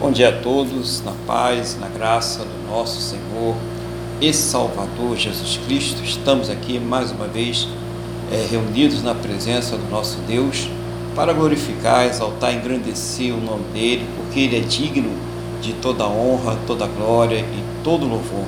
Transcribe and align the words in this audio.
Bom 0.00 0.10
dia 0.10 0.30
a 0.30 0.32
todos, 0.32 1.02
na 1.02 1.12
paz, 1.26 1.76
na 1.78 1.86
graça 1.86 2.42
do 2.42 2.70
nosso 2.70 3.02
Senhor 3.02 3.54
e 4.18 4.32
Salvador 4.32 5.14
Jesus 5.14 5.60
Cristo. 5.66 6.02
Estamos 6.02 6.48
aqui 6.48 6.80
mais 6.80 7.10
uma 7.10 7.26
vez 7.26 7.68
é, 8.32 8.46
reunidos 8.50 9.02
na 9.02 9.14
presença 9.14 9.76
do 9.76 9.90
nosso 9.90 10.16
Deus 10.26 10.70
para 11.14 11.34
glorificar, 11.34 12.06
exaltar, 12.06 12.54
engrandecer 12.54 13.34
o 13.34 13.42
nome 13.42 13.64
dele, 13.74 14.06
porque 14.16 14.40
ele 14.40 14.56
é 14.56 14.60
digno 14.60 15.10
de 15.60 15.74
toda 15.74 16.08
honra, 16.08 16.56
toda 16.66 16.86
glória 16.86 17.40
e 17.40 17.84
todo 17.84 18.08
louvor. 18.08 18.46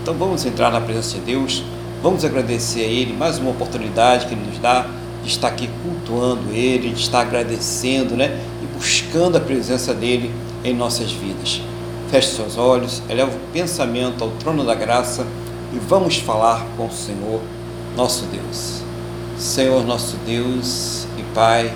Então 0.00 0.14
vamos 0.14 0.46
entrar 0.46 0.72
na 0.72 0.80
presença 0.80 1.18
de 1.18 1.20
Deus, 1.26 1.62
vamos 2.02 2.24
agradecer 2.24 2.80
a 2.80 2.88
ele 2.88 3.12
mais 3.12 3.36
uma 3.36 3.50
oportunidade 3.50 4.24
que 4.24 4.32
ele 4.32 4.46
nos 4.46 4.58
dá 4.58 4.86
de 5.22 5.28
estar 5.28 5.48
aqui 5.48 5.68
cultuando 5.82 6.50
ele, 6.50 6.88
de 6.88 7.00
estar 7.02 7.20
agradecendo, 7.20 8.16
né, 8.16 8.40
e 8.62 8.66
buscando 8.74 9.36
a 9.36 9.40
presença 9.40 9.92
dele 9.92 10.30
em 10.64 10.74
nossas 10.74 11.12
vidas. 11.12 11.60
Feche 12.10 12.34
seus 12.34 12.56
olhos, 12.56 13.02
eleva 13.08 13.36
o 13.36 13.52
pensamento 13.52 14.24
ao 14.24 14.30
trono 14.30 14.64
da 14.64 14.74
graça 14.74 15.26
e 15.72 15.78
vamos 15.78 16.16
falar 16.16 16.66
com 16.76 16.86
o 16.86 16.92
Senhor, 16.92 17.40
nosso 17.96 18.24
Deus. 18.26 18.82
Senhor, 19.36 19.84
nosso 19.84 20.16
Deus 20.26 21.06
e 21.18 21.22
Pai, 21.34 21.74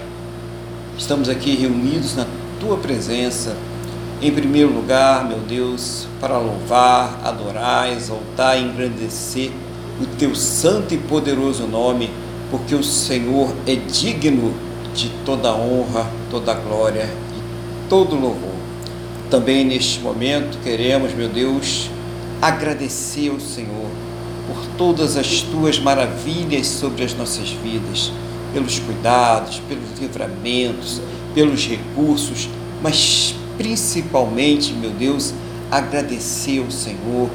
estamos 0.96 1.28
aqui 1.28 1.54
reunidos 1.54 2.16
na 2.16 2.26
tua 2.60 2.76
presença. 2.76 3.56
Em 4.22 4.32
primeiro 4.32 4.72
lugar, 4.72 5.24
meu 5.24 5.38
Deus, 5.38 6.06
para 6.20 6.38
louvar, 6.38 7.20
adorar, 7.24 7.92
exaltar 7.92 8.58
e 8.58 8.62
engrandecer 8.62 9.50
o 10.00 10.06
teu 10.18 10.34
santo 10.34 10.94
e 10.94 10.98
poderoso 10.98 11.66
nome, 11.66 12.10
porque 12.50 12.74
o 12.74 12.82
Senhor 12.82 13.52
é 13.66 13.74
digno 13.74 14.54
de 14.94 15.08
toda 15.24 15.52
honra, 15.54 16.06
toda 16.30 16.54
glória 16.54 17.08
e 17.36 17.88
todo 17.88 18.14
louvor. 18.14 18.57
Também 19.30 19.64
neste 19.64 20.00
momento 20.00 20.58
queremos, 20.62 21.12
meu 21.12 21.28
Deus, 21.28 21.90
agradecer 22.40 23.30
ao 23.30 23.38
Senhor 23.38 23.90
por 24.46 24.64
todas 24.78 25.18
as 25.18 25.42
tuas 25.42 25.78
maravilhas 25.78 26.66
sobre 26.66 27.04
as 27.04 27.12
nossas 27.12 27.50
vidas, 27.50 28.10
pelos 28.54 28.78
cuidados, 28.78 29.60
pelos 29.68 29.98
livramentos, 30.00 31.02
pelos 31.34 31.66
recursos, 31.66 32.48
mas 32.82 33.34
principalmente, 33.58 34.72
meu 34.72 34.90
Deus, 34.90 35.34
agradecer 35.70 36.60
ao 36.60 36.70
Senhor 36.70 37.28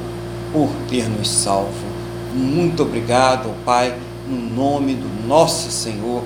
por 0.52 0.68
ter 0.88 1.08
nos 1.08 1.30
salvo. 1.30 1.86
Muito 2.34 2.82
obrigado, 2.82 3.54
Pai, 3.64 3.94
no 4.28 4.36
nome 4.36 4.94
do 4.94 5.28
nosso 5.28 5.70
Senhor 5.70 6.24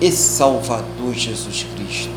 e 0.00 0.12
Salvador 0.12 1.12
Jesus 1.14 1.66
Cristo. 1.74 2.12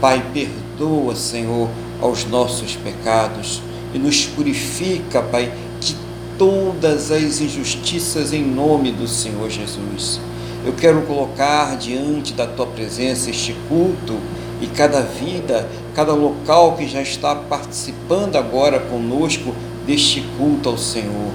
Pai, 0.00 0.24
perdoa, 0.32 1.16
Senhor, 1.16 1.68
aos 2.00 2.24
nossos 2.24 2.76
pecados 2.76 3.62
e 3.94 3.98
nos 3.98 4.26
purifica, 4.26 5.22
Pai, 5.22 5.52
de 5.80 5.96
todas 6.38 7.10
as 7.10 7.40
injustiças 7.40 8.32
em 8.32 8.42
nome 8.44 8.92
do 8.92 9.08
Senhor 9.08 9.48
Jesus. 9.48 10.20
Eu 10.64 10.72
quero 10.72 11.02
colocar 11.02 11.76
diante 11.76 12.32
da 12.32 12.46
tua 12.46 12.66
presença 12.66 13.30
este 13.30 13.54
culto 13.68 14.18
e 14.60 14.66
cada 14.66 15.00
vida, 15.00 15.68
cada 15.94 16.12
local 16.12 16.76
que 16.76 16.88
já 16.88 17.00
está 17.00 17.34
participando 17.34 18.36
agora 18.36 18.80
conosco 18.80 19.54
deste 19.86 20.22
culto 20.36 20.68
ao 20.68 20.78
Senhor. 20.78 21.32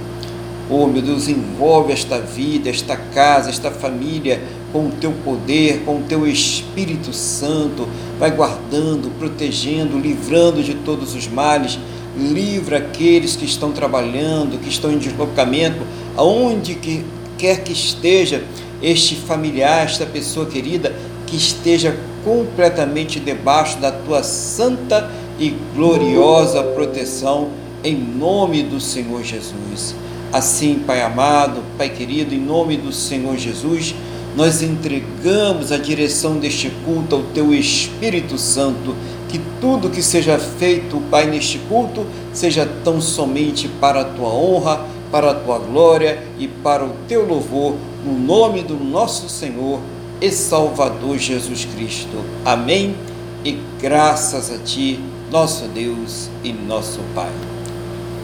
Oh, 0.70 0.88
meu 0.88 1.02
Deus, 1.02 1.28
envolve 1.28 1.92
esta 1.92 2.20
vida, 2.20 2.70
esta 2.70 2.96
casa, 2.96 3.50
esta 3.50 3.72
família 3.72 4.42
com 4.72 4.88
o 4.88 4.92
teu 4.92 5.12
poder, 5.12 5.84
com 5.86 5.98
o 5.98 6.04
teu 6.04 6.28
Espírito 6.28 7.14
Santo, 7.14 7.88
vai 8.20 8.32
guardando, 8.32 9.12
protegendo, 9.18 10.00
livrando 10.00 10.64
de 10.64 10.76
todos 10.76 11.16
os 11.16 11.28
males. 11.28 11.78
Livra 12.18 12.78
aqueles 12.78 13.36
que 13.36 13.46
estão 13.46 13.72
trabalhando, 13.72 14.60
que 14.60 14.70
estão 14.70 14.92
em 14.92 14.98
deslocamento, 14.98 15.82
aonde 16.16 16.76
que 16.76 17.06
quer 17.38 17.64
que 17.64 17.72
esteja 17.72 18.44
este 18.82 19.16
familiar, 19.16 19.86
esta 19.86 20.06
pessoa 20.06 20.46
querida, 20.46 20.94
que 21.26 21.36
esteja 21.36 21.98
completamente 22.24 23.20
debaixo 23.20 23.80
da 23.80 23.92
tua 23.92 24.24
santa 24.24 25.10
e 25.40 25.56
gloriosa 25.76 26.62
proteção, 26.64 27.50
em 27.84 27.96
nome 27.96 28.62
do 28.62 28.80
Senhor 28.80 29.24
Jesus. 29.24 29.96
Assim, 30.32 30.84
Pai 30.86 31.02
amado, 31.02 31.64
Pai 31.78 31.90
querido, 31.90 32.34
em 32.34 32.40
nome 32.40 32.78
do 32.78 32.92
Senhor 32.92 33.38
Jesus, 33.38 33.96
nós 34.36 34.62
entregamos 34.62 35.72
a 35.72 35.78
direção 35.78 36.38
deste 36.38 36.70
culto 36.86 37.16
ao 37.16 37.24
Teu 37.24 37.54
Espírito 37.54 38.38
Santo, 38.38 38.96
que 39.28 39.40
tudo 39.60 39.90
que 39.90 40.02
seja 40.02 40.38
feito, 40.38 41.02
Pai, 41.10 41.26
neste 41.26 41.58
culto, 41.58 42.06
seja 42.34 42.68
tão 42.84 43.02
somente 43.02 43.68
para 43.68 44.02
a 44.02 44.06
Tua 44.06 44.30
honra, 44.30 44.86
para 45.12 45.32
a 45.32 45.34
Tua 45.34 45.60
glória 45.60 46.24
e 46.40 46.48
para 46.48 46.86
o 46.86 46.94
Teu 47.08 47.26
louvor, 47.26 47.76
no 48.06 48.18
nome 48.18 48.62
do 48.64 48.76
nosso 48.76 49.28
Senhor 49.30 49.80
e 50.22 50.32
Salvador 50.32 51.18
Jesus 51.18 51.66
Cristo. 51.66 52.24
Amém. 52.46 52.96
E 53.44 53.58
graças 53.82 54.52
a 54.52 54.58
Ti, 54.60 55.00
nosso 55.32 55.66
Deus 55.66 56.30
e 56.44 56.54
nosso 56.54 57.00
Pai. 57.16 57.32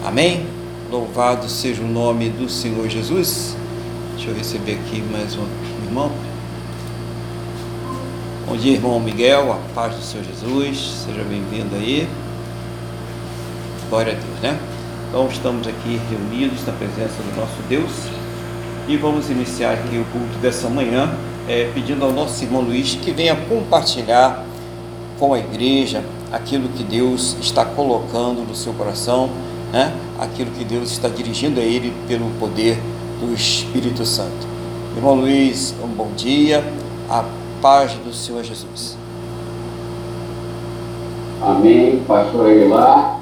Amém. 0.06 0.46
Louvado 0.92 1.50
seja 1.50 1.82
o 1.82 1.88
nome 1.88 2.30
do 2.30 2.48
Senhor 2.48 2.88
Jesus. 2.88 3.56
Deixa 4.16 4.30
eu 4.30 4.36
receber 4.36 4.74
aqui 4.74 5.02
mais 5.02 5.36
um 5.36 5.42
irmão. 5.42 5.77
Bom 8.48 8.56
dia, 8.56 8.72
irmão 8.72 8.98
Miguel, 8.98 9.52
a 9.52 9.60
paz 9.76 9.94
do 9.94 10.02
Senhor 10.02 10.24
Jesus, 10.24 11.04
seja 11.06 11.22
bem-vindo 11.22 11.76
aí. 11.76 12.08
Glória 13.90 14.14
a 14.14 14.16
Deus, 14.16 14.40
né? 14.42 14.58
Então, 15.10 15.28
estamos 15.28 15.68
aqui 15.68 16.00
reunidos 16.10 16.66
na 16.66 16.72
presença 16.72 17.22
do 17.22 17.36
nosso 17.38 17.62
Deus 17.68 17.92
e 18.88 18.96
vamos 18.96 19.30
iniciar 19.30 19.74
aqui 19.74 19.98
o 19.98 20.06
culto 20.06 20.38
dessa 20.42 20.70
manhã, 20.70 21.14
é, 21.46 21.70
pedindo 21.74 22.06
ao 22.06 22.14
nosso 22.14 22.42
irmão 22.42 22.62
Luiz 22.62 22.96
que 22.96 23.12
venha 23.12 23.36
compartilhar 23.36 24.46
com 25.20 25.34
a 25.34 25.40
igreja 25.40 26.02
aquilo 26.32 26.70
que 26.70 26.84
Deus 26.84 27.36
está 27.42 27.66
colocando 27.66 28.48
no 28.48 28.56
seu 28.56 28.72
coração, 28.72 29.30
né? 29.74 29.94
aquilo 30.18 30.52
que 30.52 30.64
Deus 30.64 30.90
está 30.90 31.10
dirigindo 31.10 31.60
a 31.60 31.64
ele 31.64 31.94
pelo 32.08 32.30
poder 32.40 32.80
do 33.20 33.34
Espírito 33.34 34.06
Santo. 34.06 34.48
Irmão 34.96 35.16
Luiz, 35.16 35.76
um 35.84 35.88
bom 35.90 36.12
dia, 36.16 36.64
a 37.10 37.26
paz 37.62 37.94
do 37.94 38.14
Senhor 38.14 38.44
Jesus. 38.44 38.98
Amém, 41.42 42.04
pastor 42.08 42.50
Aguilar. 42.50 43.20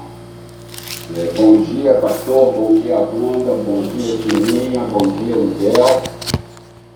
É, 1.16 1.32
bom 1.36 1.62
dia, 1.62 1.94
pastor, 1.94 2.52
bom 2.52 2.74
dia, 2.80 2.96
Bruna, 2.96 3.54
bom 3.64 3.82
dia, 3.96 4.16
Juninha, 4.16 4.80
bom 4.90 5.06
dia, 5.06 5.36
Miguel. 5.36 6.02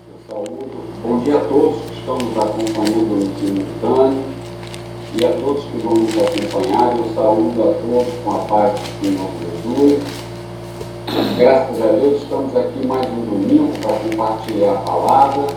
Eu 0.09 0.19
saúdo. 0.29 0.69
Bom 1.03 1.19
dia 1.19 1.37
a 1.37 1.39
todos 1.41 1.81
que 1.81 1.99
estão 1.99 2.17
nos 2.17 2.37
acompanhando 2.37 3.15
no 3.15 3.39
simultâneo 3.39 4.23
e 5.19 5.25
a 5.25 5.31
todos 5.31 5.63
que 5.63 5.77
vão 5.77 5.93
nos 5.93 6.11
acompanhar. 6.17 6.97
Eu 6.97 7.13
saúdo 7.15 7.61
a 7.61 7.73
todos 7.73 8.13
com 8.23 8.31
a 8.31 8.39
paz 8.39 8.79
do 8.79 9.05
Senhor 9.05 9.29
Jesus. 9.39 10.03
Graças 11.37 11.81
a 11.81 11.87
Deus 11.87 12.21
estamos 12.21 12.55
aqui 12.55 12.85
mais 12.85 13.07
um 13.07 13.21
domingo 13.25 13.71
para 13.79 13.93
compartilhar 13.97 14.73
a 14.73 14.77
palavra. 14.77 15.47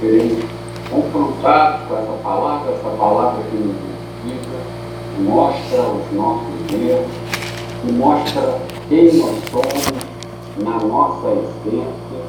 Seremos 0.00 0.55
confrontados 0.90 1.86
com 1.88 1.96
essa 1.96 2.18
palavra, 2.22 2.72
essa 2.72 2.88
palavra 2.96 3.42
que 3.50 3.56
nos 3.56 3.76
explica, 3.76 4.58
que 5.14 5.22
mostra 5.22 5.82
os 5.82 6.16
nossos 6.16 6.72
erros, 6.72 7.06
que 7.82 7.92
mostra 7.92 8.58
quem 8.88 9.04
nós 9.14 9.36
somos 9.50 10.06
na 10.62 10.78
nossa 10.86 11.28
essência, 11.28 12.26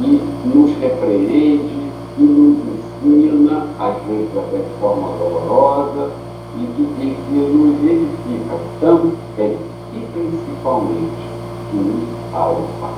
e 0.00 0.22
nos 0.46 0.78
repreende 0.78 1.90
e 2.18 2.22
nos 2.22 2.58
ensina, 3.02 3.66
às 3.78 4.02
vezes 4.06 4.30
até 4.36 4.58
de 4.58 4.80
forma 4.80 5.08
dolorosa, 5.18 6.10
e 6.56 6.66
que, 6.74 6.82
e 6.82 7.14
que 7.14 7.34
nos 7.34 7.82
edifica 7.82 8.58
também 8.80 9.58
e 9.94 10.06
principalmente 10.12 11.28
nos 11.72 12.32
salva. 12.32 12.90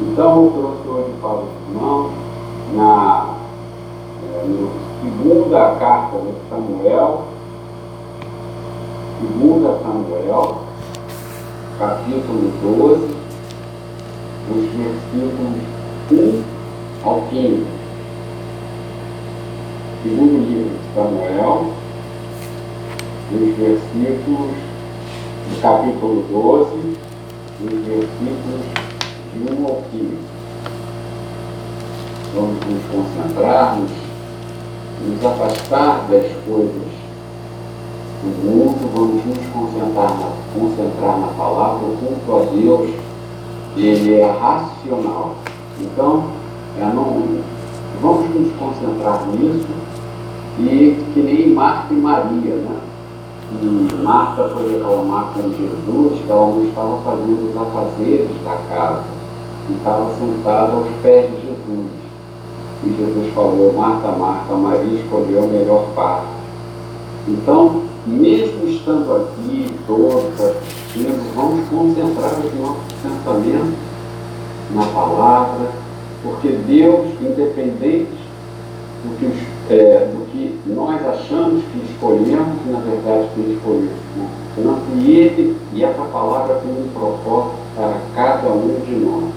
Então, 0.00 0.44
eu 0.44 0.50
trouxe 0.50 0.88
hoje 0.88 1.14
para 1.20 1.34
os 1.34 1.74
irmãos, 1.74 2.10
na 2.74 3.39
segunda 4.20 5.76
carta 5.78 6.18
de 6.18 6.32
Samuel, 6.48 7.22
segunda 9.20 9.78
Samuel, 9.82 10.58
capítulo 11.78 12.52
12, 12.62 13.16
os 14.50 14.64
versículos 14.76 15.62
1 16.12 16.42
ao 17.04 17.22
15. 17.22 17.66
Segundo 20.02 20.48
livro 20.48 20.70
de 20.70 20.94
Samuel, 20.94 21.72
os 23.32 23.56
versículos 23.56 24.50
do 25.48 25.62
capítulo 25.62 26.24
12, 26.30 26.96
os 27.62 27.86
versículos 27.86 28.62
de 29.32 29.38
1 29.52 29.66
ao 29.66 29.82
15. 29.90 30.18
Vamos 32.34 32.60
nos 32.66 32.82
concentrar, 32.92 33.76
nos, 35.00 35.24
afastar 35.24 36.06
das 36.10 36.26
coisas 36.46 37.00
o 38.22 38.26
mundo, 38.26 38.90
vamos 38.94 39.24
nos 39.24 39.46
concentrar 39.46 40.14
na, 40.18 40.30
concentrar 40.54 41.20
na 41.20 41.28
palavra, 41.28 41.86
o 41.86 41.96
culto 41.96 42.36
a 42.36 42.54
Deus, 42.54 42.90
ele 43.76 44.14
é 44.14 44.30
racional. 44.30 45.36
Então, 45.80 46.24
é 46.78 46.84
não, 46.84 47.40
vamos 48.02 48.28
nos 48.34 48.52
concentrar 48.58 49.26
nisso 49.28 49.66
e 50.58 51.02
que 51.14 51.20
nem 51.20 51.54
Marta 51.54 51.94
e 51.94 51.96
Maria, 51.96 52.56
né? 52.56 52.76
E 53.62 53.94
Marta 54.02 54.48
foi 54.50 54.74
reclamar 54.74 55.32
com 55.32 55.42
Jesus 55.42 56.20
que 56.20 56.30
ela 56.30 56.46
não 56.46 56.64
estava 56.64 56.98
fazendo 56.98 57.50
os 57.50 57.56
afazeres 57.56 58.28
da 58.44 58.56
casa, 58.68 59.04
e 59.68 59.72
estava 59.72 60.14
sentada 60.14 60.72
aos 60.72 60.88
pés 61.02 61.30
de 61.30 61.40
Jesus. 61.40 61.99
E 62.84 62.96
Jesus 62.96 63.34
falou, 63.34 63.72
Marta, 63.76 64.08
Marta, 64.12 64.54
Maria 64.54 65.00
escolheu 65.00 65.44
a 65.44 65.46
melhor 65.46 65.86
parte. 65.94 66.28
Então, 67.28 67.82
mesmo 68.06 68.68
estando 68.68 69.14
aqui, 69.14 69.66
todos 69.86 70.24
vamos 71.34 71.68
concentrar 71.68 72.32
os 72.32 72.60
nossos 72.60 72.92
pensamentos 73.02 73.74
na 74.74 74.86
palavra, 74.86 75.68
porque 76.22 76.48
Deus, 76.48 77.06
independente 77.20 78.18
do 79.04 79.18
que, 79.18 79.72
é, 79.72 80.10
do 80.12 80.26
que 80.30 80.58
nós 80.66 81.06
achamos 81.06 81.62
que 81.64 81.92
escolhemos, 81.92 82.56
na 82.66 82.80
verdade 82.80 83.28
Ele 83.36 83.54
escolheu 83.54 84.10
e 84.96 85.12
Ele, 85.12 85.56
e 85.72 85.84
essa 85.84 86.02
palavra 86.02 86.56
tem 86.56 86.70
um 86.70 86.88
propósito 86.92 87.56
para 87.76 87.98
cada 88.14 88.48
um 88.48 88.80
de 88.84 88.94
nós. 88.96 89.32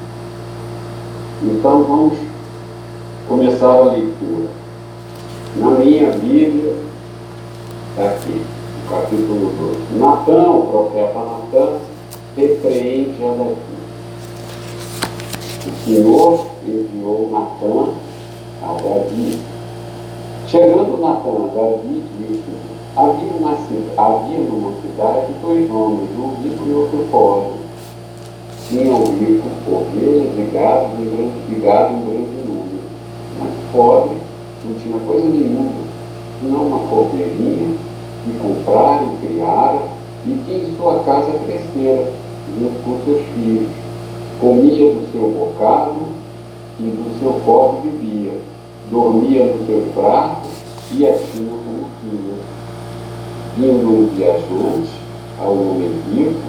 Então 1.44 1.84
vamos 1.84 2.14
começar 3.28 3.68
a 3.68 3.92
leitura. 3.92 4.50
Na 5.56 5.72
minha 5.72 6.12
Bíblia, 6.12 6.76
está 7.92 8.10
aqui, 8.10 8.42
capítulo 8.90 9.52
2. 9.92 10.00
Natão, 10.00 10.60
o 10.60 10.68
profeta 10.68 11.20
Natã, 11.20 11.78
repreende 12.36 13.24
a 13.24 13.28
Davi. 13.28 13.84
O 15.66 15.86
Senhor 15.86 16.48
enviou 16.68 17.30
Natã 17.32 17.92
a 18.64 18.74
Davi. 18.82 19.40
Chegando 20.48 21.00
Natã 21.00 21.30
a 21.30 21.56
Davi, 21.56 22.04
disse: 22.18 22.44
havia, 22.96 23.32
uma, 23.40 23.52
havia 23.52 24.40
numa 24.40 24.72
cidade 24.82 25.34
dois 25.42 25.70
homens, 25.70 26.10
um 26.18 26.44
rico 26.44 26.64
e 26.68 26.74
outro 26.74 27.08
pobre. 27.12 27.64
Tinha 28.68 28.92
o 28.92 29.06
rico 29.18 29.48
ovelhas 29.68 30.34
e 30.36 30.52
gado 30.52 30.96
em 31.00 31.06
grande, 31.06 31.34
em 31.50 31.60
grande 31.60 32.33
pobre 33.74 34.16
não 34.64 34.76
tinha 34.76 34.98
coisa 35.00 35.28
nenhuma, 35.28 35.74
senão 36.40 36.68
uma 36.68 36.88
cobreirinha 36.88 37.76
que 38.24 38.40
compraram 38.40 39.18
criaram 39.22 39.82
e 40.26 40.32
que 40.46 40.54
em 40.54 40.78
sua 40.78 41.00
casa 41.04 41.32
crescera, 41.46 42.14
junto 42.58 42.84
com 42.84 43.04
seus 43.04 43.22
filhos. 43.34 43.68
Comia 44.40 44.94
do 44.94 45.12
seu 45.12 45.30
bocado 45.30 45.96
e 46.80 46.84
do 46.84 47.20
seu 47.20 47.34
copo 47.46 47.82
bebia, 47.82 48.32
dormia 48.90 49.46
no 49.46 49.66
seu 49.66 49.84
prato 49.94 50.48
e 50.92 51.06
assim 51.06 51.46
como 51.46 51.88
tinha. 52.02 52.34
Vindo 53.58 53.88
um 53.88 54.10
viajante 54.16 54.92
ao 55.40 55.52
homem 55.52 55.92
rico, 56.14 56.40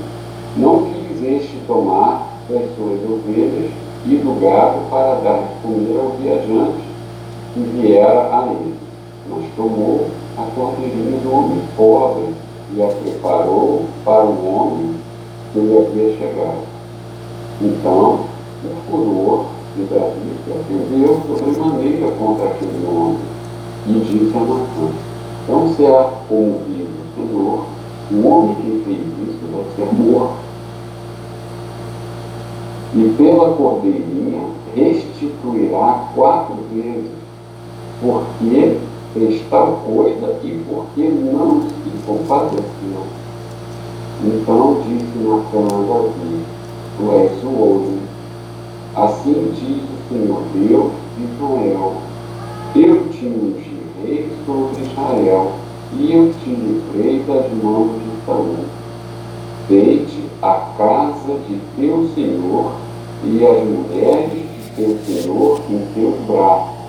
não 0.56 0.84
quis 0.84 1.22
este 1.22 1.56
tomar 1.66 2.28
das 2.48 2.62
suas 2.76 3.00
ovelhas 3.10 3.70
e 4.06 4.16
do 4.16 4.40
gado 4.40 4.88
para 4.90 5.14
dar 5.20 5.38
de 5.38 5.62
comer 5.62 5.98
ao 5.98 6.10
viajante 6.20 6.93
que 7.54 7.60
viera 7.60 8.28
a 8.32 8.48
ele, 8.50 8.74
mas 9.30 9.44
tomou 9.56 10.08
a 10.36 10.42
cordeirinha 10.54 11.18
do 11.20 11.32
homem 11.32 11.62
pobre 11.76 12.34
e 12.76 12.82
a 12.82 12.88
preparou 12.88 13.84
para 14.04 14.24
o 14.24 14.54
homem 14.54 14.94
que 15.52 15.60
lhe 15.60 15.78
havia 15.78 16.16
chegado. 16.18 16.64
Então, 17.62 18.20
o 18.64 18.90
furor 18.90 19.44
de 19.76 19.84
Davi 19.84 20.32
se 20.44 20.52
acendeu 20.52 21.20
sobremaneira 21.26 22.10
contra 22.18 22.46
aquele 22.46 22.86
homem 22.86 23.18
e 23.86 23.92
disse 24.00 24.36
a 24.36 24.40
Natã, 24.40 24.92
não 25.48 25.74
será 25.74 26.10
comovido 26.28 26.90
o 26.90 27.14
Senhor, 27.14 27.66
o 28.10 28.28
homem 28.28 28.54
que 28.56 28.82
fez 28.84 29.28
isso 29.28 29.40
vai 29.52 29.64
ser 29.76 29.94
morto. 29.94 30.44
E 32.96 33.14
pela 33.16 33.54
cordeirinha 33.54 34.42
restituirá 34.74 36.08
quatro 36.14 36.56
vezes, 36.72 37.23
porque 38.04 38.76
coisa 39.86 40.36
e 40.44 40.62
porque 40.68 41.08
não 41.08 41.62
se 41.62 42.06
compadeceu. 42.06 43.06
Então 44.22 44.82
disse 44.82 45.18
Natan 45.18 45.66
a 45.66 45.80
Davi, 45.80 46.40
tu 46.98 47.12
és 47.12 47.42
o 47.42 47.58
outro. 47.58 47.98
Assim 48.94 49.52
diz 49.54 49.82
o 49.82 50.08
Senhor 50.08 50.42
Deus 50.54 50.92
de 51.16 51.24
Israel, 51.24 51.94
eu 52.76 53.08
te 53.08 53.26
ungi 53.26 53.76
rei 54.02 54.30
sobre 54.44 54.82
Israel, 54.82 55.52
e 55.98 56.12
eu 56.12 56.32
te 56.42 56.50
livrei 56.50 57.20
das 57.26 57.50
mãos 57.62 57.90
de 57.92 58.26
Saul. 58.26 58.56
Deite 59.68 60.22
a 60.42 60.68
casa 60.76 61.38
de 61.48 61.58
teu 61.76 62.08
Senhor 62.14 62.72
e 63.24 63.44
as 63.44 63.64
mulheres 63.64 64.30
de 64.32 64.70
teu 64.76 64.98
Senhor 65.06 65.60
em 65.70 65.86
teus 65.94 66.14
braços, 66.26 66.83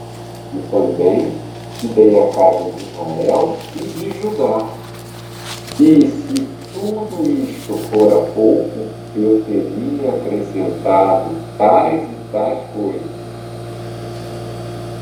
e 0.56 0.72
também 0.72 1.32
que 1.80 1.88
dei 1.88 2.20
a 2.20 2.28
casa 2.28 2.72
de 2.72 2.84
Israel 2.84 3.58
e 3.76 3.84
de 3.84 4.22
Judá. 4.22 4.68
E 5.80 6.02
se 6.08 6.48
tudo 6.74 7.30
isto 7.30 7.74
fora 7.90 8.22
pouco, 8.34 8.72
eu 9.16 9.44
teria 9.46 10.10
acrescentado 10.10 11.32
tais 11.58 12.04
e 12.04 12.32
tais 12.32 12.60
coisas. 12.74 13.16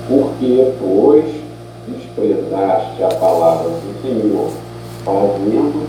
Porque, 0.08 0.74
pois, 0.80 1.26
desprezaste 1.88 3.04
a 3.04 3.10
palavra 3.10 3.70
do 3.70 4.02
Senhor, 4.02 4.50
fazendo 5.04 5.88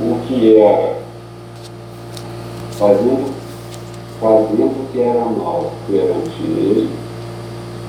o 0.00 0.26
que 0.26 0.56
era, 0.58 0.96
fazendo, 2.72 3.32
fazendo 4.20 4.82
o 4.82 4.88
que 4.92 5.00
era 5.00 5.24
mal 5.24 5.72
perante 5.86 6.42
ele, 6.42 7.01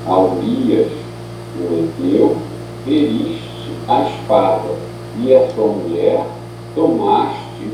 ao 0.05 0.31
Urias, 0.37 0.91
o 1.59 1.89
Eteu, 2.01 2.37
feriste 2.85 3.71
a 3.87 4.01
espada, 4.01 4.69
e 5.19 5.35
a 5.35 5.47
sua 5.51 5.67
mulher 5.67 6.25
tomaste, 6.73 7.69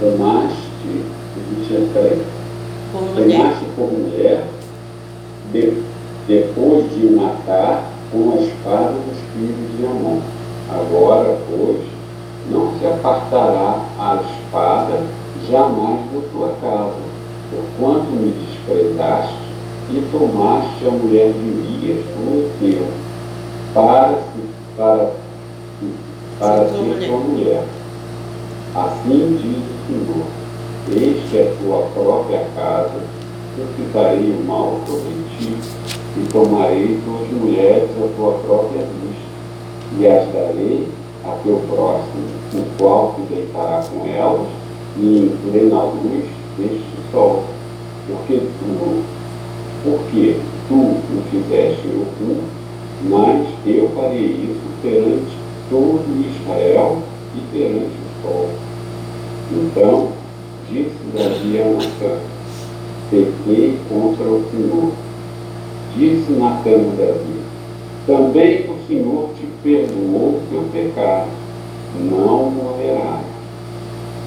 tomaste, 0.00 1.04
tomaste 3.14 3.64
por 3.76 3.92
mulher, 3.92 4.44
de, 5.52 5.82
depois 6.26 6.90
de 6.92 7.10
matar 7.14 7.84
com 8.10 8.32
a 8.32 8.42
espada 8.42 8.92
dos 8.92 9.18
filhos 9.32 9.78
de 9.78 9.86
Amon. 9.86 10.20
Agora, 10.68 11.38
pois, 11.48 11.80
não 12.50 12.78
se 12.78 12.86
apartará 12.86 13.84
a 13.98 14.16
espada 14.16 15.02
jamais 15.48 16.00
da 16.12 16.20
tua 16.32 16.54
casa, 16.60 16.94
porquanto 17.50 18.10
me 18.10 18.32
desprezaste 18.32 19.43
e 19.90 20.02
tomaste 20.10 20.86
a 20.86 20.90
mulher 20.90 21.32
de 21.32 21.50
Urias, 21.50 22.04
o 22.18 22.50
teu, 22.58 22.86
para, 23.74 24.18
para, 24.76 25.10
para 26.38 26.68
ser 26.68 27.06
tua 27.06 27.18
mulher. 27.18 27.64
Assim 28.74 29.38
diz 29.40 29.62
o 29.62 29.76
Senhor, 29.86 30.26
este 30.90 31.36
é 31.36 31.54
tua 31.62 31.86
própria 31.94 32.46
casa, 32.56 33.00
eu 33.58 33.66
ficarei 33.76 34.30
o 34.30 34.44
mal 34.46 34.80
sobre 34.86 35.12
ti, 35.38 35.56
e 36.16 36.26
tomarei 36.32 37.00
tuas 37.04 37.30
mulheres 37.30 37.90
a 37.90 38.08
tua 38.16 38.32
própria 38.38 38.82
vista, 38.82 39.98
e 39.98 40.06
as 40.06 40.26
darei 40.32 40.88
a 41.24 41.36
teu 41.44 41.60
próximo, 41.68 42.28
o 42.54 42.64
qual 42.78 43.14
te 43.14 43.34
deitará 43.34 43.84
com 43.92 44.06
elas, 44.06 44.48
e 44.96 45.18
em 45.18 45.50
plena 45.50 45.82
luz 45.82 46.24
deste 46.58 47.12
sol, 47.12 47.44
porque 48.06 48.38
tu 48.38 49.04
porque 49.84 50.36
tu 50.66 50.74
o 50.74 51.22
fizeste 51.30 51.86
oculto, 51.88 52.42
mas 53.08 53.46
eu 53.66 53.90
farei 53.94 54.24
isso 54.24 54.62
perante 54.82 55.36
todo 55.68 56.26
Israel 56.26 57.02
e 57.36 57.40
perante 57.52 57.84
o 57.84 58.22
sol. 58.22 58.48
Então, 59.52 60.08
disse 60.70 60.94
Davi 61.14 61.60
a 61.60 61.64
Natan, 61.66 62.18
pequei 63.10 63.78
contra 63.88 64.24
o 64.24 64.44
Senhor. 64.50 64.92
Disse 65.94 66.32
Natan 66.32 66.70
a 66.70 66.96
Davi, 66.96 67.40
também 68.06 68.64
o 68.70 68.86
Senhor 68.88 69.30
te 69.38 69.46
perdoou 69.62 70.40
o 70.40 70.42
teu 70.50 70.62
pecado, 70.72 71.28
não 72.00 72.50
morrerás. 72.50 73.24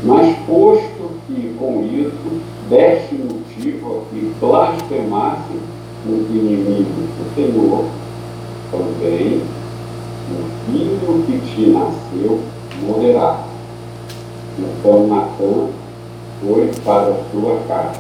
Mas 0.04 0.36
posto 0.46 1.12
que 1.26 1.56
com 1.58 1.84
isso 1.92 2.42
deste 2.70 3.16
motivo 3.68 4.04
que 4.10 4.34
blasfemasse 4.40 5.60
os 6.06 6.30
inimigos 6.30 6.86
do 6.88 7.36
Senhor, 7.36 7.86
também 8.72 9.42
o 10.32 10.72
filho 10.72 11.24
que 11.26 11.40
te 11.40 11.70
nasceu 11.70 12.40
morrerá. 12.82 13.44
Então 14.58 15.08
Natan 15.08 15.70
foi 16.42 16.72
para 16.84 17.12
a 17.12 17.24
sua 17.32 17.58
casa. 17.68 18.00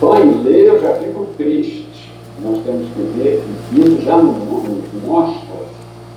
Só 0.00 0.18
em 0.18 0.42
ler 0.42 0.66
eu 0.66 0.80
já 0.80 0.94
fico 0.94 1.26
triste. 1.36 1.88
Nós 2.40 2.62
temos 2.64 2.88
que 2.94 3.02
ver 3.18 3.42
que 3.70 3.80
isso 3.80 4.02
já 4.02 4.16
nos 4.16 4.36
mostra 5.04 5.58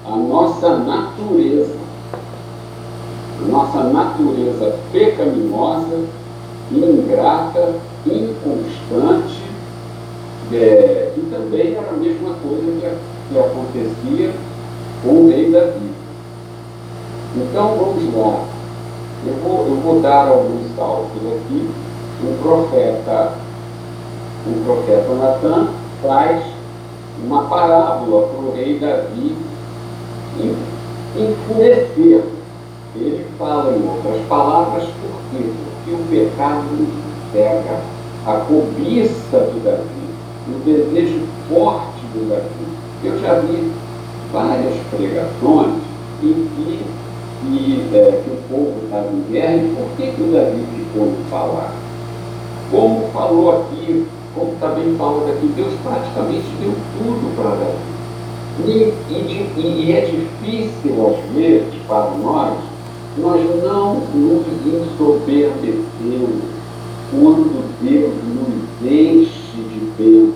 a 0.05 0.15
nossa 0.15 0.77
natureza. 0.77 1.81
A 3.43 3.47
nossa 3.47 3.83
natureza 3.85 4.75
pecaminosa, 4.91 6.05
ingrata, 6.71 7.75
inconstante, 8.05 9.41
é, 10.53 11.13
e 11.15 11.21
também 11.31 11.75
era 11.75 11.89
a 11.89 11.97
mesma 11.97 12.35
coisa 12.43 12.71
que, 12.71 13.33
que 13.33 13.39
acontecia 13.39 14.31
com 15.03 15.09
o 15.09 15.29
rei 15.29 15.51
Davi. 15.51 15.91
Então 17.35 17.77
vamos 17.77 18.15
lá. 18.15 18.45
Eu 19.25 19.33
vou, 19.35 19.67
eu 19.67 19.75
vou 19.75 20.01
dar 20.01 20.27
alguns 20.27 20.75
saltos 20.75 21.21
aqui. 21.27 21.69
O 22.23 22.37
profeta, 22.41 23.33
o 24.45 24.65
profeta 24.65 25.13
Natan 25.13 25.67
traz 26.01 26.43
uma 27.23 27.43
parábola 27.43 28.27
para 28.27 28.39
o 28.39 28.53
rei 28.55 28.79
Davi 28.79 29.35
enfurecer. 31.15 32.23
Ele 32.95 33.25
fala 33.37 33.71
em 33.71 33.87
outras 33.87 34.21
palavras, 34.27 34.83
por 34.83 35.21
quê? 35.31 35.49
Pecado 36.11 36.65
nos 36.77 36.89
pega, 37.31 37.79
a 38.27 38.33
cobiça 38.45 39.37
do 39.37 39.63
Davi, 39.63 39.85
o 40.49 40.59
desejo 40.65 41.21
forte 41.47 42.01
do 42.13 42.29
Davi. 42.29 42.67
Eu 43.01 43.17
já 43.21 43.39
vi 43.39 43.71
várias 44.33 44.75
pregações 44.89 45.75
em 46.21 46.33
que, 46.33 46.79
que, 47.41 47.95
é, 47.95 48.21
que 48.23 48.29
o 48.29 48.37
povo 48.49 48.73
estava 48.83 49.07
em 49.07 49.31
guerra 49.31 49.55
e 49.55 49.73
por 49.73 49.87
que, 49.95 50.11
que 50.11 50.21
o 50.21 50.33
Davi 50.33 50.65
ficou 50.75 51.07
de 51.07 51.29
falar? 51.29 51.73
Como 52.69 53.07
falou 53.13 53.61
aqui, 53.61 54.05
como 54.35 54.53
também 54.59 54.93
falou 54.97 55.29
aqui, 55.29 55.47
Deus 55.55 55.73
praticamente 55.81 56.45
deu 56.59 56.73
tudo 56.97 57.35
para 57.37 57.51
Davi. 57.51 57.91
E, 58.67 58.93
e, 59.09 59.51
e, 59.57 59.91
é 59.93 60.01
difícil, 60.01 61.07
às 61.07 61.33
vezes, 61.33 61.73
para 61.87 62.11
nós, 62.21 62.57
nós 63.17 63.41
não 63.63 63.95
nos 64.13 64.45
ensoberbecemos 64.65 66.41
quando 67.11 67.69
Deus 67.81 68.13
nos 68.23 68.91
enche 68.91 69.57
de 69.57 69.91
bênção. 69.97 70.33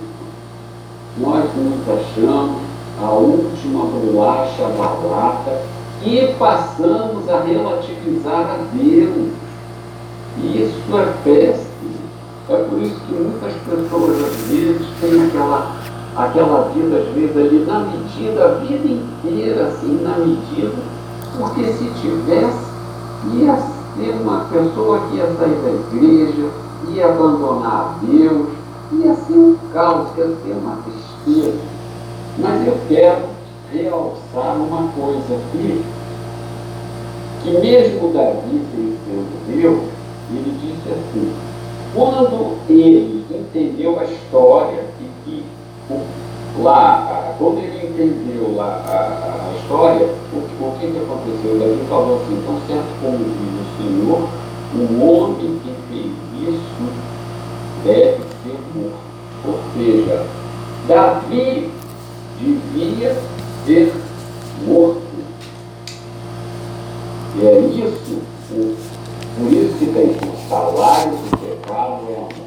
Nós 1.18 1.46
nos 1.56 1.88
achamos 1.88 2.62
a 3.02 3.10
última 3.12 3.86
bolacha 3.86 4.64
da 4.64 5.60
e 6.04 6.34
passamos 6.38 7.30
a 7.30 7.42
relativizar 7.42 8.42
a 8.42 8.58
Deus. 8.74 9.32
Isso 10.44 10.98
é 10.98 11.14
péssimo. 11.24 11.66
É 12.50 12.56
por 12.58 12.82
isso 12.82 13.00
que 13.08 13.14
muitas 13.14 13.54
pessoas, 13.54 14.24
às 14.24 14.36
vezes, 14.50 14.86
têm 15.00 15.26
aquela 15.28 15.76
aquela 16.16 16.70
vida, 16.74 16.98
às 16.98 17.14
vezes, 17.14 17.36
ali 17.36 17.66
na 17.66 17.80
medida, 17.80 18.46
a 18.46 18.48
vida 18.60 18.88
inteira, 18.88 19.68
assim, 19.68 20.00
na 20.02 20.18
medida, 20.18 20.72
porque 21.38 21.66
se 21.74 21.86
tivesse, 22.02 22.66
ia 23.34 23.56
ser 23.96 24.16
uma 24.22 24.46
pessoa 24.46 25.00
que 25.08 25.18
ia 25.18 25.26
sair 25.38 25.56
da 25.64 25.70
igreja, 25.70 26.50
ia 26.90 27.06
abandonar 27.08 27.72
a 27.72 28.06
Deus, 28.06 28.48
ia 28.92 29.16
ser 29.16 29.34
um 29.34 29.58
caos, 29.74 30.10
ia 30.18 30.26
ser 30.26 30.56
uma 30.62 30.78
tristeza. 30.78 31.58
Mas 32.38 32.68
eu 32.68 32.78
quero 32.88 33.24
realçar 33.72 34.56
uma 34.58 34.90
coisa 34.92 35.36
aqui, 35.36 35.84
que 37.44 37.52
mesmo 37.52 38.14
Davi 38.14 38.62
sendo 38.72 39.46
Deus, 39.48 39.84
ele 40.32 40.58
disse 40.62 40.90
assim, 40.90 41.34
quando 41.94 42.58
ele 42.70 43.26
entendeu 43.32 44.00
a 44.00 44.04
história 44.04 44.84
e 45.00 45.10
que 45.24 45.46
lá, 46.62 47.36
quando 47.38 47.60
ele 47.60 47.88
entendeu 47.88 48.56
lá 48.56 48.82
a, 48.88 49.50
a 49.50 49.58
história, 49.58 50.08
o, 50.34 50.38
o 50.38 50.78
que, 50.80 50.86
aconteceu? 50.86 51.60
Davi 51.60 51.86
falou 51.90 52.22
assim, 52.22 52.34
então 52.34 52.58
certo 52.68 52.88
como 53.02 53.18
diz 53.18 53.62
o 53.62 53.68
Senhor, 53.78 54.30
o 54.74 55.06
homem 55.06 55.60
que 55.64 55.74
fez 55.90 56.50
isso 56.50 56.86
deve 57.84 58.24
ser 58.44 58.60
morto. 58.74 59.06
Ou 59.48 59.60
seja, 59.76 60.26
Davi 60.88 61.72
devia 62.40 63.16
ser 63.66 63.94
morto. 64.66 65.02
E 67.38 67.46
é 67.46 67.60
isso, 67.60 68.22
por 68.48 69.52
isso 69.52 69.78
que 69.78 69.86
tem 69.88 70.12
o 70.12 70.50
salário 70.50 71.12
do 71.12 71.38
pecado 71.38 72.00
é 72.10 72.16
a 72.16 72.20
morte. 72.20 72.45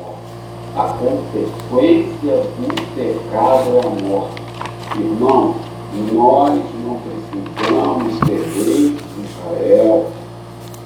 A 0.78 0.86
consequência 0.90 2.46
do 2.56 2.68
pecado 2.94 3.66
é 3.74 3.80
a 3.84 3.90
morte. 4.06 4.40
Irmão, 4.96 5.56
nós 6.12 6.60
não 6.84 7.00
precisamos 7.02 8.16
ter 8.20 8.46
leis 8.54 8.94
de 8.94 9.24
Israel. 9.24 10.06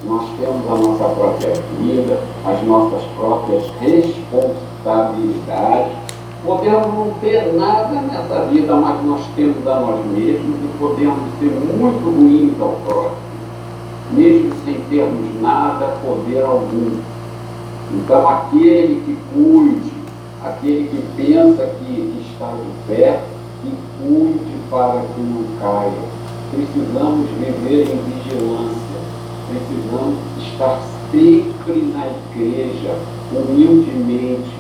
Nós 0.04 0.24
temos 0.40 0.66
a 0.66 0.76
nossa 0.76 1.04
própria 1.10 1.52
vida, 1.78 2.18
as 2.46 2.62
nossas 2.62 3.02
próprias 3.18 3.64
responsabilidades. 3.82 5.92
Podemos 6.42 6.94
não 6.94 7.10
ter 7.20 7.52
nada 7.52 8.00
nessa 8.00 8.46
vida, 8.46 8.74
mas 8.74 9.04
nós 9.04 9.20
temos 9.36 9.66
a 9.66 9.78
nós 9.78 10.02
mesmos 10.06 10.56
e 10.56 10.68
podemos 10.78 11.20
ser 11.38 11.50
muito 11.50 12.10
ruins 12.16 12.58
ao 12.58 12.76
próximo, 12.86 13.18
mesmo 14.12 14.54
sem 14.64 14.80
termos 14.88 15.38
nada, 15.42 15.98
poder 16.02 16.42
algum. 16.42 17.11
Então, 17.94 18.26
aquele 18.26 19.02
que 19.04 19.18
cuide, 19.34 19.92
aquele 20.42 20.88
que 20.88 21.22
pensa 21.22 21.66
que 21.78 22.24
está 22.26 22.52
de 22.52 22.94
pé, 22.94 23.20
que 23.62 23.70
cuide 24.00 24.56
para 24.70 25.02
que 25.14 25.20
não 25.20 25.44
caia. 25.60 26.22
Precisamos 26.50 27.28
viver 27.38 27.82
em 27.82 28.00
vigilância, 28.10 28.98
precisamos 29.48 30.18
estar 30.38 30.80
sempre 31.10 31.92
na 31.94 32.06
igreja, 32.06 32.96
humildemente, 33.30 34.56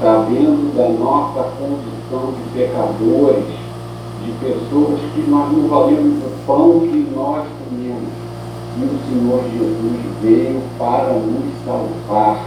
sabendo 0.00 0.74
da 0.74 0.88
nossa 0.88 1.50
condição 1.58 2.32
de 2.32 2.58
pecadores, 2.58 3.44
de 4.24 4.32
pessoas 4.40 5.00
que 5.14 5.30
nós 5.30 5.52
não 5.52 5.68
valemos 5.68 6.24
o 6.24 6.46
pão 6.46 6.80
que 6.80 7.06
nós 7.14 7.46
comemos 7.68 7.85
e 8.78 8.84
o 8.84 8.98
Senhor 9.08 9.42
Jesus 9.52 9.96
veio 10.22 10.60
para 10.78 11.14
nos 11.14 11.44
salvar. 11.64 12.44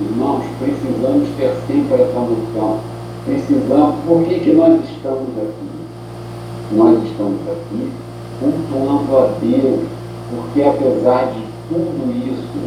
Irmãos, 0.00 0.44
precisamos 0.58 1.28
ter 1.38 1.54
sempre 1.66 2.02
essa 2.02 2.20
noção. 2.20 2.80
Precisamos, 3.24 3.94
por 4.06 4.22
que, 4.24 4.40
que 4.40 4.52
nós 4.52 4.80
estamos 4.84 5.28
aqui? 5.38 5.70
Nós 6.72 7.02
estamos 7.04 7.40
aqui 7.48 7.90
cultuando 8.38 9.16
a 9.16 9.30
Deus, 9.40 9.80
porque 10.30 10.62
apesar 10.62 11.32
de 11.32 11.42
tudo 11.68 12.12
isso, 12.26 12.58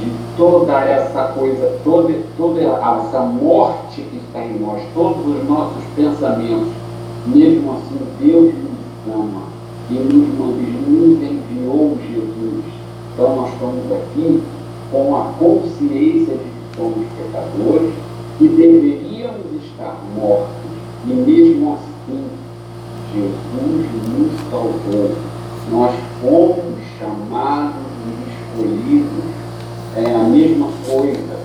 de 0.00 0.10
toda 0.38 0.80
essa 0.84 1.32
coisa, 1.34 1.78
toda, 1.84 2.14
toda 2.38 2.60
essa 2.62 3.20
morte 3.20 4.00
que 4.00 4.16
está 4.16 4.42
em 4.42 4.58
nós, 4.58 4.80
todos 4.94 5.26
os 5.26 5.46
nossos 5.46 5.82
pensamentos, 5.94 6.68
mesmo 7.26 7.72
assim 7.72 7.98
Deus 8.20 8.54
nos 8.54 9.14
ama 9.14 9.42
e 9.90 9.94
nos, 9.94 10.38
nos 10.38 11.45
enviou 11.66 11.98
Jesus. 12.08 12.64
Então 13.12 13.36
nós 13.36 13.52
estamos 13.52 13.92
aqui 13.92 14.42
com 14.92 15.16
a 15.16 15.32
consciência 15.38 16.34
de 16.34 16.44
que 16.44 16.76
somos 16.76 17.06
pecadores 17.16 17.92
e 18.40 18.48
deveríamos 18.48 19.64
estar 19.64 19.96
mortos. 20.14 20.54
E 21.06 21.12
mesmo 21.12 21.74
assim, 21.74 22.24
Jesus 23.14 23.86
nos 24.08 24.50
salvou. 24.50 25.16
Nós 25.70 25.94
fomos 26.20 26.78
chamados 26.98 27.82
e 28.06 28.62
escolhidos. 28.62 29.24
É 29.96 30.14
a 30.14 30.24
mesma 30.24 30.68
coisa. 30.86 31.36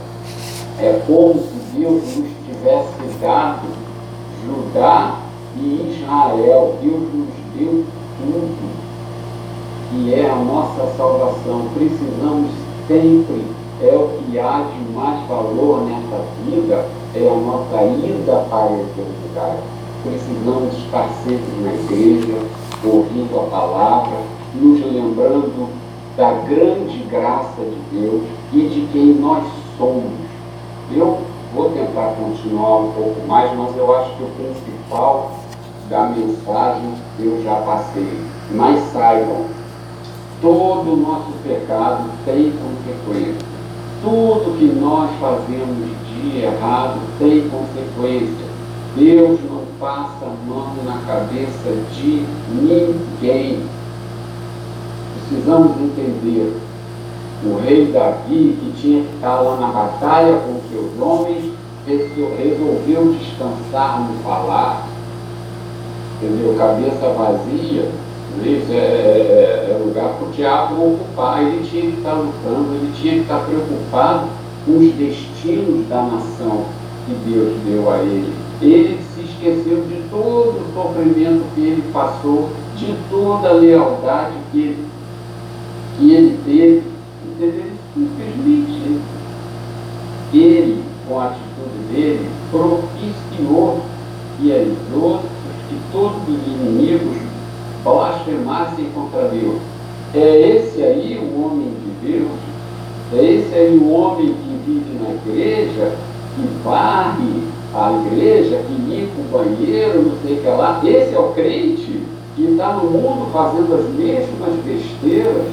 É 0.78 1.02
como 1.08 1.36
se 1.36 1.78
Deus 1.78 2.04
nos 2.04 2.30
tivesse 2.46 3.20
dado 3.22 3.68
Judá 4.46 5.20
e 5.58 5.96
Israel. 5.96 6.78
Deus 6.82 7.02
nos 7.14 7.30
deu 7.56 7.86
tudo, 8.18 8.81
que 9.92 10.14
é 10.14 10.30
a 10.30 10.36
nossa 10.36 10.88
salvação. 10.96 11.68
Precisamos 11.74 12.50
sempre, 12.88 13.46
é 13.82 13.94
o 13.94 14.10
que 14.18 14.40
há 14.40 14.64
de 14.64 14.94
mais 14.94 15.28
valor 15.28 15.82
nessa 15.82 16.24
vida, 16.46 16.86
é 17.14 17.30
a 17.30 17.36
nossa 17.36 17.84
ida 17.84 18.46
para 18.50 18.64
a 18.64 18.82
eternidade. 18.82 19.64
Precisamos 20.04 20.74
estar 20.78 21.10
sempre 21.24 21.62
na 21.62 21.74
igreja, 21.74 22.40
ouvindo 22.84 23.40
a 23.40 23.44
palavra, 23.44 24.18
nos 24.56 24.80
lembrando 24.80 25.70
da 26.18 26.32
grande 26.48 26.98
graça 27.10 27.62
de 27.62 28.00
Deus 28.00 28.24
e 28.54 28.62
de 28.68 28.88
quem 28.92 29.14
nós 29.16 29.44
somos. 29.78 30.12
Eu 30.94 31.20
vou 31.54 31.70
tentar 31.70 32.16
continuar 32.16 32.80
um 32.80 32.92
pouco 32.92 33.28
mais, 33.28 33.56
mas 33.58 33.76
eu 33.78 33.96
acho 33.96 34.16
que 34.16 34.24
o 34.24 34.28
principal 34.28 35.32
da 35.90 36.04
mensagem 36.06 36.94
eu 37.20 37.44
já 37.44 37.56
passei. 37.56 38.20
Mas 38.52 38.80
saibam, 38.92 39.46
todo 40.42 40.94
o 40.94 40.98
nosso 40.98 41.32
pecado 41.44 42.10
tem 42.26 42.52
consequência. 42.52 43.46
Tudo 44.02 44.58
que 44.58 44.66
nós 44.66 45.12
fazemos 45.20 45.78
de 46.10 46.42
errado 46.42 47.00
tem 47.20 47.48
consequência. 47.48 48.52
Deus 48.96 49.40
não 49.50 49.62
passa 49.80 50.26
mão 50.48 50.74
na 50.84 51.00
cabeça 51.06 51.72
de 51.94 52.26
ninguém. 52.50 53.64
Precisamos 55.30 55.72
entender. 55.80 56.60
O 57.44 57.60
rei 57.60 57.92
Davi, 57.92 58.58
que 58.60 58.74
tinha 58.80 59.04
que 59.04 59.16
estar 59.16 59.40
lá 59.40 59.58
na 59.58 59.68
batalha 59.68 60.40
com 60.46 60.60
seus 60.70 61.00
homens, 61.00 61.52
resolveu 61.88 63.16
descansar 63.18 64.02
no 64.02 64.24
palácio. 64.24 64.92
Entendeu? 66.22 66.56
Cabeça 66.56 67.14
vazia, 67.18 67.90
isso 68.40 68.72
é, 68.72 68.76
é, 68.76 69.68
é 69.72 69.84
lugar 69.84 70.14
para 70.14 70.28
o 70.28 70.32
diabo 70.32 70.94
ocupar. 70.94 71.42
Ele 71.42 71.68
tinha 71.70 71.92
que 71.92 71.98
estar 71.98 72.14
lutando, 72.14 72.76
ele 72.76 72.92
tinha 72.96 73.14
que 73.16 73.22
estar 73.22 73.40
preocupado 73.40 74.28
com 74.66 74.78
os 74.78 74.94
destinos 74.94 75.88
da 75.88 76.04
nação 76.04 76.66
que 77.06 77.14
Deus 77.30 77.54
deu 77.66 77.92
a 77.92 78.00
ele. 78.00 78.34
Ele 78.62 79.00
se 79.14 79.22
esqueceu 79.22 79.84
de 79.88 80.02
todo 80.10 80.60
o 80.60 80.74
sofrimento 80.74 81.44
que 81.56 81.62
ele 81.62 81.84
passou, 81.92 82.50
de 82.78 82.96
toda 83.10 83.50
a 83.50 83.54
lealdade 83.54 84.34
que 84.52 84.60
ele, 84.60 84.88
que 85.98 86.14
ele 86.14 86.40
teve. 86.46 86.84
Entendeu? 87.26 87.72
Simplesmente 87.94 89.02
ele, 90.34 90.84
com 91.08 91.20
a 91.20 91.26
atitude 91.26 91.94
dele, 91.94 92.30
propiciou 92.50 93.82
que 94.38 94.52
as 94.54 94.68
outras, 94.96 95.32
que 95.68 95.78
todos 95.92 96.22
os 96.28 96.48
inimigos 96.48 97.31
blasfemassem 97.84 98.86
contra 98.94 99.28
Deus. 99.30 99.62
É 100.14 100.58
esse 100.58 100.82
aí 100.84 101.18
o 101.18 101.42
homem 101.42 101.70
de 101.70 102.12
Deus? 102.12 102.32
É 103.14 103.24
esse 103.24 103.54
aí 103.54 103.78
o 103.78 103.92
homem 103.92 104.28
que 104.28 104.60
vive 104.66 105.00
na 105.02 105.10
igreja, 105.12 105.96
que 106.36 106.48
varre 106.64 107.44
a 107.74 107.94
igreja, 108.06 108.62
que 108.68 108.74
limpa 108.74 109.14
o 109.20 109.32
banheiro, 109.32 110.02
não 110.04 110.18
sei 110.22 110.38
o 110.38 110.42
que 110.42 110.48
lá? 110.48 110.82
Esse 110.84 111.16
é 111.16 111.20
o 111.20 111.30
crente 111.30 112.04
que 112.36 112.44
está 112.44 112.74
no 112.74 112.90
mundo 112.90 113.32
fazendo 113.32 113.74
as 113.74 113.90
mesmas 113.96 114.54
besteiras? 114.66 115.46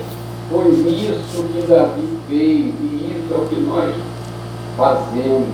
Foi 0.50 0.70
isso 0.70 1.44
que 1.52 1.66
Davi 1.66 2.08
fez 2.28 2.74
e 2.80 3.12
isso 3.12 3.34
é 3.34 3.36
o 3.36 3.46
que 3.46 3.60
nós 3.60 3.94
fazemos. 4.76 5.48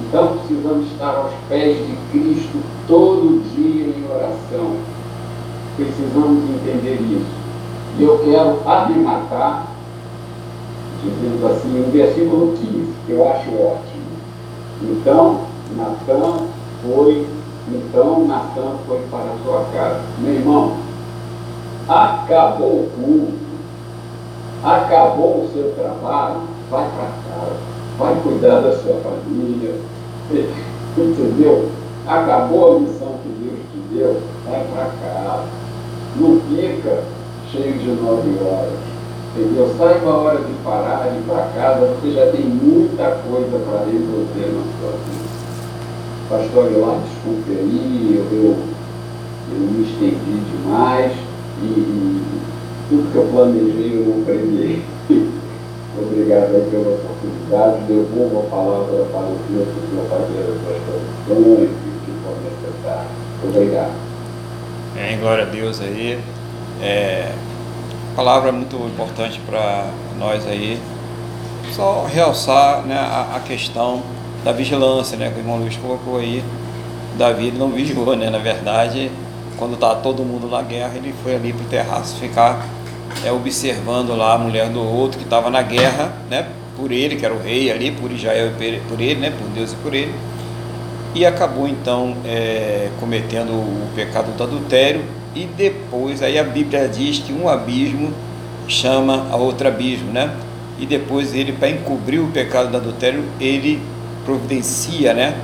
Então 0.00 0.38
precisamos 0.38 0.90
estar 0.90 1.14
aos 1.14 1.32
pés 1.48 1.76
de 1.76 1.96
Cristo 2.10 2.58
todo 2.88 3.42
dia 3.54 3.86
em 3.86 4.04
oração 4.10 4.91
Precisamos 5.82 6.44
entender 6.48 7.00
isso. 7.00 7.26
E 7.98 8.04
eu 8.04 8.18
quero 8.20 8.60
arrematar, 8.64 9.66
dizendo 11.02 11.44
assim, 11.48 11.84
um 11.84 11.90
versículo 11.90 12.52
15, 12.56 12.94
que 13.04 13.12
eu 13.12 13.28
acho 13.28 13.50
ótimo. 13.50 14.12
Então, 14.82 15.40
Natan 15.76 16.46
foi, 16.82 17.26
então 17.68 18.26
Natan 18.26 18.76
foi 18.86 19.00
para 19.10 19.24
a 19.24 19.44
sua 19.44 19.64
casa. 19.72 20.02
Meu 20.18 20.34
irmão, 20.34 20.76
acabou 21.88 22.68
o 22.68 22.90
culto, 22.96 23.34
acabou 24.62 25.44
o 25.44 25.50
seu 25.52 25.74
trabalho, 25.74 26.42
vai 26.70 26.88
para 26.90 27.06
casa, 27.06 27.56
vai 27.98 28.14
cuidar 28.22 28.60
da 28.60 28.76
sua 28.78 29.00
família, 29.00 29.74
entendeu? 30.96 31.70
Acabou 32.06 32.76
a 32.76 32.80
missão 32.80 33.14
que 33.22 33.28
Deus 33.28 33.58
te 33.72 33.94
deu, 33.94 34.20
vai 34.46 34.64
para 34.72 34.84
casa 34.84 35.61
não 36.16 36.40
fica 36.40 37.02
cheio 37.50 37.74
de 37.74 37.88
nove 38.02 38.38
horas. 38.44 38.92
Entendeu? 39.34 39.74
Saiba 39.78 40.10
a 40.10 40.16
hora 40.16 40.38
de 40.38 40.52
parar, 40.62 41.08
de 41.10 41.18
ir 41.18 41.22
para 41.22 41.48
casa, 41.54 41.86
você 41.86 42.10
já 42.10 42.26
tem 42.32 42.44
muita 42.44 43.16
coisa 43.26 43.58
para 43.64 43.86
resolver 43.86 44.52
na 44.52 44.62
sua 44.78 44.92
vida. 45.08 45.32
Pastor 46.28 46.78
lá, 46.78 47.00
desculpe 47.02 47.50
aí, 47.50 48.14
eu, 48.16 48.38
eu, 48.38 48.56
eu 49.52 49.58
me 49.58 49.84
estendi 49.84 50.40
demais 50.50 51.12
e, 51.62 51.66
e 51.66 52.22
tudo 52.88 53.10
que 53.10 53.16
eu 53.16 53.28
planejei 53.32 54.00
eu 54.00 54.14
não 54.14 54.24
preguei. 54.24 54.82
Obrigado 55.98 56.54
aí 56.54 56.68
pela 56.70 56.94
oportunidade. 56.94 57.84
Devolvo 57.86 58.40
a 58.40 58.50
palavra 58.50 59.04
para 59.12 59.26
o 59.26 59.38
Senhor, 59.46 59.66
que 59.66 59.78
o 59.78 59.88
Senhor 59.88 60.06
fazer 60.08 60.40
as 60.40 60.60
suas 60.60 60.78
condições 61.26 61.70
e 61.70 62.04
que 62.04 62.12
for 62.22 62.36
necessário. 62.44 63.08
Obrigado. 63.44 64.11
Em 65.10 65.18
glória 65.18 65.42
a 65.42 65.46
Deus 65.46 65.80
aí. 65.80 66.16
É, 66.80 67.32
palavra 68.14 68.52
muito 68.52 68.76
importante 68.76 69.40
para 69.44 69.90
nós 70.16 70.46
aí. 70.46 70.78
Só 71.72 72.04
realçar 72.04 72.82
né, 72.82 72.96
a, 72.96 73.36
a, 73.36 73.40
questão 73.40 74.02
da 74.44 74.52
vigilância, 74.52 75.16
né? 75.16 75.30
Que 75.30 75.36
o 75.36 75.40
irmão 75.40 75.58
Luiz 75.58 75.76
colocou 75.76 76.18
aí. 76.18 76.44
Davi 77.18 77.50
não 77.50 77.70
vigiou, 77.70 78.14
né? 78.14 78.30
Na 78.30 78.38
verdade, 78.38 79.10
quando 79.58 79.74
está 79.74 79.94
todo 79.96 80.22
mundo 80.22 80.48
na 80.48 80.62
guerra, 80.62 80.92
ele 80.94 81.12
foi 81.24 81.34
ali 81.34 81.52
para 81.52 81.64
o 81.64 81.68
terraço 81.68 82.16
ficar 82.18 82.64
é, 83.24 83.32
observando 83.32 84.16
lá 84.16 84.34
a 84.34 84.38
mulher 84.38 84.68
do 84.68 84.80
outro 84.80 85.18
que 85.18 85.24
estava 85.24 85.50
na 85.50 85.62
guerra, 85.62 86.12
né? 86.30 86.46
Por 86.76 86.92
ele, 86.92 87.16
que 87.16 87.24
era 87.24 87.34
o 87.34 87.42
rei 87.42 87.72
ali, 87.72 87.90
por 87.90 88.10
Israel 88.12 88.52
e 88.60 88.80
por 88.88 89.00
ele, 89.00 89.20
né? 89.20 89.30
Por 89.36 89.48
Deus 89.48 89.72
e 89.72 89.76
por 89.76 89.94
ele 89.94 90.14
e 91.14 91.26
acabou 91.26 91.68
então 91.68 92.16
é, 92.24 92.90
cometendo 92.98 93.50
o 93.50 93.88
pecado 93.94 94.34
do 94.36 94.42
adultério 94.42 95.04
e 95.34 95.44
depois 95.44 96.22
aí 96.22 96.38
a 96.38 96.44
Bíblia 96.44 96.88
diz 96.88 97.18
que 97.18 97.32
um 97.32 97.48
abismo 97.48 98.12
chama 98.66 99.26
a 99.30 99.36
outro 99.36 99.68
abismo, 99.68 100.10
né? 100.10 100.34
E 100.78 100.86
depois 100.86 101.34
ele 101.34 101.52
para 101.52 101.70
encobrir 101.70 102.18
o 102.18 102.28
pecado 102.28 102.70
do 102.70 102.76
adultério 102.76 103.24
ele 103.40 103.80
providencia, 104.24 105.12
né? 105.12 105.36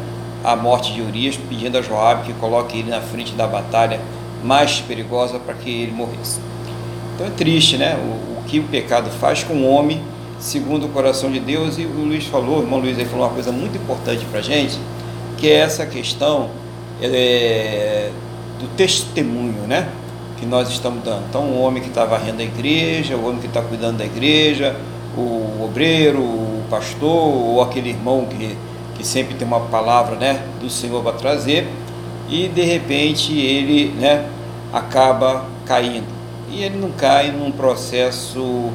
A 0.42 0.56
morte 0.56 0.92
de 0.92 1.02
Urias, 1.02 1.36
pedindo 1.36 1.76
a 1.76 1.82
Joabe 1.82 2.26
que 2.26 2.32
coloque 2.34 2.78
ele 2.78 2.90
na 2.90 3.00
frente 3.00 3.32
da 3.32 3.46
batalha 3.46 4.00
mais 4.42 4.80
perigosa 4.80 5.38
para 5.38 5.54
que 5.54 5.68
ele 5.68 5.92
morresse. 5.92 6.40
Então 7.14 7.26
é 7.26 7.30
triste, 7.30 7.76
né? 7.76 7.96
O, 7.96 8.38
o, 8.38 8.42
que 8.46 8.58
o 8.58 8.64
pecado 8.64 9.10
faz 9.10 9.42
com 9.42 9.54
o 9.54 9.68
homem, 9.68 10.00
segundo 10.38 10.86
o 10.86 10.88
coração 10.88 11.30
de 11.30 11.40
Deus. 11.40 11.78
E 11.78 11.84
o 11.84 12.04
Luiz 12.04 12.24
falou, 12.26 12.60
o 12.60 12.62
irmão 12.62 12.78
Luiz 12.78 12.98
aí 12.98 13.04
falou 13.04 13.26
uma 13.26 13.34
coisa 13.34 13.52
muito 13.52 13.76
importante 13.76 14.24
para 14.26 14.40
gente 14.40 14.78
que 15.38 15.48
é 15.48 15.54
essa 15.54 15.86
questão 15.86 16.50
é, 17.00 18.10
do 18.58 18.66
testemunho, 18.76 19.62
né? 19.66 19.88
Que 20.38 20.44
nós 20.44 20.68
estamos 20.68 21.02
dando. 21.02 21.24
Então, 21.28 21.42
o 21.44 21.60
homem 21.60 21.82
que 21.82 21.88
está 21.88 22.04
varrendo 22.04 22.42
a 22.42 22.44
igreja, 22.44 23.16
o 23.16 23.26
homem 23.26 23.40
que 23.40 23.46
está 23.46 23.62
cuidando 23.62 23.98
da 23.98 24.04
igreja, 24.04 24.76
o 25.16 25.64
obreiro, 25.64 26.20
o 26.20 26.62
pastor, 26.68 27.10
ou 27.10 27.62
aquele 27.62 27.90
irmão 27.90 28.26
que, 28.26 28.56
que 28.96 29.06
sempre 29.06 29.34
tem 29.34 29.46
uma 29.46 29.60
palavra 29.60 30.16
né, 30.16 30.42
do 30.60 30.68
Senhor 30.68 31.02
para 31.02 31.12
trazer, 31.12 31.68
e 32.28 32.48
de 32.48 32.62
repente 32.62 33.36
ele 33.36 33.92
né, 33.98 34.26
acaba 34.72 35.46
caindo. 35.64 36.06
E 36.50 36.62
ele 36.62 36.78
não 36.78 36.90
cai 36.90 37.30
num 37.30 37.50
processo 37.50 38.70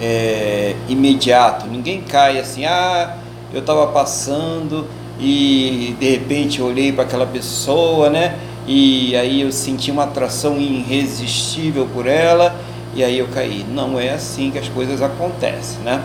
é, 0.00 0.74
imediato, 0.88 1.66
ninguém 1.66 2.02
cai 2.02 2.38
assim, 2.38 2.64
ah, 2.64 3.16
eu 3.52 3.60
estava 3.60 3.86
passando 3.88 4.86
e 5.18 5.96
de 5.98 6.10
repente 6.10 6.62
olhei 6.62 6.92
para 6.92 7.04
aquela 7.04 7.26
pessoa, 7.26 8.08
né? 8.08 8.38
E 8.66 9.16
aí 9.16 9.40
eu 9.40 9.50
senti 9.50 9.90
uma 9.90 10.04
atração 10.04 10.58
irresistível 10.58 11.88
por 11.92 12.06
ela 12.06 12.54
e 12.94 13.02
aí 13.02 13.18
eu 13.18 13.28
caí. 13.28 13.64
Não 13.68 13.98
é 13.98 14.10
assim 14.10 14.50
que 14.50 14.58
as 14.58 14.68
coisas 14.68 15.02
acontecem, 15.02 15.80
né? 15.80 16.02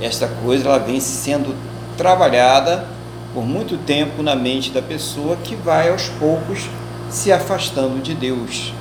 Esta 0.00 0.28
coisa 0.28 0.68
ela 0.68 0.78
vem 0.78 1.00
sendo 1.00 1.54
trabalhada 1.96 2.86
por 3.32 3.44
muito 3.44 3.78
tempo 3.78 4.22
na 4.22 4.36
mente 4.36 4.70
da 4.70 4.82
pessoa 4.82 5.36
que 5.36 5.54
vai 5.54 5.90
aos 5.90 6.08
poucos 6.08 6.68
se 7.08 7.32
afastando 7.32 8.00
de 8.02 8.14
Deus. 8.14 8.72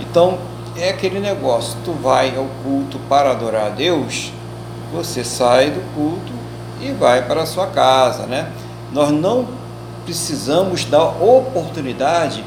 Então 0.00 0.38
é 0.76 0.90
aquele 0.90 1.20
negócio, 1.20 1.76
tu 1.84 1.92
vai 1.92 2.36
ao 2.36 2.46
culto 2.62 2.98
para 3.08 3.30
adorar 3.30 3.66
a 3.66 3.70
Deus, 3.70 4.32
você 4.92 5.24
sai 5.24 5.70
do 5.70 5.80
culto 5.94 6.32
e 6.80 6.92
vai 6.92 7.26
para 7.26 7.42
a 7.42 7.46
sua 7.46 7.68
casa, 7.68 8.26
né? 8.26 8.50
Nós 8.92 9.10
não 9.10 9.46
precisamos 10.04 10.84
dar 10.84 11.04
oportunidade 11.22 12.44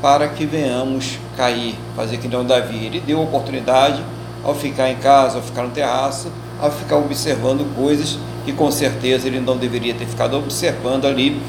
para 0.00 0.28
que 0.28 0.44
venhamos 0.44 1.18
cair, 1.36 1.74
fazer 1.96 2.18
que 2.18 2.28
não 2.28 2.44
Davi. 2.44 2.84
Ele 2.84 3.00
deu 3.00 3.20
oportunidade 3.22 4.02
ao 4.44 4.54
ficar 4.54 4.90
em 4.90 4.96
casa, 4.96 5.38
ao 5.38 5.42
ficar 5.42 5.62
no 5.62 5.70
terraço, 5.70 6.28
ao 6.60 6.70
ficar 6.70 6.96
observando 6.96 7.74
coisas 7.74 8.18
que 8.44 8.52
com 8.52 8.70
certeza 8.70 9.26
ele 9.26 9.40
não 9.40 9.56
deveria 9.56 9.94
ter 9.94 10.06
ficado 10.06 10.36
observando 10.36 11.06
ali 11.06 11.40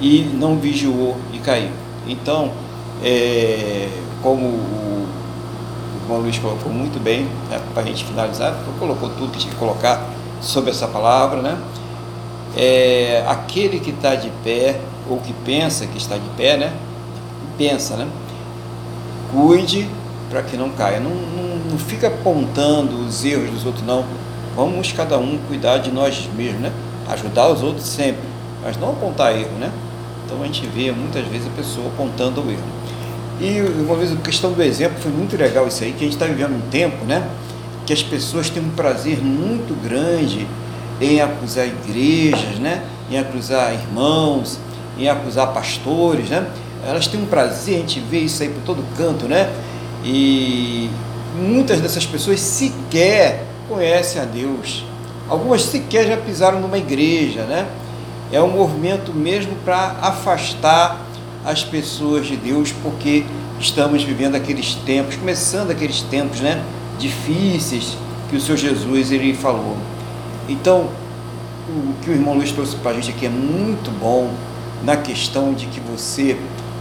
e 0.00 0.22
não 0.34 0.56
vigiou 0.56 1.16
e 1.32 1.38
caiu. 1.38 1.70
Então, 2.06 2.50
é, 3.02 3.88
como 4.22 4.46
o 4.46 5.06
irmão 6.02 6.18
Luiz 6.20 6.38
colocou 6.38 6.72
muito 6.72 6.98
bem, 7.02 7.24
né, 7.48 7.60
para 7.72 7.82
a 7.82 7.86
gente 7.86 8.04
finalizar, 8.04 8.56
colocou 8.78 9.10
tudo 9.10 9.30
que 9.32 9.38
tinha 9.38 9.52
que 9.52 9.58
colocar 9.58 10.02
sobre 10.40 10.70
essa 10.70 10.88
palavra, 10.88 11.42
né? 11.42 11.58
É, 12.56 13.24
aquele 13.28 13.80
que 13.80 13.90
está 13.90 14.14
de 14.14 14.30
pé, 14.44 14.80
ou 15.08 15.18
que 15.18 15.32
pensa 15.44 15.86
que 15.86 15.98
está 15.98 16.16
de 16.16 16.28
pé, 16.36 16.56
né? 16.56 16.72
Pensa, 17.58 17.96
né? 17.96 18.08
cuide 19.32 19.88
para 20.28 20.42
que 20.42 20.56
não 20.56 20.70
caia. 20.70 21.00
Não, 21.00 21.10
não, 21.10 21.70
não 21.70 21.78
fica 21.78 22.08
apontando 22.08 22.96
os 23.04 23.24
erros 23.24 23.50
dos 23.50 23.66
outros, 23.66 23.84
não. 23.84 24.04
Vamos 24.54 24.92
cada 24.92 25.18
um 25.18 25.38
cuidar 25.48 25.78
de 25.78 25.90
nós 25.90 26.28
mesmos, 26.36 26.60
né? 26.60 26.72
Ajudar 27.08 27.48
os 27.48 27.62
outros 27.62 27.86
sempre, 27.86 28.22
mas 28.62 28.76
não 28.76 28.90
apontar 28.90 29.34
erro, 29.34 29.56
né? 29.58 29.70
Então 30.24 30.42
a 30.42 30.46
gente 30.46 30.66
vê 30.66 30.92
muitas 30.92 31.26
vezes 31.26 31.46
a 31.46 31.50
pessoa 31.50 31.88
apontando 31.88 32.40
o 32.40 32.50
erro. 32.50 32.62
E 33.40 33.60
uma 33.82 33.96
vez 33.96 34.12
a 34.12 34.16
questão 34.16 34.52
do 34.52 34.62
exemplo 34.62 34.98
foi 35.00 35.10
muito 35.10 35.36
legal 35.36 35.66
isso 35.66 35.82
aí, 35.82 35.92
que 35.92 35.98
a 35.98 36.04
gente 36.04 36.12
está 36.12 36.26
vivendo 36.26 36.54
um 36.54 36.70
tempo, 36.70 37.04
né? 37.04 37.26
Que 37.86 37.92
as 37.92 38.02
pessoas 38.02 38.50
têm 38.50 38.62
um 38.62 38.70
prazer 38.70 39.18
muito 39.18 39.74
grande 39.82 40.46
em 41.00 41.20
acusar 41.20 41.66
igrejas, 41.66 42.58
né? 42.58 42.82
Em 43.10 43.18
acusar 43.18 43.72
irmãos, 43.72 44.58
em 44.98 45.08
acusar 45.08 45.52
pastores, 45.52 46.28
né? 46.28 46.46
Elas 46.86 47.06
têm 47.06 47.20
um 47.20 47.26
prazer, 47.26 47.76
a 47.76 47.78
gente 47.80 48.00
vê 48.00 48.20
isso 48.20 48.42
aí 48.42 48.48
por 48.48 48.62
todo 48.62 48.84
canto, 48.96 49.26
né? 49.26 49.50
E 50.04 50.90
muitas 51.36 51.80
dessas 51.80 52.06
pessoas 52.06 52.40
sequer 52.40 53.44
conhecem 53.68 54.20
a 54.20 54.24
Deus. 54.24 54.84
Algumas 55.28 55.62
sequer 55.62 56.06
já 56.06 56.16
pisaram 56.16 56.60
numa 56.60 56.78
igreja, 56.78 57.42
né? 57.42 57.66
É 58.32 58.40
um 58.40 58.50
movimento 58.50 59.12
mesmo 59.12 59.54
para 59.64 59.96
afastar 60.00 61.00
as 61.44 61.64
pessoas 61.64 62.26
de 62.26 62.36
Deus, 62.36 62.72
porque 62.82 63.24
estamos 63.58 64.02
vivendo 64.02 64.34
aqueles 64.34 64.74
tempos, 64.74 65.16
começando 65.16 65.70
aqueles 65.70 66.02
tempos, 66.02 66.40
né? 66.40 66.62
Difíceis 66.98 67.96
que 68.28 68.36
o 68.36 68.40
Senhor 68.40 68.56
Jesus 68.56 69.10
ele 69.10 69.34
falou. 69.34 69.76
Então, 70.50 70.88
o 71.68 71.94
que 72.02 72.10
o 72.10 72.12
irmão 72.12 72.34
Luiz 72.34 72.50
trouxe 72.50 72.74
para 72.74 72.90
a 72.90 72.94
gente 72.94 73.10
aqui 73.10 73.24
é 73.24 73.28
muito 73.28 73.88
bom 74.00 74.32
na 74.82 74.96
questão 74.96 75.54
de 75.54 75.66
que 75.66 75.78
você 75.78 76.36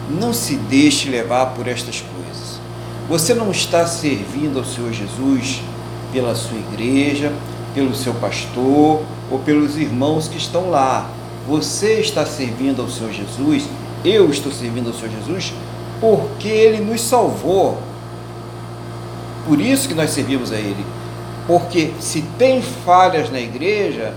não 0.10 0.34
se 0.34 0.56
deixe 0.56 1.08
levar 1.08 1.54
por 1.54 1.68
estas 1.68 2.02
coisas. 2.02 2.60
Você 3.08 3.36
não 3.36 3.52
está 3.52 3.86
servindo 3.86 4.58
ao 4.58 4.66
Senhor 4.66 4.92
Jesus 4.92 5.62
pela 6.12 6.34
sua 6.34 6.58
igreja, 6.58 7.32
pelo 7.76 7.94
seu 7.94 8.16
pastor 8.16 9.04
ou 9.30 9.40
pelos 9.46 9.78
irmãos 9.78 10.28
que 10.28 10.38
estão 10.38 10.72
lá. 10.72 11.08
Você 11.48 12.00
está 12.00 12.26
servindo 12.26 12.82
ao 12.82 12.90
Senhor 12.90 13.12
Jesus, 13.14 13.66
eu 14.04 14.32
estou 14.32 14.52
servindo 14.52 14.88
ao 14.88 14.94
Senhor 14.94 15.12
Jesus 15.12 15.54
porque 16.02 16.48
Ele 16.48 16.84
nos 16.84 17.02
salvou. 17.02 17.78
Por 19.46 19.62
isso 19.62 19.88
que 19.88 19.94
nós 19.94 20.10
servimos 20.10 20.52
a 20.52 20.56
Ele. 20.56 20.84
Porque 21.50 21.92
se 22.00 22.22
tem 22.38 22.62
falhas 22.62 23.32
na 23.32 23.40
igreja, 23.40 24.14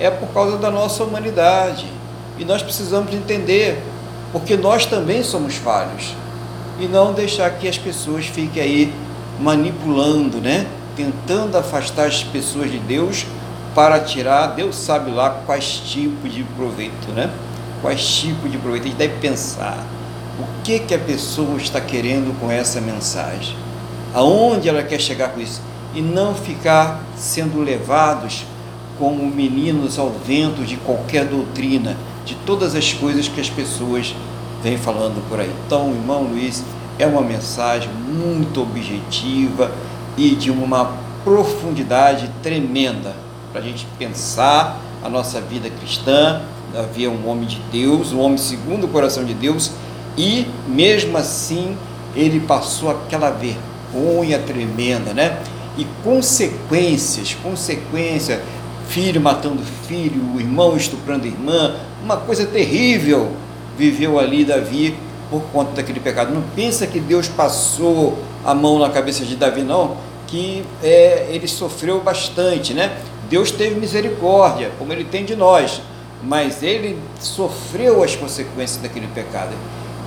é 0.00 0.10
por 0.10 0.30
causa 0.30 0.58
da 0.58 0.68
nossa 0.68 1.04
humanidade. 1.04 1.86
E 2.36 2.44
nós 2.44 2.60
precisamos 2.60 3.14
entender, 3.14 3.80
porque 4.32 4.56
nós 4.56 4.84
também 4.84 5.22
somos 5.22 5.54
falhos. 5.54 6.12
E 6.80 6.88
não 6.88 7.12
deixar 7.12 7.50
que 7.50 7.68
as 7.68 7.78
pessoas 7.78 8.26
fiquem 8.26 8.60
aí 8.60 8.92
manipulando, 9.38 10.38
né? 10.38 10.66
Tentando 10.96 11.56
afastar 11.56 12.08
as 12.08 12.24
pessoas 12.24 12.68
de 12.68 12.80
Deus 12.80 13.26
para 13.76 14.00
tirar, 14.00 14.48
Deus 14.48 14.74
sabe 14.74 15.12
lá 15.12 15.42
quais 15.46 15.80
tipos 15.86 16.34
de 16.34 16.42
proveito, 16.42 17.12
né? 17.12 17.30
Quais 17.80 18.04
tipos 18.04 18.50
de 18.50 18.58
proveito. 18.58 18.86
A 18.86 18.88
gente 18.88 18.98
deve 18.98 19.20
pensar 19.20 19.78
o 20.36 20.62
que, 20.64 20.80
que 20.80 20.94
a 20.96 20.98
pessoa 20.98 21.56
está 21.58 21.80
querendo 21.80 22.36
com 22.40 22.50
essa 22.50 22.80
mensagem, 22.80 23.56
aonde 24.12 24.68
ela 24.68 24.82
quer 24.82 24.98
chegar 24.98 25.28
com 25.28 25.40
isso, 25.40 25.60
e 25.94 26.00
não 26.00 26.34
ficar 26.34 27.00
sendo 27.16 27.60
levados 27.60 28.44
como 28.98 29.24
meninos 29.26 29.98
ao 29.98 30.10
vento 30.10 30.62
de 30.62 30.76
qualquer 30.76 31.24
doutrina, 31.24 31.96
de 32.24 32.34
todas 32.46 32.74
as 32.74 32.92
coisas 32.92 33.28
que 33.28 33.40
as 33.40 33.50
pessoas 33.50 34.14
vêm 34.62 34.76
falando 34.76 35.26
por 35.28 35.40
aí. 35.40 35.50
Então, 35.66 35.90
irmão 35.90 36.22
Luiz, 36.22 36.64
é 36.98 37.06
uma 37.06 37.20
mensagem 37.20 37.90
muito 37.90 38.62
objetiva 38.62 39.72
e 40.16 40.30
de 40.34 40.50
uma 40.50 40.92
profundidade 41.24 42.30
tremenda 42.42 43.14
para 43.50 43.60
a 43.60 43.64
gente 43.64 43.86
pensar 43.98 44.80
a 45.02 45.08
nossa 45.08 45.40
vida 45.40 45.68
cristã. 45.68 46.42
Havia 46.76 47.10
um 47.10 47.28
homem 47.28 47.46
de 47.46 47.60
Deus, 47.70 48.12
um 48.12 48.20
homem 48.20 48.38
segundo 48.38 48.84
o 48.84 48.88
coração 48.88 49.24
de 49.24 49.34
Deus, 49.34 49.72
e 50.16 50.46
mesmo 50.66 51.16
assim 51.18 51.76
ele 52.14 52.40
passou 52.40 52.90
aquela 52.90 53.30
vergonha 53.30 54.38
tremenda, 54.38 55.12
né? 55.12 55.38
E 55.76 55.86
consequências, 56.04 57.34
consequência, 57.42 58.42
filho 58.88 59.20
matando 59.20 59.62
filho, 59.86 60.38
irmão 60.38 60.76
estuprando 60.76 61.26
irmã, 61.26 61.76
uma 62.02 62.16
coisa 62.16 62.44
terrível 62.44 63.32
viveu 63.76 64.18
ali 64.18 64.44
Davi 64.44 64.94
por 65.30 65.42
conta 65.44 65.72
daquele 65.72 65.98
pecado. 65.98 66.34
Não 66.34 66.42
pensa 66.54 66.86
que 66.86 67.00
Deus 67.00 67.26
passou 67.26 68.18
a 68.44 68.54
mão 68.54 68.78
na 68.78 68.90
cabeça 68.90 69.24
de 69.24 69.34
Davi, 69.34 69.62
não, 69.62 69.96
que 70.26 70.62
é, 70.82 71.28
ele 71.30 71.48
sofreu 71.48 72.00
bastante, 72.00 72.74
né? 72.74 72.98
Deus 73.30 73.50
teve 73.50 73.80
misericórdia, 73.80 74.70
como 74.78 74.92
ele 74.92 75.04
tem 75.04 75.24
de 75.24 75.34
nós, 75.34 75.80
mas 76.22 76.62
ele 76.62 76.98
sofreu 77.18 78.02
as 78.02 78.14
consequências 78.14 78.82
daquele 78.82 79.06
pecado. 79.08 79.54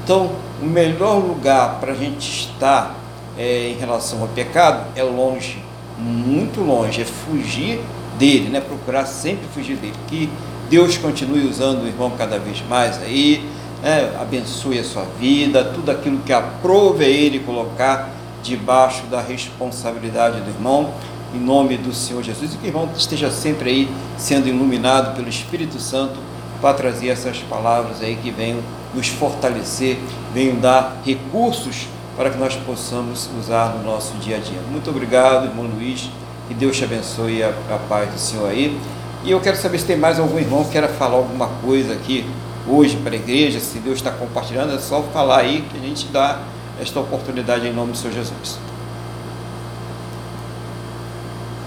Então, 0.04 0.32
o 0.62 0.66
melhor 0.66 1.18
lugar 1.18 1.80
para 1.80 1.94
a 1.94 1.96
gente 1.96 2.30
estar 2.30 2.96
é, 3.38 3.70
em 3.70 3.78
relação 3.78 4.22
ao 4.22 4.28
pecado 4.30 4.86
é 4.96 5.04
longe, 5.04 5.64
muito 5.98 6.62
longe, 6.62 7.02
é 7.02 7.06
fugir 7.06 7.80
dele, 8.18 8.50
né? 8.50 8.62
procurar 8.62 9.06
sempre 9.06 9.46
fugir 9.54 9.78
dele. 9.78 9.96
Que 10.08 10.30
Deus 10.70 10.98
continue 10.98 11.46
usando 11.48 11.84
o 11.84 11.88
irmão 11.88 12.12
cada 12.18 12.40
vez 12.40 12.62
mais 12.68 13.02
aí, 13.02 13.48
né? 13.82 14.16
abençoe 14.20 14.80
a 14.80 14.84
sua 14.84 15.06
vida, 15.20 15.64
tudo 15.64 15.92
aquilo 15.92 16.20
que 16.20 16.34
aprove 16.34 17.06
a 17.06 17.10
ele 17.10 17.40
colocar 17.40 18.10
debaixo 18.42 19.04
da 19.08 19.22
responsabilidade 19.22 20.42
do 20.42 20.50
irmão, 20.50 20.94
em 21.34 21.40
nome 21.40 21.78
do 21.78 21.94
Senhor 21.94 22.24
Jesus, 22.24 22.54
e 22.54 22.58
que 22.58 22.66
o 22.66 22.68
irmão 22.68 22.90
esteja 22.96 23.30
sempre 23.32 23.70
aí 23.70 23.90
sendo 24.18 24.48
iluminado 24.48 25.16
pelo 25.16 25.28
Espírito 25.28 25.80
Santo 25.80 26.16
para 26.62 26.74
trazer 26.74 27.10
essas 27.10 27.40
palavras 27.40 28.02
aí 28.02 28.16
que 28.16 28.32
venham 28.32 28.60
nos 28.94 29.08
fortalecer, 29.08 29.98
venham 30.34 30.58
dar 30.58 31.02
recursos 31.04 31.88
para 32.16 32.30
que 32.30 32.38
nós 32.38 32.56
possamos 32.56 33.30
usar 33.40 33.76
no 33.76 33.84
nosso 33.84 34.14
dia 34.18 34.38
a 34.38 34.40
dia. 34.40 34.60
Muito 34.72 34.90
obrigado, 34.90 35.46
irmão 35.46 35.66
Luiz, 35.66 36.10
que 36.48 36.54
Deus 36.54 36.78
te 36.78 36.84
abençoe 36.84 37.44
a, 37.44 37.50
a 37.50 37.78
paz 37.90 38.12
do 38.12 38.20
Senhor 38.20 38.50
aí. 38.50 38.80
E 39.24 39.32
eu 39.32 39.40
quero 39.42 39.58
saber 39.58 39.80
se 39.80 39.86
tem 39.86 39.98
mais 39.98 40.20
algum 40.20 40.38
irmão 40.38 40.64
que 40.64 40.72
queira 40.72 40.88
falar 40.88 41.16
alguma 41.16 41.48
coisa 41.64 41.94
aqui 41.94 42.26
hoje 42.68 42.98
para 42.98 43.14
a 43.14 43.16
igreja, 43.16 43.60
se 43.60 43.80
Deus 43.80 43.98
está 43.98 44.12
compartilhando, 44.12 44.74
é 44.74 44.80
só 44.80 45.02
falar 45.02 45.40
aí 45.40 45.62
que 45.70 45.78
a 45.78 45.82
gente 45.82 46.08
dá 46.08 46.42
esta 46.82 47.00
oportunidade 47.00 47.68
em 47.68 47.74
nome 47.74 47.92
do 47.92 47.98
Senhor 47.98 48.14
Jesus. 48.14 48.60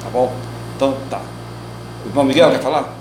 Tá 0.03 0.11
bom? 0.11 0.33
Então 0.77 0.97
tá. 1.11 1.21
O 2.05 2.09
irmão 2.09 2.25
Miguel 2.25 2.51
quer 2.51 2.61
falar? 2.61 2.95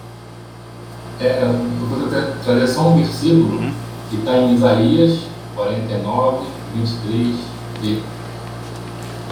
É, 1.20 1.44
eu 1.44 1.88
vou 1.88 2.08
trazer 2.44 2.68
só 2.68 2.90
um 2.90 2.98
versículo. 2.98 3.60
Uhum 3.60 3.88
que 4.10 4.16
está 4.18 4.38
em 4.38 4.56
Isaías 4.56 5.20
49, 5.56 6.46
23b. 6.76 8.02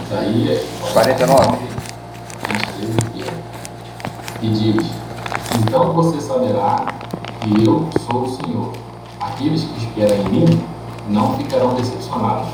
Isaías 0.06 0.62
49, 0.92 1.58
23b. 2.80 3.24
E 4.42 4.48
diz: 4.48 4.86
Então 5.60 5.92
você 5.92 6.20
saberá 6.20 6.86
que 7.40 7.66
eu 7.66 7.88
sou 8.08 8.22
o 8.22 8.36
Senhor. 8.36 8.72
Aqueles 9.20 9.64
que 9.64 9.78
esperam 9.78 10.16
em 10.16 10.28
mim 10.28 10.60
não 11.08 11.36
ficarão 11.36 11.74
decepcionados. 11.74 12.48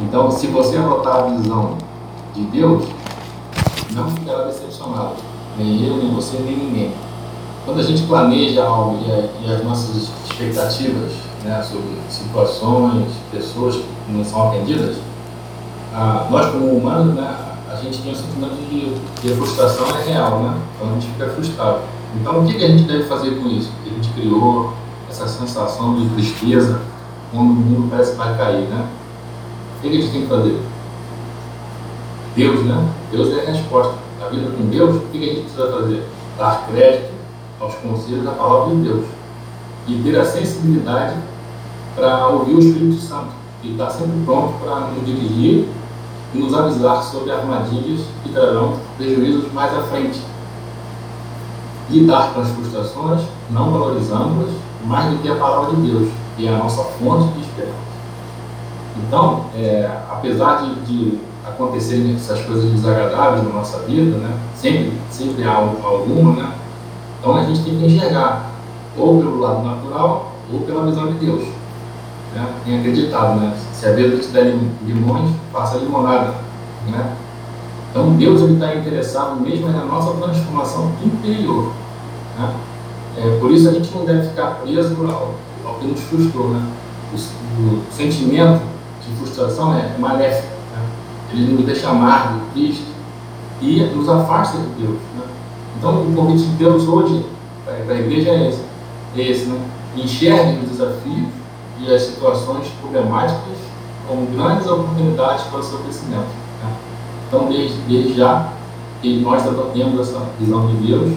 Então, 0.00 0.30
se 0.30 0.46
você 0.48 0.76
adotar 0.76 1.16
a 1.16 1.22
visão 1.28 1.78
de 2.34 2.42
Deus, 2.44 2.84
não 3.92 4.10
ficará 4.10 4.44
decepcionado. 4.44 5.14
Nem 5.56 5.86
eu, 5.86 5.96
nem 5.96 6.14
você, 6.14 6.38
nem 6.38 6.56
ninguém. 6.56 6.94
Quando 7.64 7.80
a 7.80 7.82
gente 7.82 8.02
planeja 8.02 8.64
algo 8.64 8.98
e, 9.02 9.44
e 9.46 9.52
as 9.52 9.64
nossas 9.64 10.10
expectativas 10.28 11.25
né, 11.46 11.62
sobre 11.62 11.96
situações, 12.08 13.12
pessoas 13.30 13.76
que 13.76 14.12
não 14.12 14.24
são 14.24 14.48
atendidas, 14.48 14.96
ah, 15.94 16.26
nós 16.30 16.50
como 16.50 16.66
humanos, 16.76 17.14
né, 17.14 17.36
a 17.70 17.76
gente 17.76 18.02
tem 18.02 18.12
o 18.12 18.16
sentimento 18.16 18.54
de 18.68 18.94
que 19.20 19.34
frustração 19.34 19.86
é 19.98 20.02
real, 20.02 20.40
né? 20.40 20.58
Então 20.74 20.90
a 20.90 20.94
gente 20.94 21.06
fica 21.08 21.28
frustrado. 21.28 21.80
Então 22.14 22.42
o 22.42 22.46
que, 22.46 22.54
que 22.54 22.64
a 22.64 22.68
gente 22.68 22.84
deve 22.84 23.04
fazer 23.04 23.30
com 23.32 23.48
isso? 23.48 23.70
Que 23.82 23.90
a 23.90 23.92
gente 23.92 24.08
criou 24.10 24.72
essa 25.08 25.26
sensação 25.26 25.96
de 25.96 26.08
tristeza 26.10 26.80
quando 27.30 27.50
o 27.50 27.54
mundo 27.54 27.90
parece 27.90 28.12
que 28.12 28.18
vai 28.18 28.36
cair, 28.36 28.68
né? 28.68 28.86
O 29.76 29.80
que 29.82 29.88
a 29.88 29.92
gente 29.92 30.10
tem 30.10 30.22
que 30.22 30.26
fazer? 30.28 30.60
Deus, 32.34 32.64
né? 32.64 32.88
Deus 33.10 33.36
é 33.36 33.40
a 33.42 33.52
resposta. 33.52 33.94
A 34.24 34.28
vida 34.28 34.50
com 34.50 34.66
Deus, 34.66 34.96
o 34.96 35.00
que 35.08 35.18
a 35.18 35.26
gente 35.26 35.40
precisa 35.42 35.70
fazer? 35.70 36.08
Dar 36.38 36.66
crédito 36.68 37.12
aos 37.60 37.74
conselhos 37.74 38.24
da 38.24 38.32
palavra 38.32 38.74
de 38.74 38.82
Deus 38.82 39.04
e 39.88 40.02
ter 40.02 40.18
a 40.18 40.24
sensibilidade 40.24 41.16
para 41.96 42.28
ouvir 42.28 42.54
o 42.54 42.58
Espírito 42.60 43.00
Santo 43.00 43.30
e 43.62 43.72
estar 43.72 43.90
sempre 43.90 44.22
pronto 44.24 44.52
para 44.62 44.80
nos 44.90 45.04
dirigir 45.04 45.66
e 46.34 46.38
nos 46.38 46.54
avisar 46.54 47.02
sobre 47.02 47.32
armadilhas 47.32 48.02
que 48.22 48.28
trarão 48.28 48.74
prejuízos 48.98 49.50
mais 49.52 49.74
à 49.76 49.82
frente. 49.82 50.20
Lidar 51.88 52.34
com 52.34 52.40
as 52.40 52.50
frustrações, 52.50 53.22
não 53.50 53.70
valorizando-as 53.70 54.50
mais 54.84 55.10
do 55.10 55.22
que 55.22 55.28
a 55.28 55.36
palavra 55.36 55.74
de 55.74 55.90
Deus, 55.90 56.08
que 56.36 56.46
é 56.46 56.54
a 56.54 56.58
nossa 56.58 56.84
fonte 56.84 57.32
de 57.32 57.40
esperança. 57.40 57.86
Então, 58.96 59.46
é, 59.54 59.90
apesar 60.10 60.62
de, 60.62 60.74
de 60.82 61.18
acontecerem 61.46 62.14
essas 62.14 62.40
coisas 62.42 62.70
desagradáveis 62.70 63.44
na 63.44 63.50
nossa 63.50 63.78
vida, 63.80 64.18
né? 64.18 64.36
sempre, 64.56 64.92
sempre 65.10 65.44
há 65.44 65.54
alguma, 65.54 66.32
né? 66.32 66.52
então 67.18 67.36
a 67.36 67.44
gente 67.44 67.62
tem 67.62 67.78
que 67.78 67.86
enxergar 67.86 68.50
ou 68.96 69.18
pelo 69.18 69.38
lado 69.38 69.62
natural 69.62 70.32
ou 70.52 70.60
pela 70.60 70.84
visão 70.86 71.06
de 71.12 71.24
Deus. 71.24 71.55
Né? 72.36 72.54
Tem 72.66 72.78
acreditado, 72.78 73.40
né? 73.40 73.56
se 73.72 73.86
a 73.86 73.92
vida 73.92 74.18
te 74.18 74.28
der 74.28 74.54
limões, 74.84 75.30
faça 75.50 75.78
limonada. 75.78 76.34
Né? 76.86 77.16
Então 77.90 78.14
Deus 78.16 78.42
está 78.42 78.74
interessado 78.74 79.40
mesmo 79.40 79.70
na 79.70 79.86
nossa 79.86 80.12
transformação 80.20 80.92
interior. 81.02 81.72
Né? 82.38 82.54
É, 83.16 83.38
por 83.40 83.50
isso 83.50 83.70
a 83.70 83.72
gente 83.72 83.90
não 83.94 84.04
deve 84.04 84.28
ficar 84.28 84.56
preso 84.56 84.94
ao, 85.06 85.34
ao 85.64 85.78
que 85.78 85.86
nos 85.86 86.00
frustrou. 86.02 86.50
Né? 86.50 86.62
O, 87.10 87.16
o 87.16 87.82
sentimento 87.90 88.60
de 89.02 89.16
frustração 89.16 89.74
é 89.74 89.96
maléfico. 89.98 90.52
Né? 90.74 90.82
Ele 91.32 91.54
nos 91.54 91.64
deixa 91.64 91.88
amargo, 91.88 92.40
triste 92.52 92.84
e 93.62 93.80
nos 93.94 94.10
afasta 94.10 94.58
de 94.58 94.82
Deus. 94.82 94.98
Né? 95.16 95.24
Então 95.78 96.02
o 96.02 96.14
convite 96.14 96.44
de 96.44 96.56
Deus 96.56 96.86
hoje 96.86 97.24
para 97.64 97.94
a 97.94 97.98
igreja 97.98 98.28
é 98.28 98.48
esse. 98.50 98.62
É 99.16 99.22
esse 99.22 99.46
né? 99.46 99.58
Enxergue 99.96 100.62
os 100.64 100.72
desafios 100.72 101.25
e 101.86 101.94
as 101.94 102.02
situações 102.02 102.68
problemáticas 102.80 103.56
como 104.06 104.26
grandes 104.26 104.66
oportunidades 104.66 105.44
para 105.44 105.60
o 105.60 105.62
seu 105.62 105.78
crescimento. 105.78 106.28
Né? 106.62 106.72
Então, 107.28 107.48
desde, 107.48 107.76
desde 107.88 108.14
já, 108.14 108.52
que 109.02 109.20
nós 109.20 109.42
temos 109.72 110.00
essa 110.00 110.20
visão 110.38 110.66
de 110.68 110.86
Deus, 110.86 111.12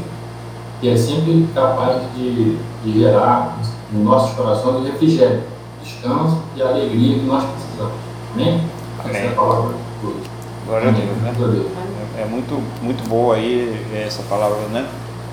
que 0.82 0.90
é 0.90 0.98
sempre 0.98 1.48
capaz 1.54 2.02
de, 2.16 2.58
de 2.84 3.00
gerar 3.00 3.58
nos 3.92 4.04
nossos 4.04 4.36
corações 4.36 4.86
refrigério, 4.86 5.44
descanso 5.84 6.38
e 6.56 6.62
alegria 6.62 7.20
que 7.20 7.26
nós 7.26 7.44
precisamos. 7.44 7.94
Amém? 8.34 8.64
Amém. 9.00 9.16
Essa 9.16 9.18
é 9.18 9.28
a 9.30 9.32
palavra 9.32 9.74
de 9.74 10.08
Deus. 10.08 10.28
Glória 10.66 10.90
a 10.90 10.92
Deus, 10.92 11.18
né? 11.18 11.34
Glória 11.36 11.54
a 11.54 11.58
Deus. 11.58 11.72
É, 12.18 12.22
é 12.22 12.26
muito, 12.26 12.64
muito 12.82 13.08
boa 13.08 13.36
aí 13.36 13.86
essa 14.06 14.24
palavra, 14.24 14.58
né? 14.72 14.88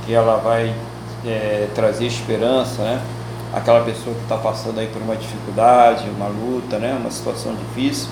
Que 0.04 0.14
ela 0.14 0.36
vai 0.36 0.74
é, 1.24 1.68
trazer 1.74 2.06
esperança, 2.06 2.82
né? 2.82 3.02
Aquela 3.52 3.84
pessoa 3.84 4.14
que 4.14 4.22
está 4.22 4.36
passando 4.36 4.78
aí 4.78 4.86
por 4.88 5.00
uma 5.00 5.16
dificuldade, 5.16 6.08
uma 6.10 6.28
luta, 6.28 6.78
né? 6.78 6.96
Uma 7.00 7.10
situação 7.10 7.54
difícil 7.54 8.08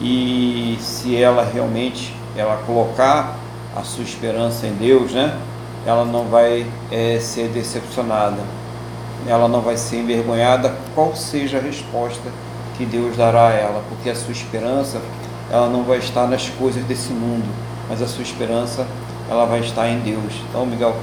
e 0.00 0.78
se 0.80 1.20
ela 1.20 1.44
realmente 1.44 2.14
ela 2.36 2.56
colocar 2.66 3.36
a 3.76 3.82
sua 3.82 4.02
esperança 4.02 4.66
em 4.66 4.72
Deus, 4.72 5.12
né? 5.12 5.38
Ela 5.86 6.04
não 6.04 6.24
vai 6.24 6.66
é, 6.90 7.18
ser 7.20 7.48
decepcionada, 7.48 8.38
ela 9.26 9.48
não 9.48 9.60
vai 9.60 9.76
ser 9.76 9.98
envergonhada, 9.98 10.74
qual 10.94 11.14
seja 11.14 11.58
a 11.58 11.60
resposta 11.60 12.30
que 12.76 12.84
Deus 12.84 13.16
dará 13.16 13.48
a 13.48 13.52
ela, 13.52 13.82
porque 13.88 14.08
a 14.08 14.14
sua 14.14 14.32
esperança 14.32 15.00
ela 15.50 15.68
não 15.68 15.82
vai 15.82 15.98
estar 15.98 16.26
nas 16.26 16.48
coisas 16.48 16.82
desse 16.84 17.12
mundo, 17.12 17.46
mas 17.88 18.00
a 18.00 18.06
sua 18.06 18.22
esperança 18.22 18.86
ela 19.28 19.44
vai 19.44 19.60
estar 19.60 19.88
em 19.88 20.00
Deus. 20.00 20.32
Então, 20.48 20.64
Miguel, 20.64 20.94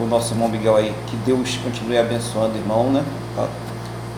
o 0.00 0.06
nosso 0.06 0.34
irmão 0.34 0.48
Miguel 0.48 0.76
aí, 0.76 0.94
que 1.06 1.16
Deus 1.16 1.56
continue 1.62 1.98
abençoando, 1.98 2.56
irmão, 2.56 2.90
né? 2.90 3.04
Tá, 3.36 3.48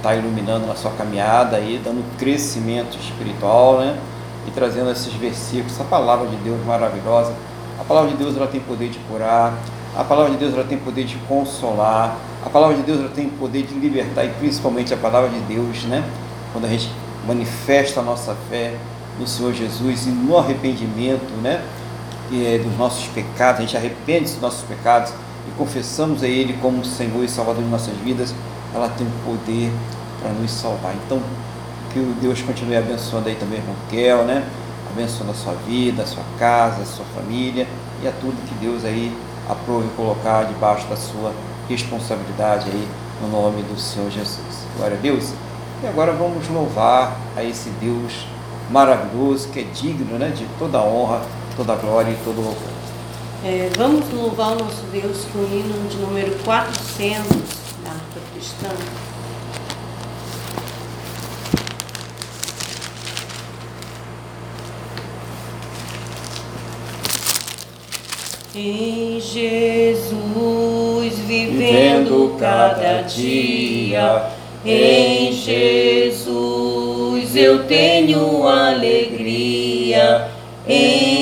tá 0.02 0.14
iluminando 0.14 0.66
na 0.66 0.74
sua 0.74 0.90
caminhada 0.92 1.56
aí, 1.56 1.80
dando 1.82 2.04
crescimento 2.18 2.96
espiritual, 2.98 3.80
né? 3.80 3.98
e 4.46 4.50
trazendo 4.50 4.90
esses 4.90 5.12
versículos, 5.14 5.72
essa 5.72 5.84
palavra 5.84 6.26
de 6.28 6.36
Deus 6.36 6.64
maravilhosa. 6.64 7.32
A 7.78 7.84
palavra 7.84 8.10
de 8.10 8.16
Deus 8.16 8.36
ela 8.36 8.46
tem 8.46 8.60
poder 8.60 8.88
de 8.88 8.98
curar, 9.00 9.54
a 9.96 10.04
palavra 10.04 10.32
de 10.32 10.36
Deus 10.38 10.54
ela 10.54 10.64
tem 10.64 10.78
poder 10.78 11.04
de 11.04 11.16
consolar, 11.28 12.16
a 12.44 12.50
palavra 12.50 12.76
de 12.76 12.82
Deus 12.82 13.00
ela 13.00 13.08
tem 13.08 13.28
poder 13.28 13.62
de 13.62 13.74
libertar 13.74 14.24
e 14.24 14.28
principalmente 14.30 14.92
a 14.92 14.96
palavra 14.96 15.30
de 15.30 15.40
Deus, 15.40 15.84
né? 15.84 16.04
Quando 16.52 16.66
a 16.66 16.68
gente 16.68 16.90
manifesta 17.26 18.00
a 18.00 18.02
nossa 18.02 18.36
fé 18.48 18.74
no 19.18 19.26
Senhor 19.26 19.52
Jesus 19.52 20.06
e 20.06 20.10
no 20.10 20.36
arrependimento, 20.36 21.32
né? 21.42 21.62
É, 22.32 22.58
dos 22.58 22.76
nossos 22.78 23.06
pecados, 23.08 23.60
a 23.60 23.62
gente 23.62 23.76
arrepende 23.76 24.32
dos 24.32 24.40
nossos 24.40 24.62
pecados 24.62 25.12
e 25.48 25.50
confessamos 25.56 26.22
a 26.22 26.28
Ele 26.28 26.54
como 26.60 26.84
Senhor 26.84 27.24
e 27.24 27.28
Salvador 27.28 27.62
de 27.62 27.68
nossas 27.68 27.96
vidas, 27.98 28.34
ela 28.74 28.88
tem 28.88 29.06
poder 29.24 29.70
para 30.20 30.32
nos 30.32 30.50
salvar. 30.50 30.94
Então, 31.06 31.20
que 31.92 31.98
o 32.00 32.14
Deus 32.20 32.42
continue 32.42 32.76
abençoando 32.76 33.28
aí 33.28 33.36
também, 33.36 33.58
irmão 33.58 33.76
Kel, 33.88 34.24
né? 34.24 34.44
Abençoando 34.90 35.32
a 35.32 35.34
sua 35.34 35.54
vida, 35.66 36.02
a 36.02 36.06
sua 36.06 36.24
casa, 36.38 36.82
a 36.82 36.86
sua 36.86 37.04
família 37.14 37.66
e 38.02 38.08
a 38.08 38.12
tudo 38.12 38.34
que 38.48 38.54
Deus 38.56 38.84
aí 38.84 39.16
aprove 39.48 39.88
colocar 39.96 40.44
debaixo 40.44 40.86
da 40.88 40.96
sua 40.96 41.32
responsabilidade 41.68 42.68
aí, 42.70 42.88
no 43.22 43.28
nome 43.28 43.62
do 43.62 43.78
Senhor 43.78 44.10
Jesus. 44.10 44.66
Glória 44.76 44.96
a 44.96 45.00
Deus. 45.00 45.32
E 45.82 45.86
agora 45.86 46.12
vamos 46.12 46.48
louvar 46.48 47.16
a 47.36 47.44
esse 47.44 47.68
Deus 47.80 48.26
maravilhoso, 48.70 49.48
que 49.48 49.60
é 49.60 49.62
digno 49.62 50.18
né, 50.18 50.30
de 50.30 50.46
toda 50.58 50.82
honra, 50.82 51.20
toda 51.56 51.74
glória 51.76 52.10
e 52.10 52.16
todo 52.24 52.40
o 52.40 52.44
louvor. 52.44 52.73
É, 53.46 53.68
vamos 53.76 54.10
louvar 54.10 54.52
o 54.52 54.58
nosso 54.58 54.84
Deus 54.90 55.26
com 55.30 55.40
o 55.40 55.44
hino 55.44 55.86
de 55.90 55.98
número 55.98 56.34
400 56.44 57.26
da 57.84 57.90
Arca 57.90 58.18
Cristã. 58.32 58.70
Em 68.54 69.20
Jesus 69.20 71.18
vivendo 71.18 72.38
cada 72.38 73.02
dia, 73.02 74.30
em 74.64 75.32
Jesus 75.32 77.36
eu 77.36 77.64
tenho 77.64 78.48
alegria, 78.48 80.30
em 80.66 81.13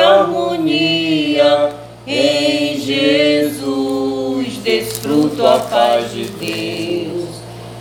harmonia, 0.00 1.70
em 2.06 2.78
Jesus. 2.78 4.56
Desfruto 4.62 5.46
a 5.46 5.58
paz 5.58 6.12
de 6.12 6.24
Deus, 6.24 7.28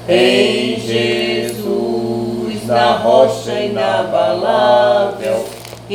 em 0.07 0.79
Jesus, 0.79 2.65
na 2.65 2.93
rocha 2.93 3.59
inabalável 3.59 5.45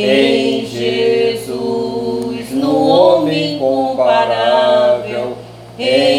em 0.02 0.66
Jesus, 0.66 2.50
no 2.50 2.88
homem 2.88 3.58
comparável, 3.58 5.36
em 5.78 6.13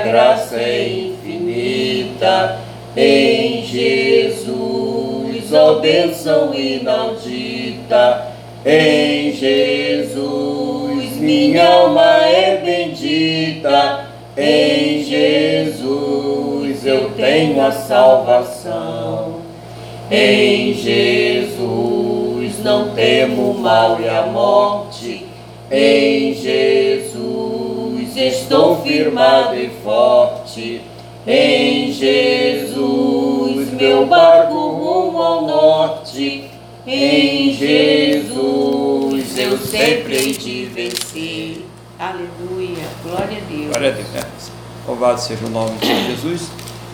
graça 0.00 0.56
é 0.56 0.88
infinita, 0.88 2.58
em 2.96 3.64
Jesus, 3.64 5.52
ó 5.52 5.78
bênção 5.80 6.52
inaudita, 6.54 8.26
em 8.66 9.32
Jesus, 9.32 11.16
minha 11.16 11.66
alma 11.66 12.26
é 12.26 12.56
bendita. 12.56 14.06
Em 14.36 15.04
Jesus 15.04 16.86
eu 16.86 17.10
tenho 17.10 17.60
a 17.60 17.72
salvação. 17.72 19.40
Em 20.10 20.74
Jesus 20.74 22.62
não 22.64 22.90
temo 22.90 23.54
mal 23.54 24.00
e 24.00 24.08
a 24.08 24.22
morte. 24.22 25.26
Em 25.70 26.34
Jesus 26.34 26.89
estou 28.16 28.82
firmado 28.82 29.56
e 29.56 29.70
forte. 29.82 30.82
Em 31.26 31.92
Jesus 31.92 33.72
meu 33.72 34.06
barco 34.06 34.54
rumo 34.54 35.22
ao 35.22 35.46
norte. 35.46 36.50
Em 36.86 37.52
Jesus 37.52 39.38
eu 39.38 39.58
sempre 39.58 40.16
hei 40.16 40.32
de 40.32 40.66
vencer. 40.66 41.64
Aleluia. 41.98 42.84
Glória 43.02 43.38
a 43.38 43.50
Deus. 43.50 43.66
Glória 43.68 43.88
a 43.90 43.92
Deus. 43.92 44.08
Né? 44.12 44.22
Louvado 44.86 45.20
seja 45.20 45.46
o 45.46 45.50
nome 45.50 45.76
de 45.78 46.06
Jesus. 46.06 46.50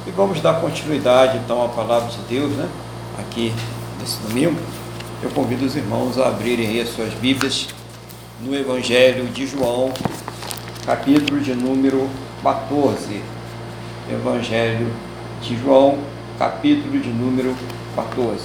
E 0.07 0.11
vamos 0.11 0.41
dar 0.41 0.61
continuidade 0.61 1.39
então 1.39 1.65
à 1.65 1.69
palavra 1.69 2.09
de 2.09 2.19
Deus, 2.29 2.53
né? 2.53 2.69
Aqui 3.19 3.53
nesse 4.01 4.19
domingo. 4.19 4.57
Eu 5.23 5.31
convido 5.31 5.65
os 5.65 5.75
irmãos 5.75 6.19
a 6.19 6.29
abrirem 6.29 6.69
aí 6.69 6.81
as 6.81 6.91
suas 6.91 7.13
Bíblias 7.15 7.69
no 8.41 8.55
Evangelho 8.55 9.25
de 9.27 9.47
João, 9.47 9.93
capítulo 10.87 11.41
de 11.41 11.53
número 11.53 12.09
14. 12.45 13.21
Evangelho 14.09 14.87
de 15.43 15.57
João, 15.57 15.99
capítulo 16.39 17.01
de 17.01 17.09
número 17.09 17.57
14. 17.97 18.39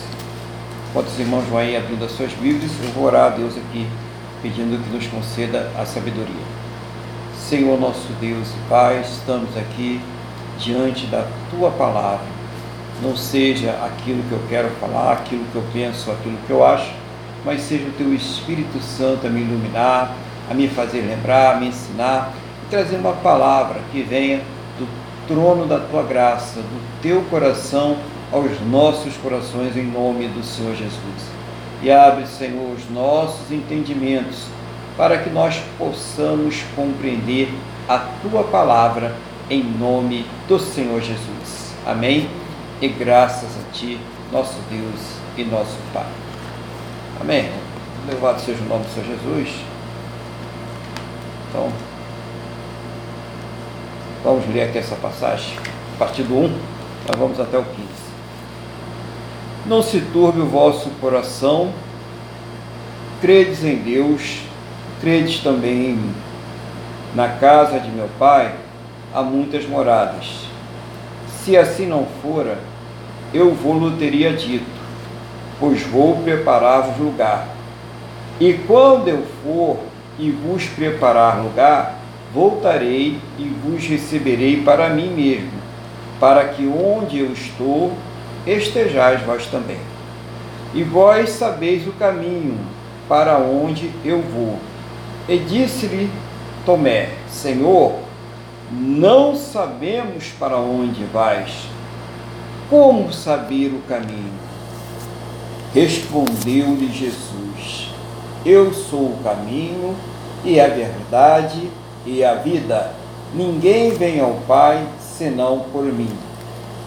Enquanto 0.89 1.07
os 1.07 1.19
irmãos 1.19 1.45
vão 1.45 1.59
aí 1.59 1.77
abrindo 1.77 2.03
as 2.03 2.11
suas 2.13 2.33
Bíblias, 2.33 2.71
eu 2.83 2.89
vou 2.93 3.03
orar 3.03 3.27
a 3.27 3.35
Deus 3.35 3.55
aqui, 3.55 3.85
pedindo 4.41 4.83
que 4.83 4.89
nos 4.89 5.05
conceda 5.05 5.71
a 5.77 5.85
sabedoria. 5.85 6.43
Senhor 7.37 7.79
nosso 7.79 8.11
Deus 8.19 8.47
e 8.49 8.67
Pai, 8.67 9.01
estamos 9.01 9.55
aqui 9.55 10.01
diante 10.57 11.05
da 11.05 11.27
Tua 11.51 11.69
palavra. 11.69 12.25
não 13.03 13.15
seja 13.15 13.69
aquilo 13.85 14.23
que 14.23 14.31
eu 14.31 14.41
quero 14.49 14.69
falar, 14.79 15.13
aquilo 15.13 15.45
que 15.51 15.55
eu 15.55 15.63
penso, 15.71 16.09
aquilo 16.09 16.37
que 16.47 16.51
eu 16.51 16.65
acho, 16.65 16.91
mas 17.45 17.61
seja 17.61 17.87
o 17.87 17.91
teu 17.91 18.11
Espírito 18.15 18.79
Santo 18.81 19.27
a 19.27 19.29
me 19.29 19.41
iluminar, 19.41 20.15
a 20.51 20.53
me 20.53 20.67
fazer 20.67 20.99
lembrar, 20.99 21.55
a 21.55 21.59
me 21.61 21.67
ensinar 21.67 22.33
e 22.65 22.69
trazer 22.69 22.97
uma 22.97 23.13
palavra 23.13 23.79
que 23.89 24.01
venha 24.01 24.41
do 24.77 24.85
trono 25.25 25.65
da 25.65 25.79
tua 25.79 26.03
graça, 26.03 26.59
do 26.59 27.01
teu 27.01 27.21
coração 27.29 27.95
aos 28.33 28.59
nossos 28.69 29.15
corações 29.15 29.77
em 29.77 29.85
nome 29.85 30.27
do 30.27 30.43
Senhor 30.43 30.75
Jesus. 30.75 31.31
E 31.81 31.89
abre, 31.89 32.27
Senhor, 32.27 32.75
os 32.75 32.89
nossos 32.89 33.49
entendimentos 33.49 34.45
para 34.97 35.19
que 35.19 35.29
nós 35.29 35.61
possamos 35.77 36.63
compreender 36.75 37.49
a 37.87 37.99
tua 38.21 38.43
palavra 38.43 39.15
em 39.49 39.63
nome 39.63 40.25
do 40.49 40.59
Senhor 40.59 41.01
Jesus. 41.01 41.73
Amém? 41.85 42.29
E 42.81 42.89
graças 42.89 43.49
a 43.57 43.71
ti, 43.71 43.97
nosso 44.33 44.57
Deus 44.69 44.99
e 45.37 45.45
nosso 45.45 45.77
Pai. 45.93 46.05
Amém. 47.21 47.49
Louvado 48.09 48.41
seja 48.41 48.61
o 48.61 48.67
nome 48.67 48.83
do 48.83 48.93
Senhor 48.93 49.07
Jesus. 49.07 49.70
Então, 51.51 51.69
vamos 54.23 54.47
ler 54.53 54.69
aqui 54.69 54.77
essa 54.77 54.95
passagem, 54.95 55.57
a 55.95 55.99
partir 55.99 56.23
do 56.23 56.33
1, 56.33 56.47
nós 56.47 57.19
vamos 57.19 57.41
até 57.41 57.57
o 57.57 57.63
15. 57.63 57.87
Não 59.65 59.83
se 59.83 59.99
turbe 59.99 60.39
o 60.39 60.45
vosso 60.45 60.89
coração, 61.01 61.73
credes 63.19 63.65
em 63.65 63.75
Deus, 63.75 64.43
credes 65.01 65.41
também 65.41 65.89
em 65.89 65.93
mim. 65.93 66.15
Na 67.13 67.27
casa 67.27 67.81
de 67.81 67.89
meu 67.89 68.07
pai 68.17 68.55
há 69.13 69.21
muitas 69.21 69.67
moradas. 69.67 70.45
Se 71.43 71.57
assim 71.57 71.85
não 71.85 72.07
fora, 72.21 72.59
eu 73.33 73.53
vou-lo 73.53 73.97
teria 73.97 74.31
dito, 74.31 74.71
pois 75.59 75.81
vou 75.81 76.15
preparar-vos 76.21 76.97
lugar. 76.97 77.45
E 78.39 78.53
quando 78.53 79.09
eu 79.09 79.25
for 79.43 79.90
e 80.21 80.29
vos 80.29 80.65
preparar 80.67 81.41
lugar, 81.41 81.99
voltarei 82.31 83.17
e 83.39 83.45
vos 83.45 83.83
receberei 83.87 84.61
para 84.61 84.91
mim 84.91 85.09
mesmo, 85.09 85.51
para 86.19 86.47
que 86.49 86.67
onde 86.67 87.17
eu 87.17 87.33
estou, 87.33 87.91
estejais 88.45 89.23
vós 89.23 89.47
também. 89.47 89.79
E 90.75 90.83
vós 90.83 91.31
sabeis 91.31 91.87
o 91.87 91.91
caminho 91.93 92.59
para 93.09 93.39
onde 93.39 93.91
eu 94.05 94.21
vou. 94.21 94.59
E 95.27 95.39
disse-lhe 95.39 96.09
Tomé: 96.65 97.09
Senhor, 97.27 97.95
não 98.71 99.35
sabemos 99.35 100.27
para 100.39 100.57
onde 100.57 101.03
vais. 101.05 101.51
Como 102.69 103.11
saber 103.11 103.73
o 103.73 103.81
caminho? 103.89 104.39
Respondeu-lhe 105.73 106.89
Jesus: 106.93 107.89
Eu 108.45 108.71
sou 108.71 109.07
o 109.07 109.19
caminho 109.23 109.95
e 110.43 110.59
a 110.59 110.67
verdade 110.67 111.69
e 112.05 112.23
a 112.23 112.35
vida. 112.35 112.91
Ninguém 113.33 113.91
vem 113.91 114.19
ao 114.19 114.33
Pai 114.47 114.85
senão 114.99 115.65
por 115.71 115.83
mim. 115.83 116.09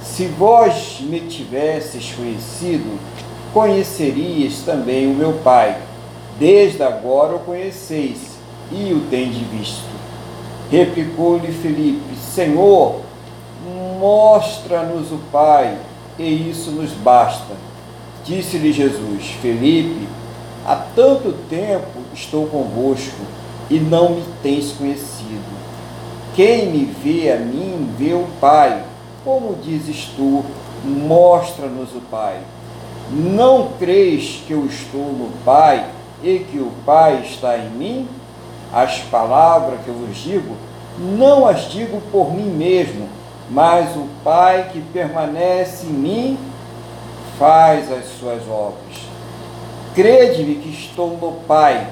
Se 0.03 0.27
vós 0.27 1.01
me 1.01 1.21
tivesses 1.21 2.13
conhecido, 2.13 2.99
conhecerias 3.53 4.59
também 4.65 5.07
o 5.07 5.15
meu 5.15 5.35
Pai. 5.45 5.77
Desde 6.39 6.83
agora 6.83 7.37
o 7.37 7.41
conheceis 7.41 8.35
e 8.71 8.93
o 8.93 9.01
tendes 9.09 9.47
visto. 9.49 9.95
Replicou-lhe 10.71 11.53
Felipe: 11.53 12.17
Senhor, 12.17 13.01
mostra-nos 13.99 15.13
o 15.13 15.19
Pai, 15.31 15.79
e 16.19 16.51
isso 16.51 16.73
nos 16.73 16.91
basta. 16.91 17.55
Disse-lhe 18.25 18.73
Jesus: 18.73 19.27
Felipe, 19.41 20.09
há 20.67 20.77
tanto 20.95 21.33
tempo 21.49 22.01
estou 22.13 22.47
convosco 22.47 23.23
e 23.71 23.79
não 23.79 24.11
me 24.11 24.25
tens 24.43 24.73
conhecido. 24.73 25.55
Quem 26.35 26.67
me 26.67 26.85
vê 26.85 27.33
a 27.33 27.37
mim, 27.37 27.95
vê 27.97 28.13
o 28.13 28.27
Pai. 28.41 28.83
Como 29.25 29.57
dizes 29.63 30.11
tu, 30.17 30.45
mostra-nos 30.85 31.95
o 31.95 32.01
Pai. 32.11 32.39
Não 33.11 33.69
creis 33.79 34.43
que 34.47 34.53
eu 34.53 34.67
estou 34.67 35.13
no 35.13 35.31
Pai 35.45 35.87
e 36.23 36.39
que 36.41 36.59
o 36.59 36.73
Pai 36.85 37.23
está 37.25 37.57
em 37.57 37.71
mim? 37.71 38.09
As 38.73 38.99
palavras 38.99 39.81
que 39.85 39.89
eu 39.89 39.95
vos 39.95 40.17
digo, 40.17 40.57
não 40.99 41.47
as 41.47 41.71
digo 41.71 42.01
por 42.11 42.35
mim 42.35 42.49
mesmo, 42.49 43.09
mas 43.51 43.95
o 43.97 44.09
Pai 44.25 44.71
que 44.73 44.81
permanece 44.81 45.87
em 45.87 45.91
mim 45.91 46.39
faz 47.39 47.93
as 47.93 48.07
suas 48.19 48.43
obras. 48.49 48.97
Crede-me 49.95 50.57
que 50.57 50.71
estou 50.71 51.17
no 51.21 51.33
Pai, 51.47 51.87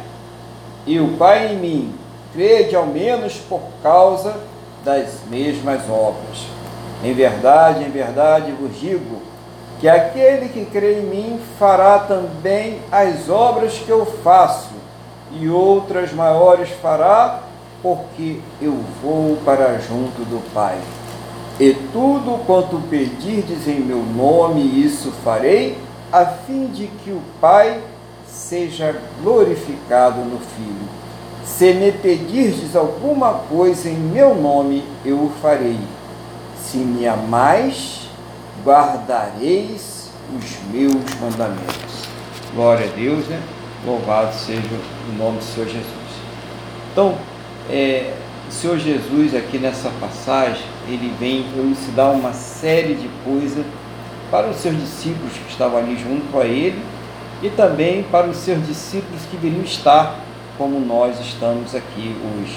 e 0.87 0.99
o 0.99 1.17
Pai 1.17 1.53
em 1.53 1.57
mim, 1.57 1.95
crede 2.33 2.75
ao 2.75 2.87
menos 2.87 3.35
por 3.35 3.61
causa 3.83 4.35
das 4.85 5.21
mesmas 5.31 5.83
obras. 5.89 6.47
Em 7.05 7.13
verdade, 7.13 7.85
em 7.85 7.91
verdade 7.91 8.53
vos 8.53 8.79
digo 8.79 9.23
que 9.81 9.89
aquele 9.89 10.49
que 10.49 10.65
crê 10.65 11.01
em 11.01 11.03
mim 11.03 11.41
fará 11.59 11.99
também 11.99 12.81
as 12.91 13.29
obras 13.29 13.75
que 13.75 13.91
eu 13.91 14.07
faço, 14.07 14.71
e 15.33 15.49
outras 15.49 16.13
maiores 16.13 16.69
fará, 16.81 17.41
porque 17.83 18.39
eu 18.61 18.79
vou 19.03 19.39
para 19.45 19.79
junto 19.79 20.25
do 20.25 20.43
Pai. 20.53 20.79
E 21.59 21.75
tudo 21.93 22.45
quanto 22.47 22.81
pedirdes 22.89 23.67
em 23.67 23.81
meu 23.81 23.99
nome, 23.99 24.63
isso 24.85 25.11
farei, 25.25 25.77
a 26.13 26.27
fim 26.27 26.67
de 26.67 26.87
que 26.87 27.11
o 27.11 27.23
Pai 27.41 27.81
seja 28.33 28.99
glorificado 29.23 30.21
no 30.25 30.39
Filho. 30.39 30.89
Se 31.45 31.75
me 31.75 31.93
pedirdes 31.93 32.75
alguma 32.75 33.35
coisa 33.35 33.89
em 33.89 33.97
meu 33.97 34.35
nome, 34.35 34.83
eu 35.05 35.17
o 35.17 35.33
farei. 35.43 35.79
Se 36.57 36.79
me 36.79 37.07
amais, 37.07 38.09
guardareis 38.65 40.11
os 40.35 40.73
meus 40.73 40.95
mandamentos. 41.21 42.09
Glória 42.55 42.87
a 42.87 42.97
Deus, 42.97 43.27
né? 43.27 43.41
Louvado 43.85 44.35
seja 44.35 44.63
o 45.11 45.19
nome 45.19 45.39
do 45.39 45.45
Senhor 45.45 45.67
Jesus. 45.67 45.87
Então, 46.93 47.17
é, 47.69 48.15
o 48.49 48.53
Senhor 48.53 48.79
Jesus, 48.79 49.35
aqui 49.35 49.59
nessa 49.59 49.91
passagem, 50.01 50.63
ele 50.89 51.13
vem 51.19 51.47
elucidar 51.57 52.13
uma 52.13 52.33
série 52.33 52.95
de 52.95 53.11
coisas 53.25 53.65
para 54.31 54.49
os 54.49 54.57
seus 54.57 54.79
discípulos 54.79 55.33
que 55.33 55.51
estavam 55.51 55.79
ali 55.79 55.97
junto 55.99 56.39
a 56.39 56.47
ele 56.47 56.81
e 57.43 57.51
também 57.51 58.05
para 58.05 58.29
os 58.29 58.37
seus 58.37 58.65
discípulos 58.67 59.23
que 59.31 59.37
viriam 59.37 59.63
estar 59.63 60.19
como 60.57 60.79
nós 60.79 61.19
estamos 61.21 61.75
aqui 61.75 62.17
hoje. 62.25 62.57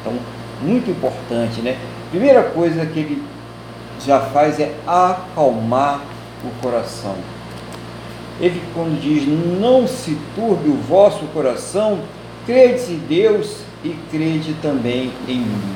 Então, 0.00 0.14
muito 0.62 0.90
importante, 0.90 1.60
né? 1.60 1.76
Primeira 2.10 2.42
coisa 2.44 2.86
que 2.86 2.98
ele 2.98 3.22
já 4.04 4.20
faz 4.20 4.58
é 4.58 4.74
acalmar 4.86 6.00
o 6.42 6.62
coração. 6.62 7.16
Ele, 8.40 8.62
quando 8.72 9.00
diz, 9.00 9.26
não 9.60 9.86
se 9.86 10.18
turbe 10.34 10.68
o 10.68 10.76
vosso 10.76 11.24
coração, 11.26 12.00
crede 12.46 12.92
em 12.92 12.98
Deus 12.98 13.60
e 13.84 13.90
crede 14.10 14.54
também 14.62 15.12
em 15.28 15.38
mim. 15.38 15.74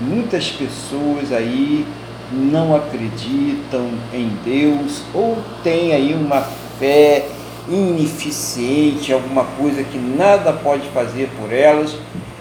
Muitas 0.00 0.50
pessoas 0.50 1.32
aí 1.32 1.86
não 2.32 2.74
acreditam 2.74 3.90
em 4.12 4.28
Deus 4.44 5.02
ou 5.14 5.38
têm 5.62 5.92
aí 5.92 6.14
uma 6.14 6.40
fé 6.82 7.26
ineficiente, 7.68 9.12
alguma 9.12 9.44
coisa 9.44 9.84
que 9.84 9.96
nada 9.96 10.52
pode 10.52 10.88
fazer 10.88 11.30
por 11.40 11.52
elas, 11.52 11.96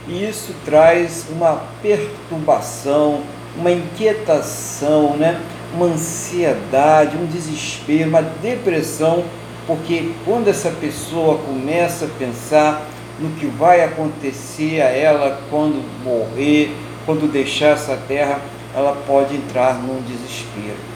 e 0.08 0.28
isso 0.28 0.56
traz 0.66 1.28
uma 1.30 1.62
perturbação, 1.80 3.22
uma 3.56 3.70
inquietação, 3.72 5.16
né? 5.16 5.40
uma 5.76 5.86
ansiedade, 5.86 7.16
um 7.18 7.28
desespero, 7.28 8.10
uma 8.10 8.24
depressão, 8.24 9.24
porque 9.68 10.12
quando 10.26 10.48
essa 10.48 10.72
pessoa 10.72 11.38
começa 11.38 12.06
a 12.06 12.10
pensar 12.18 12.84
no 13.20 13.30
que 13.36 13.46
vai 13.46 13.84
acontecer 13.84 14.82
a 14.82 14.90
ela 14.90 15.40
quando 15.52 15.84
morrer, 16.04 16.76
quando 17.06 17.32
deixar 17.32 17.76
essa 17.76 17.96
terra, 18.08 18.42
ela 18.76 18.98
pode 19.06 19.36
entrar 19.36 19.76
num 19.76 20.02
desespero. 20.02 20.91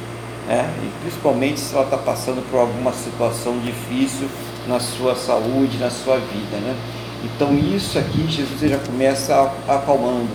Né? 0.47 0.69
E 0.83 1.01
principalmente 1.01 1.59
se 1.59 1.73
ela 1.73 1.85
está 1.85 1.97
passando 1.97 2.47
por 2.49 2.59
alguma 2.59 2.93
situação 2.93 3.59
difícil 3.59 4.27
na 4.67 4.79
sua 4.79 5.15
saúde, 5.15 5.77
na 5.77 5.89
sua 5.89 6.17
vida. 6.17 6.57
Né? 6.57 6.75
Então 7.23 7.57
isso 7.57 7.97
aqui 7.97 8.27
Jesus 8.27 8.69
já 8.69 8.77
começa 8.77 9.51
acalmando. 9.67 10.29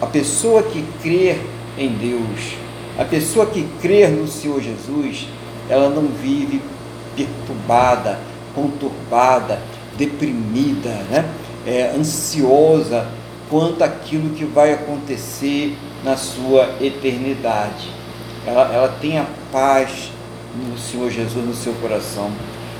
A 0.00 0.06
pessoa 0.06 0.62
que 0.62 0.84
crê 1.02 1.38
em 1.78 1.88
Deus, 1.88 2.56
a 2.98 3.04
pessoa 3.04 3.46
que 3.46 3.66
crê 3.80 4.06
no 4.08 4.28
Senhor 4.28 4.60
Jesus, 4.60 5.26
ela 5.68 5.88
não 5.88 6.06
vive 6.06 6.62
perturbada, 7.16 8.18
conturbada, 8.54 9.60
deprimida, 9.96 10.90
né? 11.10 11.28
É, 11.66 11.92
ansiosa 11.96 13.08
quanto 13.50 13.82
àquilo 13.82 14.30
que 14.30 14.44
vai 14.44 14.72
acontecer 14.72 15.76
na 16.04 16.16
sua 16.16 16.76
eternidade. 16.80 17.90
Ela, 18.46 18.72
ela 18.72 18.96
tem 19.00 19.18
a 19.18 19.26
paz 19.52 20.10
no 20.54 20.78
Senhor 20.78 21.10
Jesus 21.10 21.44
no 21.44 21.54
seu 21.54 21.72
coração. 21.74 22.30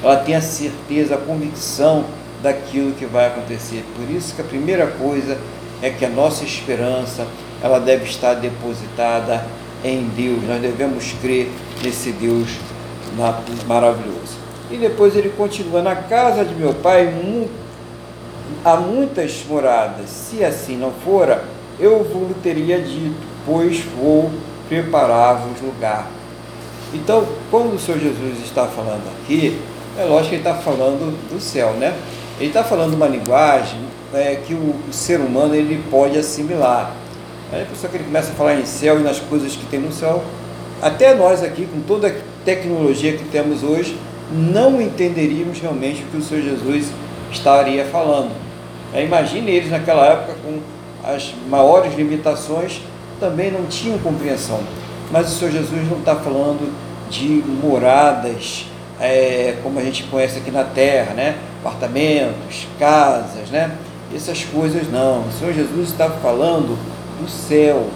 Ela 0.03 0.17
tem 0.17 0.35
a 0.35 0.41
certeza, 0.41 1.17
a 1.17 1.19
convicção 1.19 2.05
daquilo 2.43 2.93
que 2.93 3.05
vai 3.05 3.27
acontecer. 3.27 3.85
Por 3.97 4.09
isso 4.11 4.35
que 4.35 4.41
a 4.41 4.45
primeira 4.45 4.87
coisa 4.87 5.37
é 5.83 5.91
que 5.91 6.05
a 6.05 6.09
nossa 6.09 6.45
esperança, 6.45 7.27
ela 7.63 7.79
deve 7.79 8.05
estar 8.05 8.35
depositada 8.35 9.45
em 9.85 10.05
Deus. 10.17 10.43
Nós 10.45 10.61
devemos 10.61 11.13
crer 11.21 11.51
nesse 11.83 12.13
Deus 12.13 12.49
maravilhoso. 13.67 14.37
E 14.71 14.77
depois 14.77 15.17
ele 15.17 15.31
continua: 15.31 15.83
Na 15.83 15.97
casa 15.97 16.45
de 16.45 16.55
meu 16.55 16.75
pai 16.75 17.13
há 18.65 18.77
muitas 18.77 19.45
moradas. 19.49 20.09
Se 20.09 20.45
assim 20.45 20.77
não 20.77 20.93
fora, 21.05 21.45
eu 21.79 22.05
vos 22.05 22.37
teria 22.43 22.81
dito, 22.81 23.15
pois 23.45 23.81
vou 23.81 24.31
preparar-vos 24.69 25.61
lugar. 25.61 26.09
Então, 26.95 27.27
quando 27.51 27.75
o 27.75 27.79
Senhor 27.79 27.99
Jesus 27.99 28.39
está 28.45 28.67
falando 28.67 29.03
aqui, 29.21 29.59
é 29.99 30.05
lógico 30.05 30.31
que 30.31 30.35
ele 30.37 30.49
está 30.49 30.55
falando 30.55 31.17
do 31.31 31.41
céu, 31.41 31.73
né? 31.75 31.95
Ele 32.39 32.49
está 32.49 32.63
falando 32.63 32.95
uma 32.95 33.07
linguagem 33.07 33.81
é, 34.15 34.37
que 34.37 34.55
o, 34.55 34.75
ser 34.93 35.21
humano 35.21 35.55
ele 35.55 35.83
pode 35.91 36.19
assimilar. 36.19 36.93
Aí 37.53 37.63
a 37.63 37.67
pessoa 37.67 37.91
que 37.91 37.97
ele 37.97 38.05
começa 38.05 38.33
a 38.33 38.35
falar 38.35 38.55
em 38.55 38.67
céu 38.67 39.01
e 39.01 39.03
nas 39.03 39.19
coisas 39.19 39.55
que 39.57 39.65
tem 39.67 39.81
no 39.81 39.93
céu, 39.93 40.23
até 40.83 41.15
nós 41.15 41.43
aqui, 41.43 41.67
com 41.67 41.81
toda 41.81 42.09
a 42.09 42.13
tecnologia 42.45 43.17
que 43.17 43.25
temos 43.25 43.63
hoje, 43.63 43.97
não 44.31 44.81
entenderíamos 44.81 45.61
realmente 45.61 46.03
o 46.03 46.07
que 46.07 46.17
o 46.19 46.23
Senhor 46.23 46.43
Jesus 46.43 46.89
estaria 47.33 47.85
falando. 47.87 48.31
É, 48.93 49.05
imagine 49.05 49.51
eles 49.51 49.71
naquela 49.71 50.07
época 50.07 50.37
com 50.45 50.59
as 51.05 51.35
maiores 51.49 51.95
limitações, 51.95 52.81
também 53.19 53.51
não 53.51 53.67
tinham 53.67 53.99
compreensão. 53.99 54.61
Mas 55.11 55.33
o 55.33 55.39
Senhor 55.39 55.51
Jesus 55.53 55.89
não 55.89 55.99
está 55.99 56.17
falando 56.17 56.73
de 57.11 57.43
moradas 57.63 58.67
é, 59.01 59.57
como 59.63 59.79
a 59.79 59.83
gente 59.83 60.05
conhece 60.05 60.39
aqui 60.39 60.51
na 60.51 60.65
terra, 60.65 61.15
né? 61.15 61.37
apartamentos, 61.65 62.67
casas, 62.79 63.51
né? 63.51 63.77
essas 64.15 64.45
coisas 64.45 64.91
não. 64.91 65.21
O 65.21 65.33
Senhor 65.39 65.53
Jesus 65.53 65.91
está 65.91 66.09
falando 66.11 66.79
do 67.21 67.29
céu, 67.29 67.89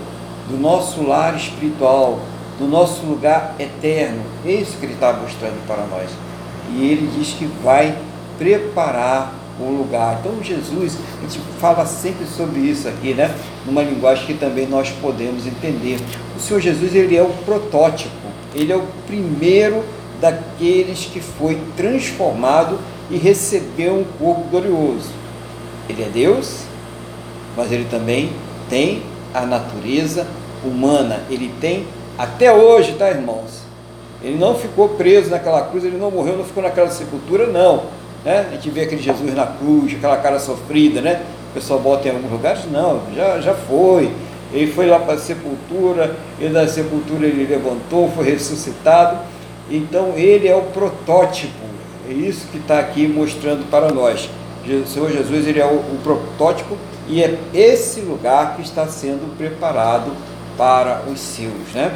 do 0.49 0.57
nosso 0.59 1.03
lar 1.03 1.37
espiritual, 1.37 2.21
do 2.59 2.67
nosso 2.67 3.05
lugar 3.07 3.55
eterno. 3.59 4.23
É 4.45 4.53
isso 4.53 4.77
que 4.79 4.87
ele 4.87 4.95
está 4.95 5.13
mostrando 5.13 5.65
para 5.67 5.85
nós. 5.87 6.11
E 6.73 6.85
ele 6.85 7.11
diz 7.17 7.33
que 7.33 7.47
vai 7.63 7.97
preparar 8.39 9.35
um 9.59 9.77
lugar. 9.77 10.21
Então 10.21 10.43
Jesus, 10.43 10.97
a 11.19 11.23
gente 11.23 11.41
fala 11.61 11.87
sempre 11.87 12.27
sobre 12.27 12.61
isso 12.61 12.89
aqui, 12.89 13.15
né? 13.15 13.35
Numa 13.67 13.83
linguagem 13.83 14.27
que 14.27 14.35
também 14.35 14.67
nós 14.67 14.91
podemos 14.91 15.47
entender. 15.47 15.99
O 16.37 16.41
Senhor 16.41 16.61
Jesus, 16.61 16.95
ele 16.95 17.17
é 17.17 17.23
o 17.23 17.31
protótipo, 17.45 18.11
ele 18.55 18.73
é 18.73 18.77
o 18.77 18.85
primeiro 19.07 19.83
daqueles 20.21 21.07
que 21.07 21.21
foi 21.21 21.61
transformado 21.77 22.79
e 23.11 23.17
recebeu 23.17 23.95
um 23.95 24.05
corpo 24.19 24.43
glorioso. 24.51 25.11
Ele 25.89 26.03
é 26.03 26.09
Deus, 26.09 26.61
mas 27.57 27.73
ele 27.73 27.87
também 27.91 28.31
tem 28.69 29.03
a 29.35 29.45
natureza 29.45 30.27
humana. 30.65 31.21
Ele 31.31 31.53
tem 31.61 31.87
até 32.17 32.53
hoje, 32.53 32.95
tá, 32.95 33.11
irmãos? 33.11 33.61
Ele 34.23 34.37
não 34.37 34.55
ficou 34.55 34.91
preso 34.91 35.31
naquela 35.31 35.63
cruz, 35.63 35.85
ele 35.85 35.97
não 35.97 36.11
morreu, 36.11 36.37
não 36.37 36.45
ficou 36.45 36.63
naquela 36.63 36.91
sepultura, 36.91 37.47
não. 37.47 37.85
Né? 38.25 38.47
A 38.51 38.55
gente 38.55 38.71
vê 38.71 38.83
aquele 38.83 39.03
Jesus 39.03 39.35
na 39.35 39.47
cruz, 39.47 39.95
aquela 39.95 40.17
cara 40.19 40.39
sofrida, 40.39 41.01
né? 41.01 41.23
O 41.51 41.55
pessoal 41.55 41.81
bota 41.81 42.09
em 42.09 42.13
alguns 42.13 42.31
lugares, 42.31 42.71
não, 42.71 43.03
já, 43.15 43.41
já 43.41 43.55
foi. 43.55 44.13
Ele 44.53 44.71
foi 44.71 44.87
lá 44.87 44.99
para 44.99 45.15
a 45.15 45.19
sepultura, 45.19 46.17
e 46.39 46.49
da 46.49 46.67
sepultura 46.67 47.27
ele 47.27 47.47
levantou, 47.47 48.11
foi 48.11 48.31
ressuscitado. 48.31 49.19
Então 49.71 50.15
ele 50.17 50.49
é 50.49 50.55
o 50.55 50.63
protótipo, 50.63 51.65
é 52.09 52.13
isso 52.13 52.49
que 52.49 52.59
está 52.59 52.81
aqui 52.81 53.07
mostrando 53.07 53.69
para 53.71 53.91
nós. 53.93 54.29
O 54.65 54.87
Senhor 54.87 55.11
Jesus 55.11 55.47
ele 55.47 55.61
é 55.61 55.65
o, 55.65 55.77
o 55.77 55.99
protótipo 56.03 56.77
e 57.09 57.23
é 57.23 57.39
esse 57.55 58.01
lugar 58.01 58.57
que 58.57 58.63
está 58.63 58.87
sendo 58.87 59.37
preparado 59.37 60.13
para 60.57 61.03
os 61.11 61.19
seus. 61.19 61.73
Né? 61.75 61.93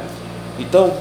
Então, 0.57 0.93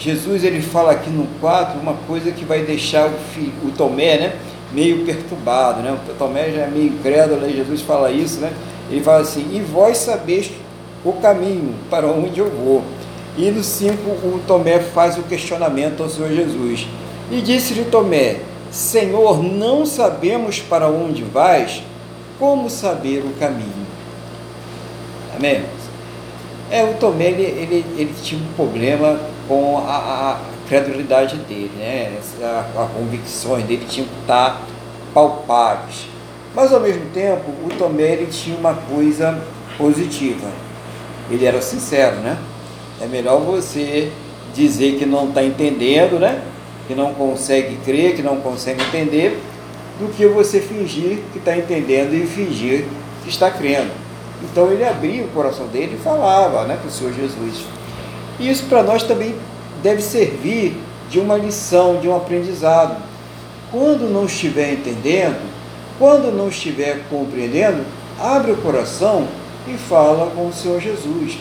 Jesus 0.00 0.44
ele 0.44 0.62
fala 0.62 0.92
aqui 0.92 1.10
no 1.10 1.26
4 1.40 1.78
uma 1.78 1.92
coisa 1.92 2.32
que 2.32 2.42
vai 2.42 2.62
deixar 2.62 3.06
o, 3.06 3.12
filho, 3.34 3.52
o 3.62 3.70
Tomé 3.70 4.16
né, 4.16 4.32
meio 4.72 5.04
perturbado. 5.04 5.82
Né? 5.82 5.92
O 6.08 6.14
Tomé 6.14 6.50
já 6.50 6.62
é 6.62 6.68
meio 6.68 6.92
crédulo, 7.02 7.44
aí 7.44 7.54
Jesus 7.54 7.82
fala 7.82 8.10
isso, 8.10 8.40
né? 8.40 8.50
ele 8.90 9.02
fala 9.02 9.20
assim, 9.20 9.46
e 9.52 9.60
vós 9.60 9.98
sabeis 9.98 10.50
o 11.04 11.12
caminho 11.12 11.74
para 11.90 12.06
onde 12.06 12.40
eu 12.40 12.50
vou. 12.50 12.82
E 13.36 13.50
no 13.50 13.62
5 13.62 13.92
o 14.10 14.40
Tomé 14.46 14.80
faz 14.80 15.18
o 15.18 15.22
questionamento 15.22 16.02
ao 16.02 16.08
Senhor 16.08 16.32
Jesus. 16.32 16.86
E 17.30 17.42
disse-lhe 17.42 17.84
Tomé, 17.84 18.38
Senhor, 18.70 19.42
não 19.42 19.84
sabemos 19.84 20.60
para 20.60 20.88
onde 20.88 21.22
vais, 21.24 21.82
como 22.38 22.70
saber 22.70 23.18
o 23.18 23.38
caminho? 23.38 23.86
Amém? 25.36 25.62
É, 26.70 26.84
o 26.84 26.94
Tomé, 26.94 27.26
ele, 27.26 27.42
ele, 27.42 27.86
ele 27.98 28.14
tinha 28.22 28.40
um 28.40 28.52
problema 28.54 29.20
com 29.50 29.78
a, 29.78 30.36
a 30.36 30.40
credulidade 30.68 31.34
dele, 31.38 31.72
né? 31.76 32.20
A, 32.40 32.84
a 32.84 32.86
convicções 32.86 33.64
dele 33.64 33.84
tinham 33.88 34.06
que 34.06 34.20
estar 34.20 34.62
palpáveis. 35.12 36.06
Mas 36.54 36.72
ao 36.72 36.78
mesmo 36.78 37.06
tempo, 37.12 37.50
o 37.64 37.68
Tomé 37.76 38.12
ele 38.12 38.26
tinha 38.26 38.56
uma 38.56 38.74
coisa 38.74 39.42
positiva. 39.76 40.46
Ele 41.28 41.44
era 41.44 41.60
sincero, 41.60 42.20
né? 42.20 42.38
É 43.00 43.06
melhor 43.08 43.40
você 43.40 44.12
dizer 44.54 44.96
que 45.00 45.04
não 45.04 45.30
está 45.30 45.42
entendendo, 45.42 46.20
né? 46.20 46.40
Que 46.86 46.94
não 46.94 47.12
consegue 47.12 47.74
crer, 47.84 48.14
que 48.14 48.22
não 48.22 48.36
consegue 48.36 48.80
entender, 48.84 49.42
do 49.98 50.12
que 50.14 50.28
você 50.28 50.60
fingir 50.60 51.18
que 51.32 51.38
está 51.38 51.56
entendendo 51.58 52.14
e 52.14 52.24
fingir 52.24 52.84
que 53.24 53.28
está 53.28 53.50
crendo. 53.50 53.90
Então 54.44 54.70
ele 54.70 54.84
abria 54.84 55.24
o 55.24 55.28
coração 55.28 55.66
dele 55.66 55.96
e 55.98 56.02
falava 56.02 56.64
né, 56.66 56.76
para 56.80 56.88
o 56.88 56.90
Senhor 56.90 57.12
Jesus. 57.12 57.64
E 58.40 58.50
isso 58.50 58.64
para 58.64 58.82
nós 58.82 59.02
também 59.02 59.34
deve 59.82 60.00
servir 60.00 60.76
de 61.10 61.20
uma 61.20 61.36
lição, 61.36 62.00
de 62.00 62.08
um 62.08 62.16
aprendizado. 62.16 62.96
Quando 63.70 64.10
não 64.10 64.24
estiver 64.24 64.72
entendendo, 64.72 65.38
quando 65.98 66.34
não 66.34 66.48
estiver 66.48 67.02
compreendendo, 67.10 67.84
abre 68.18 68.52
o 68.52 68.56
coração 68.56 69.28
e 69.68 69.76
fala 69.76 70.30
com 70.30 70.48
o 70.48 70.52
Senhor 70.52 70.80
Jesus. 70.80 71.38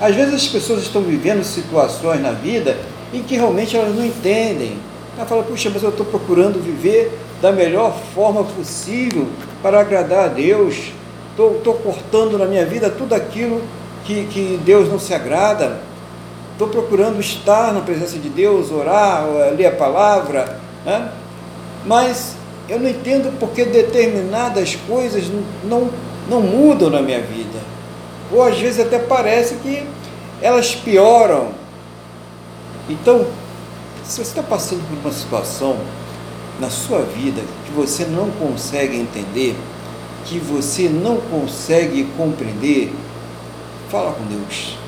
Às 0.00 0.14
vezes 0.14 0.34
as 0.34 0.46
pessoas 0.46 0.82
estão 0.82 1.02
vivendo 1.02 1.42
situações 1.42 2.20
na 2.20 2.30
vida 2.30 2.78
em 3.12 3.22
que 3.22 3.34
realmente 3.34 3.76
elas 3.76 3.94
não 3.94 4.06
entendem. 4.06 4.78
Ela 5.16 5.26
fala, 5.26 5.42
puxa, 5.42 5.68
mas 5.72 5.82
eu 5.82 5.88
estou 5.88 6.06
procurando 6.06 6.62
viver 6.62 7.10
da 7.42 7.50
melhor 7.50 7.96
forma 8.14 8.44
possível 8.44 9.26
para 9.62 9.80
agradar 9.80 10.26
a 10.26 10.28
Deus. 10.28 10.92
Estou 11.30 11.74
cortando 11.74 12.38
na 12.38 12.46
minha 12.46 12.64
vida 12.64 12.88
tudo 12.88 13.14
aquilo 13.14 13.62
que, 14.04 14.26
que 14.26 14.60
Deus 14.64 14.88
não 14.88 14.98
se 14.98 15.12
agrada 15.12 15.80
estou 16.56 16.68
procurando 16.68 17.20
estar 17.20 17.72
na 17.72 17.82
presença 17.82 18.18
de 18.18 18.30
Deus, 18.30 18.72
orar, 18.72 19.26
ler 19.54 19.66
a 19.66 19.72
palavra, 19.72 20.58
né? 20.86 21.12
mas 21.84 22.34
eu 22.66 22.80
não 22.80 22.88
entendo 22.88 23.38
porque 23.38 23.64
determinadas 23.66 24.74
coisas 24.74 25.24
não, 25.64 25.90
não 26.28 26.40
mudam 26.40 26.88
na 26.88 27.02
minha 27.02 27.20
vida. 27.20 27.58
Ou 28.32 28.42
às 28.42 28.58
vezes 28.58 28.80
até 28.80 28.98
parece 28.98 29.56
que 29.56 29.86
elas 30.40 30.74
pioram. 30.74 31.48
Então, 32.88 33.26
se 34.02 34.16
você 34.16 34.22
está 34.22 34.42
passando 34.42 34.82
por 34.88 34.98
uma 34.98 35.12
situação 35.12 35.76
na 36.58 36.70
sua 36.70 37.02
vida 37.02 37.42
que 37.66 37.72
você 37.72 38.04
não 38.04 38.30
consegue 38.30 38.96
entender, 38.96 39.54
que 40.24 40.38
você 40.38 40.88
não 40.88 41.18
consegue 41.18 42.04
compreender, 42.16 42.92
fala 43.90 44.12
com 44.12 44.24
Deus 44.24 44.85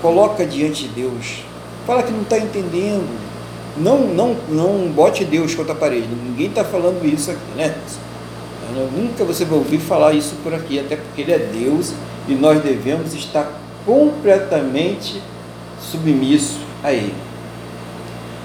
coloca 0.00 0.44
diante 0.44 0.88
de 0.88 0.88
Deus. 0.88 1.42
Fala 1.86 2.02
que 2.02 2.12
não 2.12 2.22
está 2.22 2.38
entendendo. 2.38 3.18
Não, 3.76 4.00
não, 4.00 4.36
não 4.48 4.90
bote 4.90 5.24
Deus 5.24 5.54
contra 5.54 5.72
a 5.72 5.76
parede. 5.76 6.08
Ninguém 6.08 6.48
está 6.48 6.64
falando 6.64 7.04
isso 7.04 7.30
aqui, 7.30 7.52
né? 7.56 7.74
Nunca 8.96 9.24
você 9.24 9.44
vai 9.44 9.58
ouvir 9.58 9.78
falar 9.78 10.12
isso 10.12 10.36
por 10.44 10.54
aqui, 10.54 10.78
até 10.78 10.96
porque 10.96 11.22
Ele 11.22 11.32
é 11.32 11.38
Deus 11.38 11.92
e 12.28 12.34
nós 12.34 12.62
devemos 12.62 13.14
estar 13.14 13.50
completamente 13.84 15.20
submissos 15.80 16.58
a 16.82 16.92
Ele. 16.92 17.14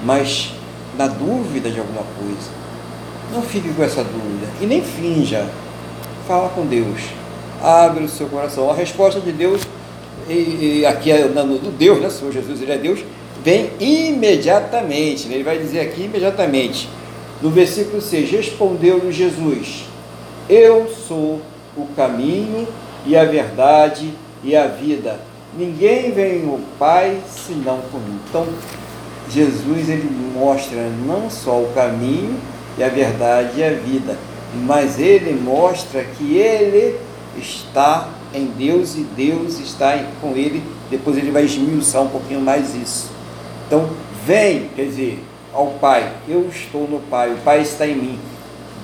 Mas 0.04 0.52
na 0.98 1.08
dúvida 1.08 1.70
de 1.70 1.80
alguma 1.80 2.04
coisa, 2.18 2.50
não 3.32 3.42
fique 3.42 3.72
com 3.74 3.84
essa 3.84 4.04
dúvida 4.04 4.48
e 4.62 4.66
nem 4.66 4.82
finja. 4.82 5.48
Fala 6.28 6.50
com 6.50 6.66
Deus. 6.66 7.02
Abre 7.62 8.04
o 8.04 8.10
seu 8.10 8.28
coração. 8.28 8.70
A 8.70 8.74
resposta 8.74 9.20
de 9.20 9.32
Deus 9.32 9.62
e, 10.28 10.80
e 10.80 10.86
aqui 10.86 11.12
é 11.12 11.28
do 11.28 11.78
Deus, 11.78 12.00
né? 12.00 12.10
Senhor 12.10 12.32
Jesus, 12.32 12.62
ele 12.62 12.72
é 12.72 12.78
Deus, 12.78 13.00
vem 13.44 13.70
imediatamente. 13.80 15.28
Né? 15.28 15.36
Ele 15.36 15.44
vai 15.44 15.58
dizer 15.58 15.82
aqui 15.82 16.04
imediatamente. 16.04 16.90
No 17.42 17.50
versículo 17.50 18.02
6, 18.02 18.32
respondeu-lhe 18.32 19.12
Jesus: 19.12 19.86
Eu 20.50 20.88
sou 20.88 21.42
o 21.78 21.86
caminho 21.96 22.68
e 23.06 23.16
a 23.16 23.26
verdade 23.26 24.14
e 24.44 24.56
a 24.56 24.68
vida. 24.68 25.20
Ninguém 25.58 26.12
vem 26.12 26.48
ao 26.50 26.60
Pai 26.78 27.18
senão 27.30 27.80
por 27.92 28.00
mim. 28.00 28.20
Então, 28.28 28.48
Jesus 29.30 29.90
ele 29.90 30.10
mostra 30.34 30.90
não 31.06 31.30
só 31.30 31.62
o 31.62 31.72
caminho 31.74 32.36
e 32.78 32.84
a 32.84 32.90
verdade 32.90 33.60
e 33.60 33.64
a 33.64 33.72
vida, 33.72 34.18
mas 34.64 35.00
ele 35.00 35.34
mostra 35.34 36.04
que 36.04 36.38
ele 36.38 36.96
está 37.38 38.10
em 38.38 38.46
Deus 38.46 38.96
e 38.96 39.02
Deus 39.02 39.60
está 39.60 39.98
com 40.22 40.36
ele. 40.36 40.62
Depois 40.90 41.18
ele 41.18 41.32
vai 41.32 41.46
esmiuçar 41.46 42.04
um 42.04 42.10
pouquinho 42.10 42.42
mais 42.42 42.76
isso. 42.76 43.10
Então, 43.68 43.90
vem, 44.26 44.70
quer 44.76 44.86
dizer, 44.86 45.24
ao 45.54 45.68
Pai. 45.68 46.12
Eu 46.28 46.48
estou 46.50 46.88
no 46.88 47.00
Pai, 47.00 47.32
o 47.32 47.38
Pai 47.38 47.62
está 47.62 47.88
em 47.88 47.96
mim. 47.96 48.20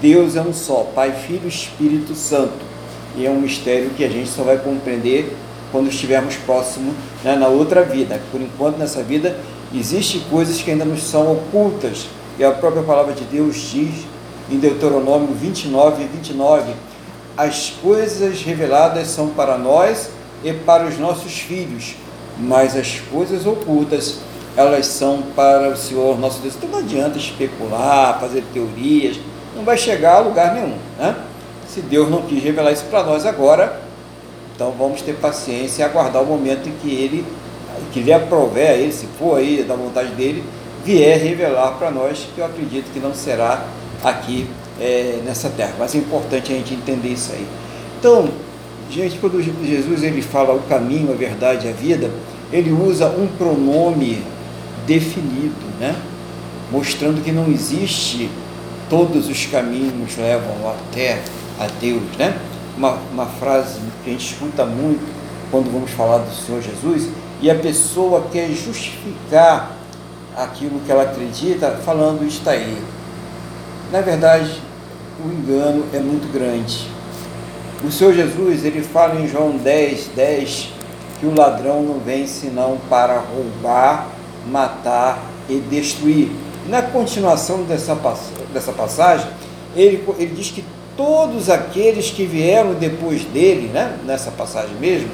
Deus 0.02 0.36
é 0.36 0.42
um 0.42 0.54
só, 0.54 0.90
Pai, 0.96 1.12
Filho, 1.12 1.48
Espírito 1.48 2.16
Santo. 2.16 2.72
E 3.16 3.26
é 3.26 3.30
um 3.30 3.42
mistério 3.42 3.92
que 3.92 4.04
a 4.04 4.10
gente 4.10 4.30
só 4.30 4.42
vai 4.44 4.58
compreender 4.58 5.36
quando 5.72 5.90
estivermos 5.90 6.36
próximo 6.38 6.94
né, 7.24 7.36
na 7.36 7.48
outra 7.48 7.84
vida. 7.84 8.20
Por 8.32 8.42
enquanto, 8.42 8.78
nessa 8.78 9.04
vida, 9.04 9.38
existem 9.74 10.22
coisas 10.30 10.62
que 10.62 10.72
ainda 10.72 10.86
nos 10.86 11.04
são 11.04 11.32
ocultas. 11.32 12.08
E 12.40 12.44
a 12.44 12.52
própria 12.52 12.84
palavra 12.84 13.14
de 13.14 13.24
Deus 13.26 13.56
diz 13.56 14.06
em 14.50 14.58
Deuteronômio 14.58 15.34
29 15.34 16.04
e 16.04 16.08
29, 16.08 16.74
as 17.38 17.70
coisas 17.70 18.42
reveladas 18.42 19.08
são 19.08 19.30
para 19.30 19.58
nós 19.58 20.10
e 20.44 20.54
para 20.54 20.86
os 20.86 20.98
nossos 20.98 21.40
filhos, 21.40 21.96
mas 22.38 22.76
as 22.76 23.00
coisas 23.12 23.46
ocultas, 23.46 24.20
elas 24.56 24.88
são 24.88 25.22
para 25.36 25.70
o 25.70 25.78
Senhor 25.78 26.20
nosso 26.20 26.42
Deus. 26.42 26.56
Então 26.56 26.70
não 26.70 26.80
adianta 26.80 27.18
especular, 27.18 28.20
fazer 28.20 28.44
teorias, 28.54 29.20
não 29.56 29.64
vai 29.64 29.78
chegar 29.78 30.16
a 30.16 30.20
lugar 30.20 30.54
nenhum. 30.54 30.78
Né? 30.98 31.16
Se 31.68 31.82
Deus 31.82 32.10
não 32.10 32.24
quis 32.24 32.44
revelar 32.44 32.72
isso 32.72 32.86
para 32.86 33.04
nós 33.04 33.26
agora, 33.26 33.82
então 34.56 34.72
vamos 34.78 35.02
ter 35.02 35.14
paciência 35.14 35.84
e 35.84 35.86
aguardar 35.86 36.22
o 36.22 36.26
momento 36.26 36.68
em 36.68 36.74
que 36.74 36.94
Ele, 36.94 37.26
que 37.94 38.02
lhe 38.02 38.12
aprover 38.12 38.70
a 38.70 38.74
Ele, 38.74 38.92
se 38.92 39.08
for 39.18 39.38
aí 39.38 39.64
da 39.64 39.76
vontade 39.76 40.12
dele, 40.12 40.44
vier 40.84 41.18
revelar 41.18 41.72
para 41.74 41.90
nós, 41.90 42.28
que 42.36 42.42
eu 42.42 42.46
acredito 42.46 42.92
que 42.92 43.00
não 43.00 43.14
será 43.14 43.66
aqui 44.04 44.50
é, 44.82 45.22
nessa 45.24 45.50
terra. 45.50 45.76
Mas 45.78 45.94
é 45.94 46.00
importante 46.00 46.52
a 46.52 46.56
gente 46.56 46.74
entender 46.74 47.10
isso 47.10 47.32
aí. 47.32 47.46
Então, 48.00 48.28
gente, 48.90 49.18
quando 49.20 49.42
Jesus 49.42 50.04
ele 50.04 50.22
fala 50.22 50.54
o 50.54 50.62
caminho, 50.64 51.12
a 51.12 51.16
verdade, 51.16 51.70
a 51.70 51.72
vida, 51.72 52.10
ele 52.52 52.72
usa 52.72 53.08
um 53.08 53.28
pronome 53.28 54.24
definido, 54.88 55.56
né? 55.80 55.96
mostrando 56.72 57.22
que 57.24 57.32
não 57.32 57.48
existe 57.48 58.30
todos 58.90 59.30
os 59.30 59.46
caminhos 59.46 60.18
levam 60.18 60.56
até 60.70 61.22
a 61.60 61.68
Deus, 61.80 62.02
né? 62.18 62.38
Uma, 62.78 62.98
uma 63.12 63.26
frase 63.26 63.80
que 64.04 64.10
a 64.10 64.14
gente 64.14 64.34
escuta 64.34 64.66
muito 64.66 65.02
quando 65.52 65.72
vamos 65.72 65.92
falar 65.92 66.20
do 66.20 66.34
Senhor 66.34 66.62
Jesus, 66.62 67.10
e 67.42 67.52
a 67.52 67.56
pessoa 67.56 68.28
quer 68.32 68.50
justificar 68.50 69.76
aquilo 70.36 70.80
que 70.86 70.92
ela 70.92 71.04
acredita 71.04 71.72
falando 71.86 72.26
está 72.26 72.52
aí. 72.52 72.82
Na 73.92 74.00
verdade, 74.00 74.62
o 75.26 75.32
engano 75.32 75.86
é 75.94 76.00
muito 76.00 76.32
grande. 76.32 76.88
O 77.84 77.92
Senhor 77.92 78.14
Jesus, 78.14 78.64
ele 78.64 78.82
fala 78.82 79.20
em 79.20 79.28
João 79.28 79.58
10, 79.58 80.12
10, 80.16 80.70
que 81.20 81.26
o 81.26 81.36
ladrão 81.36 81.82
não 81.84 82.00
vem 82.00 82.28
senão 82.28 82.78
para 82.90 83.20
roubar, 83.20 84.08
matar 84.48 85.20
e 85.50 85.56
destruir. 85.60 86.30
Na 86.68 86.82
continuação 86.82 87.64
dessa, 87.64 87.98
dessa 88.54 88.72
passagem, 88.72 89.28
ele, 89.76 90.04
ele 90.18 90.36
diz 90.36 90.52
que 90.52 90.64
todos 90.96 91.50
aqueles 91.50 92.12
que 92.12 92.26
vieram 92.26 92.74
depois 92.74 93.24
dele, 93.26 93.68
né, 93.68 93.98
nessa 94.06 94.32
passagem 94.32 94.76
mesmo, 94.80 95.10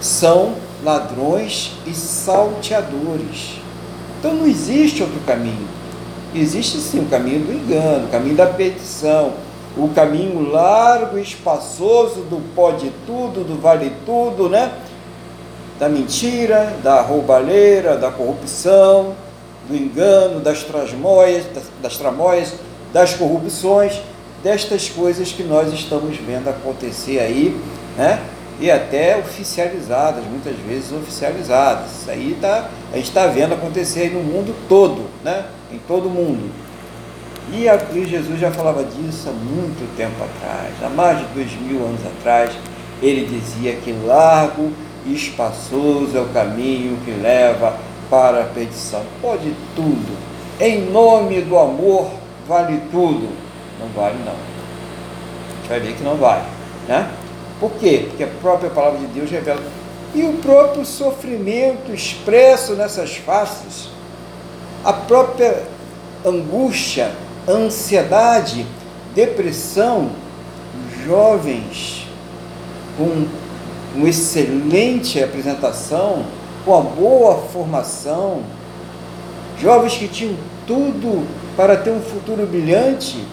são 0.00 0.54
ladrões 0.84 1.72
e 1.86 1.94
salteadores. 1.94 3.60
Então 4.18 4.34
não 4.34 4.46
existe 4.46 5.02
outro 5.02 5.20
caminho. 5.20 5.77
Existe 6.34 6.78
sim 6.78 7.00
o 7.00 7.06
caminho 7.06 7.40
do 7.40 7.52
engano, 7.52 8.06
o 8.06 8.08
caminho 8.08 8.36
da 8.36 8.46
petição, 8.46 9.32
o 9.76 9.88
caminho 9.88 10.50
largo 10.50 11.18
e 11.18 11.22
espaçoso 11.22 12.22
do 12.22 12.42
pode 12.54 12.92
tudo, 13.06 13.44
do 13.44 13.60
vale 13.60 13.92
tudo, 14.04 14.48
né? 14.48 14.72
Da 15.78 15.88
mentira, 15.88 16.76
da 16.82 17.00
roubalheira, 17.00 17.96
da 17.96 18.10
corrupção, 18.10 19.14
do 19.68 19.76
engano, 19.76 20.40
das 20.40 20.64
tramóias, 20.64 21.44
das, 21.54 21.64
das 21.80 21.96
tramóias, 21.96 22.54
das 22.92 23.14
corrupções 23.14 24.00
destas 24.42 24.88
coisas 24.88 25.32
que 25.32 25.42
nós 25.42 25.72
estamos 25.72 26.16
vendo 26.16 26.48
acontecer 26.48 27.18
aí, 27.18 27.58
né? 27.96 28.20
E 28.60 28.70
até 28.70 29.16
oficializadas, 29.16 30.24
muitas 30.24 30.56
vezes 30.56 30.92
oficializadas. 30.92 31.92
Isso 31.92 32.10
aí 32.10 32.36
tá, 32.40 32.68
a 32.92 32.96
gente 32.96 33.08
está 33.08 33.26
vendo 33.26 33.54
acontecer 33.54 34.10
no 34.10 34.20
mundo 34.20 34.54
todo, 34.68 35.06
né? 35.24 35.44
Em 35.72 35.78
todo 35.78 36.10
mundo. 36.10 36.50
E, 37.52 37.68
a, 37.68 37.76
e 37.94 38.04
Jesus 38.04 38.38
já 38.38 38.50
falava 38.50 38.84
disso 38.84 39.28
há 39.28 39.32
muito 39.32 39.96
tempo 39.96 40.16
atrás, 40.22 40.74
há 40.82 40.88
mais 40.88 41.18
de 41.18 41.24
dois 41.34 41.52
mil 41.60 41.84
anos 41.84 42.00
atrás. 42.04 42.50
Ele 43.00 43.26
dizia 43.26 43.76
que 43.76 43.92
largo 43.92 44.72
e 45.06 45.14
espaçoso 45.14 46.16
é 46.16 46.20
o 46.20 46.28
caminho 46.28 46.98
que 47.04 47.12
leva 47.12 47.76
para 48.10 48.40
a 48.40 48.44
perdição. 48.44 49.02
Pode 49.22 49.54
tudo. 49.76 50.18
Em 50.60 50.90
nome 50.90 51.40
do 51.42 51.56
amor 51.56 52.10
vale 52.46 52.82
tudo 52.90 53.48
não 53.78 53.88
vale 53.88 54.18
não. 54.24 54.32
A 54.32 55.56
gente 55.56 55.68
vai 55.68 55.80
ver 55.80 55.94
que 55.94 56.02
não 56.02 56.16
vale. 56.16 56.44
Né? 56.86 57.08
Por 57.60 57.72
quê? 57.72 58.06
Porque 58.08 58.24
a 58.24 58.28
própria 58.40 58.70
palavra 58.70 58.98
de 59.00 59.06
Deus 59.06 59.30
revela. 59.30 59.62
E 60.14 60.22
o 60.22 60.34
próprio 60.34 60.84
sofrimento 60.84 61.92
expresso 61.92 62.74
nessas 62.74 63.16
faces, 63.16 63.90
a 64.84 64.92
própria 64.92 65.64
angústia, 66.24 67.12
ansiedade, 67.46 68.66
depressão, 69.14 70.10
jovens 71.04 72.06
com 72.96 73.26
uma 73.94 74.08
excelente 74.08 75.22
apresentação, 75.22 76.24
com 76.64 76.72
uma 76.72 76.82
boa 76.82 77.36
formação, 77.52 78.42
jovens 79.60 79.96
que 79.96 80.08
tinham 80.08 80.36
tudo 80.66 81.26
para 81.56 81.76
ter 81.76 81.90
um 81.90 82.00
futuro 82.00 82.46
brilhante, 82.46 83.24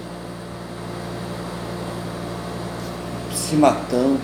se 3.49 3.55
matando 3.55 4.19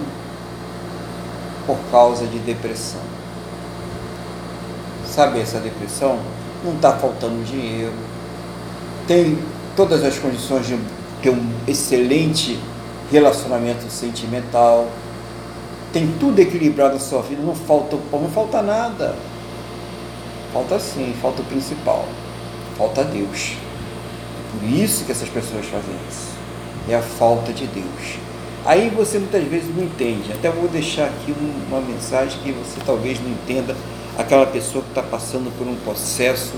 por 1.66 1.78
causa 1.92 2.26
de 2.26 2.40
depressão. 2.40 3.02
Sabe 5.06 5.40
essa 5.40 5.60
depressão? 5.60 6.20
Não 6.64 6.74
está 6.74 6.94
faltando 6.94 7.44
dinheiro, 7.44 7.94
tem 9.08 9.38
todas 9.76 10.04
as 10.04 10.18
condições 10.18 10.68
de 10.68 10.80
ter 11.22 11.30
um 11.30 11.52
excelente 11.68 12.60
relacionamento 13.12 13.90
sentimental, 13.90 14.88
tem 15.92 16.08
tudo 16.20 16.40
equilibrado 16.40 16.94
na 16.94 17.00
sua 17.00 17.22
vida, 17.22 17.42
não 17.42 17.56
falta 17.56 17.98
não 18.12 18.30
falta 18.30 18.62
nada. 18.62 19.16
Falta 20.54 20.80
sim, 20.80 21.14
falta 21.22 21.42
o 21.42 21.46
principal, 21.46 22.06
falta 22.78 23.04
Deus. 23.04 23.54
Por 24.52 24.68
isso 24.68 25.06
que 25.06 25.12
essas 25.12 25.30
pessoas 25.30 25.66
fazem 25.66 25.96
isso. 26.10 26.32
É 26.90 26.96
a 26.96 27.02
falta 27.02 27.54
de 27.54 27.68
Deus. 27.68 28.31
Aí 28.66 28.90
você 28.90 29.18
muitas 29.18 29.44
vezes 29.46 29.76
não 29.76 29.84
entende. 29.84 30.32
Até 30.32 30.50
vou 30.50 30.68
deixar 30.68 31.06
aqui 31.06 31.34
uma 31.68 31.82
mensagem 31.82 32.40
que 32.44 32.52
você 32.52 32.80
talvez 32.86 33.20
não 33.20 33.30
entenda 33.32 33.76
aquela 34.18 34.46
pessoa 34.46 34.84
que 34.84 34.90
está 34.92 35.02
passando 35.02 35.52
por 35.58 35.68
um 35.68 35.76
processo 35.78 36.54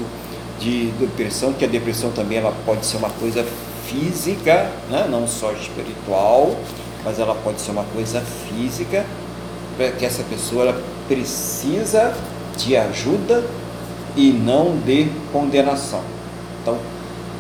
de 0.59 0.87
depressão, 0.99 1.53
que 1.53 1.63
a 1.63 1.67
depressão 1.67 2.11
também 2.11 2.39
ela 2.39 2.53
pode 2.65 2.85
ser 2.85 2.97
uma 2.97 3.09
coisa 3.09 3.45
física, 3.87 4.69
né? 4.89 5.07
não 5.09 5.27
só 5.27 5.51
espiritual, 5.51 6.55
mas 7.03 7.19
ela 7.19 7.35
pode 7.35 7.61
ser 7.61 7.71
uma 7.71 7.83
coisa 7.85 8.21
física, 8.21 9.05
que 9.97 10.05
essa 10.05 10.23
pessoa 10.23 10.63
ela 10.63 10.81
precisa 11.07 12.13
de 12.57 12.77
ajuda 12.77 13.43
e 14.15 14.31
não 14.31 14.77
de 14.77 15.09
condenação. 15.31 16.01
Então, 16.61 16.77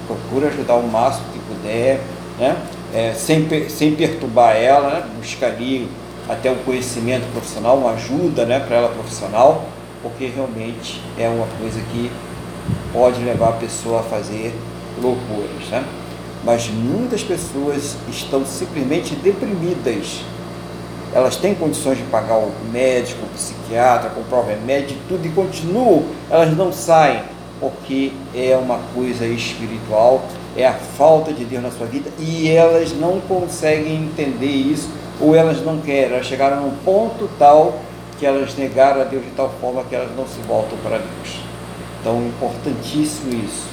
procura 0.07 0.47
ajudar 0.47 0.75
o 0.75 0.87
máximo 0.87 1.25
que 1.31 1.39
puder, 1.39 2.01
né? 2.39 2.57
É, 2.93 3.13
sem, 3.13 3.47
sem 3.69 3.95
perturbar 3.95 4.55
ela, 4.55 4.89
né? 4.89 5.05
buscar 5.19 5.47
ali 5.47 5.89
até 6.29 6.51
um 6.51 6.57
conhecimento 6.57 7.29
profissional, 7.31 7.77
uma 7.77 7.91
ajuda 7.91 8.45
né, 8.45 8.59
para 8.59 8.77
ela 8.77 8.89
profissional, 8.89 9.65
porque 10.01 10.27
realmente 10.27 11.01
é 11.17 11.27
uma 11.27 11.47
coisa 11.59 11.79
que 11.91 12.11
pode 12.93 13.21
levar 13.23 13.49
a 13.49 13.53
pessoa 13.53 14.01
a 14.01 14.03
fazer 14.03 14.53
loucuras. 15.01 15.67
Né? 15.69 15.83
Mas 16.43 16.69
muitas 16.69 17.23
pessoas 17.23 17.97
estão 18.09 18.45
simplesmente 18.45 19.15
deprimidas. 19.15 20.21
Elas 21.13 21.35
têm 21.35 21.53
condições 21.55 21.97
de 21.97 22.03
pagar 22.05 22.37
o 22.37 22.51
médico, 22.71 23.25
o 23.25 23.29
psiquiatra, 23.29 24.09
comprar 24.09 24.39
o 24.39 24.47
remédio, 24.47 24.97
tudo 25.07 25.25
e 25.25 25.29
continuam, 25.29 26.05
elas 26.29 26.55
não 26.55 26.71
saem, 26.71 27.21
porque 27.59 28.11
é 28.33 28.57
uma 28.57 28.79
coisa 28.93 29.25
espiritual 29.25 30.23
é 30.55 30.67
a 30.67 30.73
falta 30.73 31.33
de 31.33 31.45
Deus 31.45 31.63
na 31.63 31.71
sua 31.71 31.87
vida 31.87 32.09
e 32.19 32.49
elas 32.49 32.93
não 32.93 33.19
conseguem 33.21 33.95
entender 33.95 34.45
isso 34.45 34.89
ou 35.19 35.35
elas 35.35 35.61
não 35.63 35.79
querem. 35.79 36.13
Elas 36.13 36.25
chegaram 36.25 36.61
num 36.61 36.75
ponto 36.77 37.29
tal 37.39 37.79
que 38.19 38.25
elas 38.25 38.55
negaram 38.55 39.01
a 39.01 39.03
Deus 39.03 39.23
de 39.23 39.31
tal 39.31 39.51
forma 39.59 39.83
que 39.83 39.95
elas 39.95 40.15
não 40.15 40.27
se 40.27 40.39
voltam 40.47 40.77
para 40.83 40.97
Deus. 40.97 41.41
Então, 41.99 42.21
importantíssimo 42.27 43.33
isso. 43.33 43.67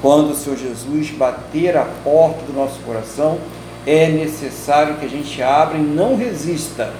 Quando 0.00 0.30
o 0.30 0.34
Senhor 0.34 0.56
Jesus 0.56 1.10
bater 1.10 1.76
a 1.76 1.84
porta 2.04 2.40
do 2.46 2.52
nosso 2.52 2.78
coração, 2.80 3.38
é 3.86 4.08
necessário 4.08 4.96
que 4.96 5.06
a 5.06 5.08
gente 5.08 5.42
abra 5.42 5.76
e 5.78 5.82
não 5.82 6.16
resista. 6.16 6.92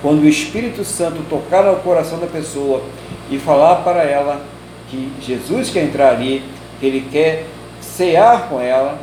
Quando 0.00 0.22
o 0.22 0.28
Espírito 0.28 0.84
Santo 0.84 1.22
tocar 1.28 1.62
no 1.64 1.76
coração 1.76 2.18
da 2.18 2.26
pessoa 2.26 2.82
e 3.30 3.38
falar 3.38 3.76
para 3.76 4.02
ela 4.02 4.44
que 4.88 5.12
Jesus 5.20 5.70
quer 5.70 5.84
entrar 5.84 6.10
ali, 6.10 6.42
que 6.80 6.86
Ele 6.86 7.08
quer 7.10 7.46
cear 7.96 8.48
com 8.48 8.60
ela, 8.60 8.98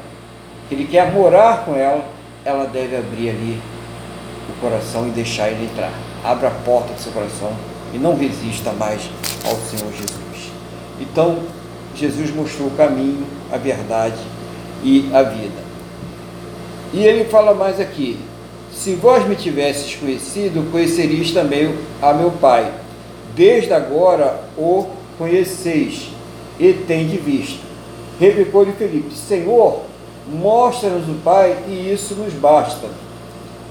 que 0.67 0.75
Ele 0.75 0.85
quer 0.85 1.11
morar 1.11 1.65
com 1.65 1.75
ela, 1.75 2.05
ela 2.43 2.65
deve 2.65 2.95
abrir 2.95 3.29
ali 3.29 3.61
o 4.49 4.61
coração 4.61 5.07
e 5.07 5.11
deixar 5.11 5.49
Ele 5.49 5.65
entrar. 5.65 5.91
Abra 6.23 6.47
a 6.47 6.51
porta 6.51 6.93
do 6.93 6.99
seu 6.99 7.11
coração 7.11 7.51
e 7.93 7.97
não 7.97 8.15
resista 8.15 8.71
mais 8.71 9.09
ao 9.45 9.55
Senhor 9.55 9.91
Jesus. 9.91 10.51
Então, 10.99 11.39
Jesus 11.95 12.33
mostrou 12.33 12.67
o 12.67 12.71
caminho, 12.71 13.25
a 13.51 13.57
verdade 13.57 14.19
e 14.83 15.09
a 15.13 15.23
vida. 15.23 15.69
E 16.93 17.03
ele 17.03 17.25
fala 17.25 17.53
mais 17.53 17.79
aqui: 17.79 18.17
Se 18.71 18.95
vós 18.95 19.27
me 19.27 19.35
tivesses 19.35 19.95
conhecido, 19.95 20.69
conheceríeis 20.71 21.31
também 21.31 21.75
a 22.01 22.13
meu 22.13 22.31
Pai. 22.31 22.71
Desde 23.35 23.73
agora 23.73 24.41
o 24.57 24.87
conheceis 25.17 26.09
e 26.59 26.73
tende 26.73 27.17
visto. 27.17 27.68
Replicou-lhe 28.19 28.73
Felipe: 28.73 29.15
Senhor, 29.15 29.83
mostra-nos 30.27 31.07
o 31.07 31.19
Pai 31.23 31.57
e 31.67 31.91
isso 31.91 32.15
nos 32.15 32.33
basta. 32.33 32.87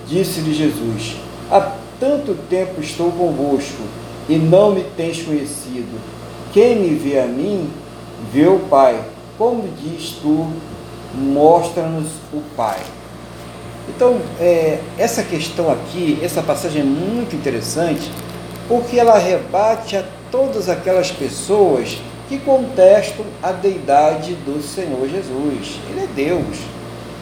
Disse-lhe 0.07 0.55
Jesus: 0.55 1.17
Há 1.51 1.73
tanto 2.01 2.35
tempo 2.49 2.81
estou 2.81 3.13
convosco 3.13 3.83
e 4.29 4.37
não 4.37 4.73
me 4.73 4.85
tens 4.97 5.23
conhecido. 5.23 6.01
Quem 6.53 6.77
me 6.77 6.95
vê 6.95 7.21
a 7.21 7.27
mim, 7.27 7.71
vê 8.33 8.47
o 8.47 8.59
Pai. 8.61 8.99
Como 9.37 9.69
diz 9.81 10.19
tu, 10.21 10.49
mostra-nos 11.15 12.09
o 12.33 12.43
Pai. 12.57 12.79
Então, 13.89 14.19
é, 14.41 14.81
essa 14.99 15.23
questão 15.23 15.71
aqui, 15.71 16.19
essa 16.23 16.43
passagem 16.43 16.83
é 16.83 16.85
muito 16.85 17.37
interessante, 17.37 18.11
porque 18.67 18.99
ela 18.99 19.19
rebate 19.19 19.97
a 19.97 20.05
todas 20.31 20.69
aquelas 20.69 21.11
pessoas 21.11 21.99
que 22.29 22.39
contestam 22.39 23.25
a 23.43 23.53
deidade 23.53 24.35
do 24.35 24.63
Senhor 24.63 25.09
Jesus. 25.09 25.81
Ele 25.89 26.01
é 26.01 26.07
Deus. 26.07 26.59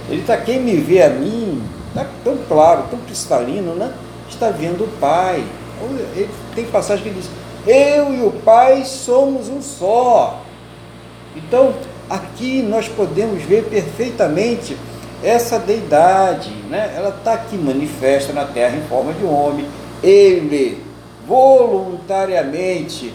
Ele 0.09 0.21
está, 0.21 0.37
quem 0.37 0.61
me 0.61 0.77
vê 0.77 1.03
a 1.03 1.11
mim, 1.11 1.63
está 1.89 2.07
tão 2.25 2.37
claro, 2.49 2.85
tão 2.91 2.99
cristalino, 3.01 3.75
né? 3.75 3.93
está 4.29 4.51
vendo 4.51 4.85
o 4.85 4.89
Pai. 5.01 5.45
Ele, 6.15 6.29
tem 6.55 6.65
passagem 6.67 7.05
que 7.05 7.11
diz, 7.11 7.29
eu 7.67 8.15
e 8.15 8.23
o 8.23 8.33
Pai 8.33 8.85
somos 8.85 9.49
um 9.49 9.63
só. 9.63 10.43
Então, 11.35 11.75
aqui 12.09 12.63
nós 12.63 12.89
podemos 12.89 13.43
ver 13.43 13.65
perfeitamente 13.65 14.77
essa 15.23 15.59
deidade, 15.59 16.51
né? 16.69 16.93
ela 16.97 17.09
está 17.11 17.33
aqui 17.35 17.57
manifesta 17.57 18.33
na 18.33 18.45
terra 18.45 18.77
em 18.77 18.83
forma 18.89 19.13
de 19.13 19.25
homem. 19.25 19.67
Ele 20.03 20.85
voluntariamente 21.27 23.13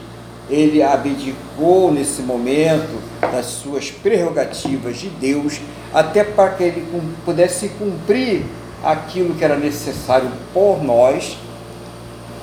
ele 0.51 0.83
abdicou 0.83 1.93
nesse 1.93 2.21
momento 2.21 3.01
das 3.21 3.45
suas 3.45 3.89
prerrogativas 3.89 4.97
de 4.97 5.07
Deus, 5.07 5.61
até 5.93 6.25
para 6.25 6.49
que 6.49 6.63
ele 6.63 6.85
pudesse 7.23 7.69
cumprir 7.69 8.43
aquilo 8.83 9.33
que 9.33 9.45
era 9.45 9.55
necessário 9.55 10.29
por 10.53 10.83
nós, 10.83 11.37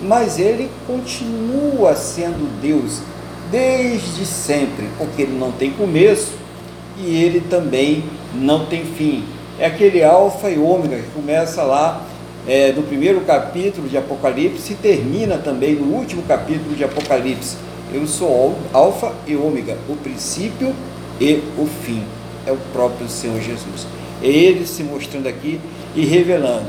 mas 0.00 0.38
ele 0.38 0.70
continua 0.86 1.94
sendo 1.94 2.48
Deus 2.62 3.02
desde 3.50 4.24
sempre, 4.24 4.88
porque 4.96 5.22
ele 5.22 5.38
não 5.38 5.52
tem 5.52 5.70
começo 5.72 6.32
e 6.96 7.22
ele 7.22 7.40
também 7.40 8.04
não 8.34 8.64
tem 8.66 8.84
fim. 8.84 9.24
É 9.58 9.66
aquele 9.66 10.02
alfa 10.02 10.48
e 10.48 10.58
ômega 10.58 10.96
que 10.96 11.10
começa 11.10 11.62
lá 11.62 12.06
é, 12.46 12.72
no 12.72 12.82
primeiro 12.84 13.20
capítulo 13.22 13.88
de 13.88 13.98
Apocalipse 13.98 14.72
e 14.72 14.76
termina 14.76 15.36
também 15.36 15.74
no 15.74 15.94
último 15.94 16.22
capítulo 16.22 16.74
de 16.74 16.84
Apocalipse. 16.84 17.67
Eu 17.92 18.06
sou 18.06 18.56
alfa 18.72 19.12
e 19.26 19.34
ômega, 19.34 19.76
o 19.88 19.96
princípio 19.96 20.74
e 21.20 21.42
o 21.56 21.66
fim. 21.66 22.02
É 22.46 22.52
o 22.52 22.58
próprio 22.72 23.08
Senhor 23.08 23.40
Jesus. 23.40 23.86
É 24.22 24.26
ele 24.26 24.66
se 24.66 24.82
mostrando 24.82 25.28
aqui 25.28 25.60
e 25.94 26.04
revelando. 26.04 26.66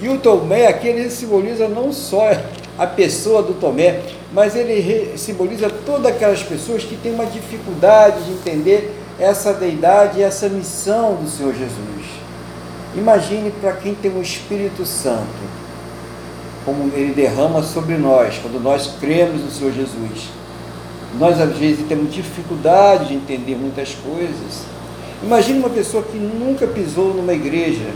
E 0.00 0.08
o 0.08 0.18
Tomé 0.18 0.66
aqui 0.66 0.88
ele 0.88 1.08
simboliza 1.10 1.68
não 1.68 1.92
só 1.92 2.30
a 2.78 2.86
pessoa 2.86 3.42
do 3.42 3.54
Tomé, 3.54 4.00
mas 4.32 4.56
ele 4.56 5.16
simboliza 5.16 5.70
todas 5.70 6.06
aquelas 6.06 6.42
pessoas 6.42 6.82
que 6.82 6.96
têm 6.96 7.12
uma 7.12 7.26
dificuldade 7.26 8.24
de 8.24 8.32
entender 8.32 8.92
essa 9.18 9.52
deidade 9.52 10.22
essa 10.22 10.48
missão 10.48 11.14
do 11.14 11.28
Senhor 11.28 11.54
Jesus. 11.54 12.06
Imagine 12.96 13.50
para 13.60 13.72
quem 13.72 13.94
tem 13.94 14.10
o 14.10 14.20
Espírito 14.20 14.84
Santo, 14.84 15.26
como 16.64 16.90
ele 16.94 17.12
derrama 17.14 17.62
sobre 17.62 17.96
nós, 17.96 18.38
quando 18.38 18.60
nós 18.60 18.94
cremos 19.00 19.40
no 19.40 19.50
Senhor 19.50 19.72
Jesus. 19.72 20.28
Nós, 21.18 21.40
às 21.40 21.56
vezes, 21.56 21.86
temos 21.86 22.12
dificuldade 22.12 23.08
de 23.08 23.14
entender 23.14 23.54
muitas 23.54 23.94
coisas. 23.94 24.64
Imagine 25.22 25.58
uma 25.58 25.70
pessoa 25.70 26.02
que 26.02 26.16
nunca 26.16 26.66
pisou 26.66 27.12
numa 27.14 27.32
igreja. 27.32 27.86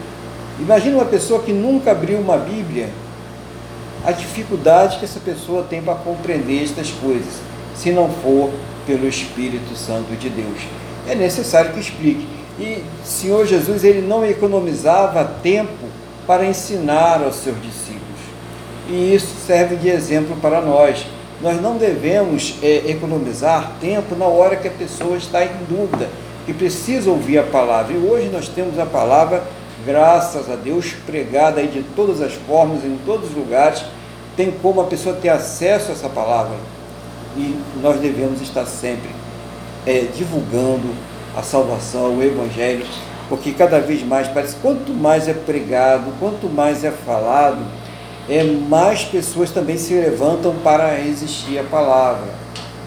Imagine 0.60 0.94
uma 0.94 1.04
pessoa 1.04 1.42
que 1.42 1.52
nunca 1.52 1.92
abriu 1.92 2.18
uma 2.18 2.36
Bíblia. 2.36 2.90
A 4.04 4.12
dificuldade 4.12 4.98
que 4.98 5.04
essa 5.04 5.18
pessoa 5.18 5.64
tem 5.64 5.82
para 5.82 5.94
compreender 5.94 6.62
estas 6.62 6.90
coisas, 6.90 7.40
se 7.74 7.90
não 7.90 8.08
for 8.08 8.50
pelo 8.86 9.08
Espírito 9.08 9.74
Santo 9.74 10.14
de 10.16 10.28
Deus. 10.28 10.60
É 11.08 11.14
necessário 11.14 11.72
que 11.72 11.80
explique. 11.80 12.26
E 12.58 12.82
Senhor 13.04 13.46
Jesus, 13.46 13.82
ele 13.82 14.06
não 14.06 14.24
economizava 14.24 15.24
tempo 15.42 15.86
para 16.26 16.46
ensinar 16.46 17.22
aos 17.22 17.36
seus 17.36 17.56
discípulos. 17.60 18.02
E 18.88 19.14
isso 19.14 19.34
serve 19.46 19.76
de 19.76 19.88
exemplo 19.88 20.36
para 20.36 20.60
nós 20.60 21.04
nós 21.40 21.60
não 21.60 21.76
devemos 21.76 22.54
é, 22.62 22.90
economizar 22.90 23.72
tempo 23.80 24.14
na 24.16 24.24
hora 24.24 24.56
que 24.56 24.68
a 24.68 24.70
pessoa 24.70 25.16
está 25.16 25.44
em 25.44 25.50
dúvida 25.68 26.08
e 26.48 26.52
precisa 26.52 27.10
ouvir 27.10 27.38
a 27.38 27.42
palavra. 27.42 27.92
E 27.92 27.98
hoje 27.98 28.28
nós 28.28 28.48
temos 28.48 28.78
a 28.78 28.86
palavra, 28.86 29.42
graças 29.84 30.50
a 30.50 30.56
Deus, 30.56 30.94
pregada 31.04 31.60
aí 31.60 31.66
de 31.66 31.82
todas 31.94 32.22
as 32.22 32.32
formas, 32.32 32.84
em 32.84 32.98
todos 33.04 33.30
os 33.30 33.36
lugares. 33.36 33.84
Tem 34.36 34.50
como 34.50 34.80
a 34.80 34.84
pessoa 34.84 35.16
ter 35.16 35.28
acesso 35.28 35.90
a 35.90 35.92
essa 35.92 36.08
palavra. 36.08 36.56
E 37.36 37.58
nós 37.82 38.00
devemos 38.00 38.40
estar 38.40 38.64
sempre 38.64 39.10
é, 39.86 40.06
divulgando 40.16 40.88
a 41.36 41.42
salvação, 41.42 42.16
o 42.16 42.22
Evangelho, 42.22 42.86
porque 43.28 43.52
cada 43.52 43.78
vez 43.78 44.02
mais 44.02 44.26
parece, 44.28 44.56
quanto 44.62 44.92
mais 44.92 45.28
é 45.28 45.34
pregado, 45.34 46.12
quanto 46.18 46.48
mais 46.48 46.82
é 46.82 46.90
falado, 46.90 47.58
é, 48.28 48.42
mais 48.42 49.04
pessoas 49.04 49.50
também 49.50 49.78
se 49.78 49.94
levantam 49.94 50.54
para 50.62 50.96
resistir 50.96 51.58
à 51.58 51.62
palavra, 51.62 52.28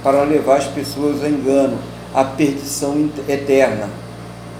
para 0.04 0.24
levar 0.24 0.58
as 0.58 0.68
pessoas 0.68 1.24
a 1.24 1.30
engano, 1.30 1.78
à 2.14 2.24
perdição 2.24 3.10
eterna. 3.28 3.90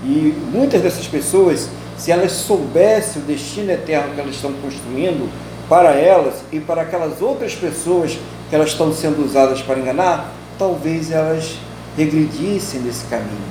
E 0.04 0.34
muitas 0.52 0.82
dessas 0.82 1.08
pessoas, 1.08 1.70
se 1.98 2.12
elas 2.12 2.32
soubessem 2.32 3.22
o 3.22 3.26
destino 3.26 3.72
eterno 3.72 4.14
que 4.16 4.22
elas 4.22 4.36
estão 4.36 4.54
construindo 4.54 5.30
para 5.68 5.92
elas 5.92 6.36
e 6.52 6.60
para 6.60 6.84
aquelas 6.84 7.22
outras 7.22 7.54
pessoas 7.54 8.18
que 8.50 8.56
elas 8.56 8.70
estão 8.70 8.94
sendo 8.94 9.24
usadas 9.24 9.62
para 9.62 9.80
enganar, 9.80 10.32
talvez 10.58 11.12
elas 11.12 11.56
regredissem 11.98 12.80
nesse 12.82 13.06
caminho. 13.06 13.50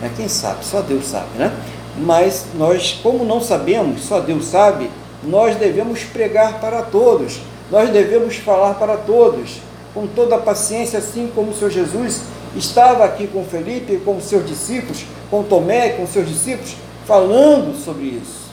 Né? 0.00 0.10
Quem 0.16 0.28
sabe? 0.28 0.64
Só 0.64 0.80
Deus 0.80 1.06
sabe, 1.06 1.38
né? 1.38 1.52
Mas 1.98 2.46
nós, 2.54 2.98
como 3.02 3.24
não 3.24 3.40
sabemos, 3.40 4.02
só 4.02 4.20
Deus 4.20 4.46
sabe, 4.46 4.90
nós 5.22 5.56
devemos 5.56 6.02
pregar 6.04 6.60
para 6.60 6.82
todos, 6.82 7.40
nós 7.70 7.90
devemos 7.90 8.36
falar 8.36 8.74
para 8.74 8.96
todos, 8.96 9.58
com 9.92 10.06
toda 10.06 10.36
a 10.36 10.40
paciência, 10.40 10.98
assim 10.98 11.30
como 11.34 11.50
o 11.50 11.54
Senhor 11.54 11.70
Jesus 11.70 12.22
estava 12.56 13.04
aqui 13.04 13.26
com 13.26 13.44
Felipe, 13.44 14.00
com 14.04 14.20
seus 14.20 14.46
discípulos, 14.46 15.04
com 15.30 15.42
Tomé, 15.42 15.90
com 15.90 16.06
seus 16.06 16.28
discípulos, 16.28 16.74
falando 17.06 17.76
sobre 17.84 18.04
isso, 18.04 18.50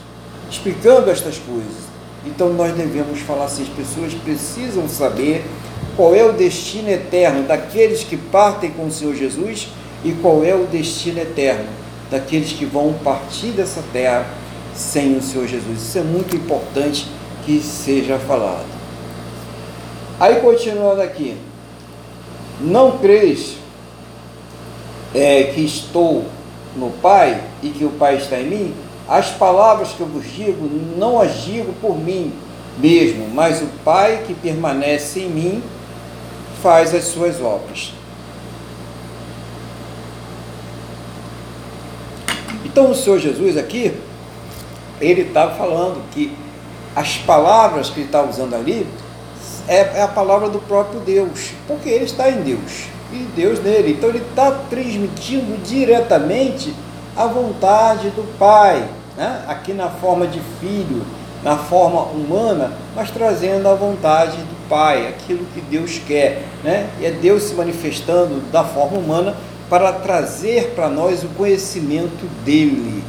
explicando 0.50 1.10
estas 1.10 1.38
coisas. 1.38 1.88
Então 2.26 2.50
nós 2.50 2.74
devemos 2.76 3.20
falar 3.22 3.46
assim, 3.46 3.64
as 3.64 3.70
pessoas 3.70 4.14
precisam 4.14 4.88
saber 4.88 5.46
qual 5.96 6.14
é 6.14 6.24
o 6.24 6.34
destino 6.34 6.90
eterno 6.90 7.44
daqueles 7.48 8.04
que 8.04 8.18
partem 8.18 8.72
com 8.72 8.88
o 8.88 8.92
Senhor 8.92 9.16
Jesus 9.16 9.70
e 10.04 10.12
qual 10.12 10.44
é 10.44 10.54
o 10.54 10.66
destino 10.66 11.20
eterno 11.20 11.66
daqueles 12.12 12.52
que 12.52 12.66
vão 12.66 12.94
partir 13.04 13.48
dessa 13.48 13.84
terra 13.92 14.26
sem 14.78 15.18
o 15.18 15.22
Senhor 15.22 15.48
Jesus. 15.48 15.82
Isso 15.82 15.98
é 15.98 16.04
muito 16.04 16.36
importante 16.36 17.08
que 17.46 17.60
seja 17.60 18.20
falado. 18.20 18.66
Aí 20.20 20.36
continuando 20.36 21.02
aqui, 21.02 21.36
não 22.62 22.98
crês 23.00 23.58
é, 25.14 25.44
que 25.46 25.62
estou 25.62 26.26
no 26.76 26.92
Pai 26.92 27.44
e 27.64 27.70
que 27.70 27.84
o 27.84 27.90
Pai 27.90 28.18
está 28.18 28.40
em 28.40 28.48
mim? 28.48 28.76
As 29.08 29.32
palavras 29.32 29.90
que 29.90 30.02
eu 30.02 30.08
vos 30.08 30.26
digo, 30.26 30.70
não 30.98 31.20
as 31.20 31.44
digo 31.44 31.74
por 31.82 31.98
mim, 31.98 32.34
mesmo, 32.78 33.28
mas 33.34 33.62
o 33.62 33.68
Pai 33.84 34.24
que 34.28 34.34
permanece 34.34 35.22
em 35.22 35.30
mim 35.30 35.64
faz 36.62 36.94
as 36.94 37.06
suas 37.06 37.42
obras. 37.42 37.94
Então 42.66 42.92
o 42.92 42.96
Senhor 42.96 43.18
Jesus 43.18 43.58
aqui, 43.58 43.94
ele 45.00 45.22
está 45.22 45.50
falando 45.52 46.02
que 46.12 46.36
as 46.96 47.18
palavras 47.18 47.90
que 47.90 48.00
ele 48.00 48.08
está 48.08 48.24
usando 48.24 48.56
ali 48.56 48.88
é, 49.68 49.98
é, 49.98 50.02
a 50.02 50.08
palavra 50.08 50.50
do 50.50 50.60
próprio 50.60 51.00
Deus, 51.02 51.52
porque 51.68 51.90
ele 51.90 52.06
está 52.06 52.30
em 52.30 52.42
Deus 52.42 52.88
e 53.12 53.18
Deus 53.36 53.62
nele. 53.62 53.92
Então 53.92 54.10
ele 54.10 54.20
está 54.20 54.52
transmitindo 54.70 55.58
diretamente 55.64 56.74
a 57.16 57.26
vontade 57.26 58.10
do 58.12 58.24
Pai, 58.38 58.88
né? 59.16 59.44
aqui 59.48 59.74
na 59.74 59.90
forma 59.90 60.26
de 60.26 60.40
filho, 60.60 61.06
na 61.44 61.58
forma 61.58 62.02
humana, 62.02 62.72
mas 62.96 63.12
trazendo 63.12 63.68
a 63.68 63.76
vontade 63.76 64.38
do 64.38 64.70
Pai, 64.70 65.08
aquilo 65.08 65.46
que 65.54 65.62
Deus 65.62 66.00
quer. 66.08 66.44
Né? 66.64 66.90
E 67.00 67.06
é 67.06 67.12
Deus 67.12 67.44
se 67.44 67.54
manifestando 67.54 68.40
da 68.52 68.64
forma 68.64 68.98
humana 68.98 69.36
para 69.70 69.92
trazer 69.92 70.74
para 70.76 70.90
nós 70.90 71.24
o 71.24 71.28
conhecimento 71.30 72.26
dele. 72.44 73.04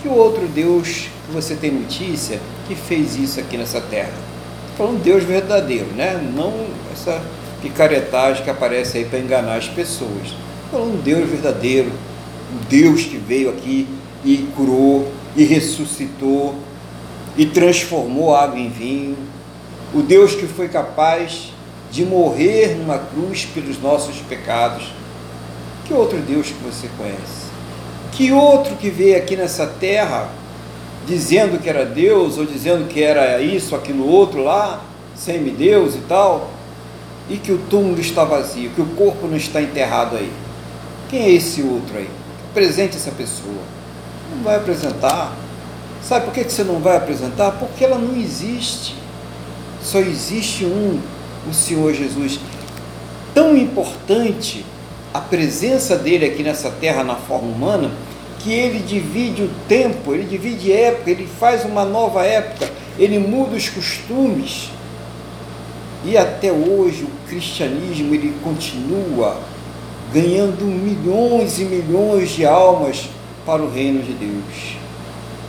Que 0.00 0.08
outro 0.08 0.46
Deus 0.46 1.08
você 1.32 1.54
tem 1.54 1.70
notícia 1.70 2.40
que 2.66 2.74
fez 2.74 3.16
isso 3.16 3.40
aqui 3.40 3.56
nessa 3.56 3.80
terra? 3.80 4.12
Falando 4.76 5.02
Deus 5.02 5.24
verdadeiro, 5.24 5.86
né? 5.96 6.20
Não 6.34 6.66
essa 6.92 7.22
picaretagem 7.62 8.44
que 8.44 8.50
aparece 8.50 8.98
aí 8.98 9.04
para 9.04 9.18
enganar 9.18 9.56
as 9.56 9.68
pessoas. 9.68 10.34
Falando 10.70 11.02
Deus 11.02 11.28
verdadeiro, 11.28 11.90
o 12.52 12.64
Deus 12.68 13.04
que 13.04 13.16
veio 13.16 13.50
aqui 13.50 13.88
e 14.24 14.48
curou 14.54 15.10
e 15.34 15.44
ressuscitou 15.44 16.54
e 17.36 17.46
transformou 17.46 18.34
água 18.34 18.58
em 18.58 18.70
vinho, 18.70 19.16
o 19.94 20.02
Deus 20.02 20.34
que 20.34 20.46
foi 20.46 20.68
capaz 20.68 21.52
de 21.90 22.04
morrer 22.04 22.76
numa 22.76 22.98
cruz 22.98 23.46
pelos 23.46 23.80
nossos 23.80 24.16
pecados. 24.16 24.92
Que 25.84 25.94
outro 25.94 26.18
Deus 26.18 26.48
que 26.48 26.64
você 26.64 26.88
conhece? 26.96 27.46
Que 28.12 28.32
outro 28.32 28.76
que 28.76 28.90
veio 28.90 29.16
aqui 29.16 29.36
nessa 29.36 29.66
terra 29.66 30.28
dizendo 31.06 31.58
que 31.60 31.68
era 31.68 31.84
Deus 31.84 32.36
ou 32.36 32.44
dizendo 32.44 32.88
que 32.88 33.02
era 33.02 33.40
isso, 33.40 33.74
aquilo, 33.76 34.06
outro 34.06 34.42
lá, 34.42 34.82
semideus 35.14 35.94
e 35.94 36.00
tal, 36.00 36.50
e 37.28 37.36
que 37.36 37.52
o 37.52 37.58
túmulo 37.58 38.00
está 38.00 38.24
vazio, 38.24 38.70
que 38.70 38.80
o 38.80 38.86
corpo 38.86 39.26
não 39.26 39.36
está 39.36 39.62
enterrado 39.62 40.16
aí? 40.16 40.32
Quem 41.08 41.22
é 41.22 41.30
esse 41.30 41.62
outro 41.62 41.96
aí? 41.96 42.08
Apresente 42.50 42.96
essa 42.96 43.10
pessoa. 43.10 43.62
Não 44.34 44.42
vai 44.42 44.56
apresentar. 44.56 45.34
Sabe 46.02 46.26
por 46.26 46.34
que 46.34 46.44
você 46.44 46.64
não 46.64 46.80
vai 46.80 46.96
apresentar? 46.96 47.52
Porque 47.52 47.84
ela 47.84 47.98
não 47.98 48.16
existe. 48.16 48.94
Só 49.82 49.98
existe 49.98 50.64
um, 50.64 51.00
o 51.48 51.54
Senhor 51.54 51.92
Jesus. 51.94 52.40
Tão 53.32 53.56
importante 53.56 54.64
a 55.12 55.20
presença 55.20 55.96
dele 55.96 56.26
aqui 56.26 56.42
nessa 56.42 56.70
terra 56.70 57.04
na 57.04 57.14
forma 57.14 57.48
humana, 57.48 57.90
que 58.46 58.52
ele 58.52 58.78
divide 58.78 59.42
o 59.42 59.50
tempo, 59.66 60.14
ele 60.14 60.22
divide 60.22 60.72
época, 60.72 61.10
ele 61.10 61.26
faz 61.26 61.64
uma 61.64 61.84
nova 61.84 62.24
época, 62.24 62.70
ele 62.96 63.18
muda 63.18 63.56
os 63.56 63.68
costumes. 63.68 64.70
E 66.04 66.16
até 66.16 66.52
hoje 66.52 67.02
o 67.02 67.28
cristianismo 67.28 68.14
ele 68.14 68.32
continua 68.44 69.36
ganhando 70.14 70.64
milhões 70.64 71.58
e 71.58 71.64
milhões 71.64 72.30
de 72.30 72.46
almas 72.46 73.08
para 73.44 73.60
o 73.60 73.68
reino 73.68 74.00
de 74.00 74.12
Deus. 74.12 74.76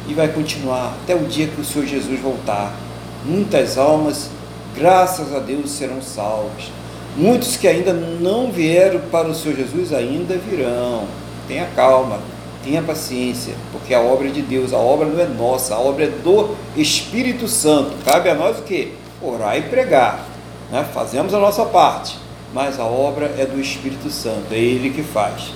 E 0.07 0.15
vai 0.15 0.29
continuar 0.29 0.97
até 1.03 1.13
o 1.13 1.25
dia 1.25 1.45
que 1.45 1.61
o 1.61 1.65
Senhor 1.65 1.85
Jesus 1.85 2.19
voltar. 2.19 2.75
Muitas 3.23 3.77
almas, 3.77 4.31
graças 4.75 5.35
a 5.35 5.39
Deus, 5.39 5.69
serão 5.69 6.01
salvas. 6.01 6.71
Muitos 7.15 7.57
que 7.57 7.67
ainda 7.67 7.93
não 7.93 8.51
vieram 8.51 9.01
para 9.11 9.27
o 9.27 9.35
Senhor 9.35 9.55
Jesus 9.55 9.93
ainda 9.93 10.35
virão. 10.35 11.05
Tenha 11.47 11.67
calma, 11.75 12.19
tenha 12.63 12.81
paciência, 12.81 13.53
porque 13.71 13.93
a 13.93 13.99
obra 13.99 14.27
é 14.27 14.31
de 14.31 14.41
Deus, 14.41 14.73
a 14.73 14.77
obra 14.77 15.07
não 15.07 15.19
é 15.19 15.25
nossa, 15.25 15.75
a 15.75 15.79
obra 15.79 16.05
é 16.05 16.07
do 16.07 16.55
Espírito 16.75 17.47
Santo. 17.47 17.91
Cabe 18.03 18.29
a 18.29 18.35
nós 18.35 18.59
o 18.59 18.63
quê? 18.63 18.93
Orar 19.21 19.57
e 19.57 19.63
pregar. 19.63 20.25
Né? 20.71 20.85
Fazemos 20.93 21.33
a 21.33 21.39
nossa 21.39 21.65
parte, 21.65 22.17
mas 22.53 22.79
a 22.79 22.85
obra 22.85 23.33
é 23.37 23.45
do 23.45 23.59
Espírito 23.59 24.09
Santo, 24.09 24.51
é 24.51 24.57
Ele 24.57 24.89
que 24.89 25.03
faz. 25.03 25.53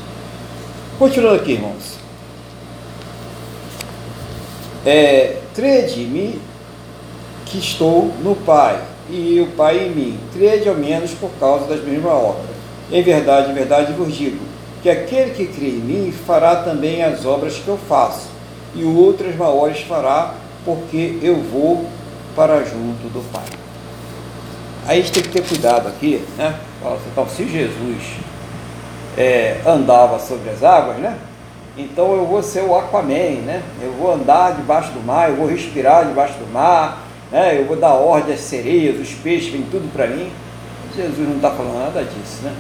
Continuando 0.98 1.36
aqui, 1.36 1.54
irmãos. 1.54 2.00
É, 4.86 5.38
Crede-me 5.54 6.40
que 7.46 7.58
estou 7.60 8.14
no 8.24 8.36
Pai 8.36 8.82
e 9.10 9.42
o 9.42 9.48
Pai 9.48 9.86
em 9.86 9.90
mim. 9.90 10.20
Crede 10.34 10.70
ao 10.70 10.76
menos 10.76 11.12
por 11.12 11.30
causa 11.40 11.66
das 11.66 11.84
mesmas 11.84 12.14
obras. 12.14 12.46
Em 12.92 13.04
verdade, 13.04 13.52
em 13.52 13.54
verdade 13.54 13.94
vos 13.94 14.16
digo, 14.16 14.40
que 14.82 14.90
aquele 14.90 15.32
que 15.32 15.48
crê 15.48 15.70
em 15.70 15.80
mim 15.80 16.12
fará 16.12 16.58
também 16.58 17.04
as 17.04 17.26
obras 17.26 17.56
que 17.56 17.68
eu 17.68 17.78
faço, 17.78 18.30
e 18.74 18.84
outras 18.84 19.36
maiores 19.36 19.82
fará, 19.82 20.34
porque 20.64 21.20
eu 21.22 21.42
vou 21.42 21.86
para 22.36 22.64
junto 22.64 23.10
do 23.10 23.22
Pai. 23.32 23.44
Aí 24.88 25.00
a 25.00 25.02
gente 25.02 25.12
tem 25.12 25.24
que 25.24 25.30
ter 25.30 25.48
cuidado 25.48 25.88
aqui, 25.88 26.24
né? 26.38 26.60
Então, 27.12 27.28
se 27.28 27.48
Jesus 27.48 28.04
é, 29.18 29.62
andava 29.66 30.18
sobre 30.20 30.50
as 30.50 30.64
águas, 30.64 30.98
né? 30.98 31.18
Então 31.78 32.14
eu 32.16 32.26
vou 32.26 32.44
ser 32.44 32.62
o 32.64 32.76
Aquaman, 32.76 33.42
né? 33.46 33.64
Eu 33.82 33.94
vou 33.94 34.14
andar 34.14 34.56
debaixo 34.56 34.92
do 34.92 35.00
mar, 35.02 35.30
eu 35.30 35.38
vou 35.38 35.48
respirar 35.48 36.06
debaixo 36.06 36.34
do 36.34 36.52
mar, 36.52 37.04
né? 37.32 37.58
eu 37.60 37.66
vou 37.66 37.78
dar 37.78 37.94
ordem 37.94 38.34
às 38.34 38.42
sereias, 38.42 39.00
os 39.00 39.14
peixes, 39.16 39.52
vem 39.52 39.64
tudo 39.64 39.92
para 39.94 40.08
mim. 40.08 40.30
Jesus 40.96 41.28
não 41.28 41.38
está 41.38 41.52
falando 41.52 41.80
nada 41.80 42.04
disso, 42.04 42.44
né? 42.44 42.54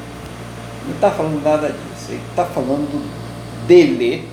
Não 0.85 0.95
está 0.95 1.11
falando 1.11 1.43
nada 1.43 1.67
disso. 1.67 1.90
Ele 2.09 2.21
está 2.29 2.45
falando 2.45 3.01
dele, 3.67 4.27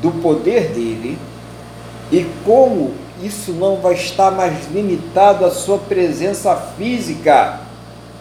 do 0.00 0.10
poder 0.22 0.68
dele, 0.68 1.18
e 2.10 2.26
como 2.44 2.92
isso 3.22 3.52
não 3.52 3.76
vai 3.76 3.94
estar 3.94 4.30
mais 4.30 4.70
limitado 4.72 5.44
à 5.44 5.50
sua 5.50 5.78
presença 5.78 6.54
física, 6.76 7.60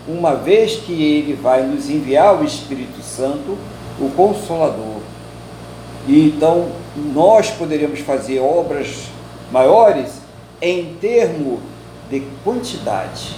uma 0.07 0.35
vez 0.35 0.75
que 0.75 0.93
ele 0.93 1.33
vai 1.33 1.63
nos 1.63 1.89
enviar 1.89 2.39
o 2.39 2.45
Espírito 2.45 3.01
Santo, 3.01 3.57
o 3.99 4.09
Consolador. 4.11 5.01
E 6.07 6.27
então 6.27 6.69
nós 7.13 7.49
poderemos 7.51 7.99
fazer 7.99 8.39
obras 8.39 9.07
maiores 9.51 10.21
em 10.61 10.95
termo 10.99 11.59
de 12.09 12.21
quantidade. 12.43 13.35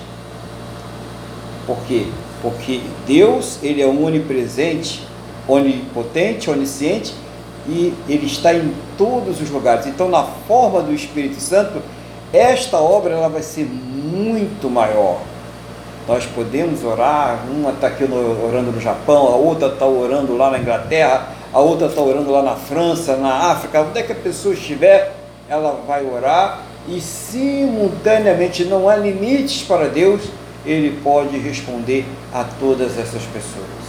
Por 1.66 1.78
quê? 1.88 2.08
Porque 2.42 2.82
Deus, 3.08 3.60
ele 3.64 3.82
é 3.82 3.88
onipresente, 3.88 5.08
onipotente, 5.48 6.50
onisciente 6.50 7.14
e 7.68 7.94
ele 8.08 8.26
está 8.26 8.54
em 8.54 8.74
todos 8.98 9.42
os 9.42 9.50
lugares. 9.50 9.86
Então, 9.86 10.10
na 10.10 10.24
forma 10.24 10.82
do 10.82 10.94
Espírito 10.94 11.40
Santo, 11.40 11.82
esta 12.32 12.78
obra 12.78 13.14
ela 13.14 13.30
vai 13.30 13.42
ser 13.42 13.66
muito 13.66 14.70
maior. 14.70 15.20
Nós 16.08 16.26
podemos 16.26 16.84
orar, 16.84 17.46
uma 17.50 17.72
está 17.72 17.88
aqui 17.88 18.04
orando 18.04 18.72
no 18.72 18.82
Japão, 18.82 19.28
a 19.28 19.36
outra 19.36 19.70
está 19.70 19.86
orando 19.86 20.36
lá 20.36 20.52
na 20.52 20.60
Inglaterra, 20.60 21.30
a 21.54 21.60
outra 21.60 21.88
está 21.88 22.02
orando 22.02 22.30
lá 22.30 22.42
na 22.42 22.56
França, 22.56 23.16
na 23.16 23.52
África, 23.52 23.82
onde 23.82 24.00
é 24.00 24.04
que 24.04 24.12
a 24.12 24.16
pessoa 24.16 24.54
estiver, 24.54 25.16
ela 25.48 25.80
vai 25.88 26.06
orar 26.06 26.64
e 26.88 27.00
simultaneamente 27.00 28.66
não 28.66 28.90
há 28.90 28.98
limites 28.98 29.62
para 29.62 29.88
Deus, 29.88 30.22
ele 30.66 31.00
pode 31.02 31.38
responder 31.38 32.06
a 32.34 32.44
todas 32.60 32.98
essas 32.98 33.24
pessoas. 33.24 33.83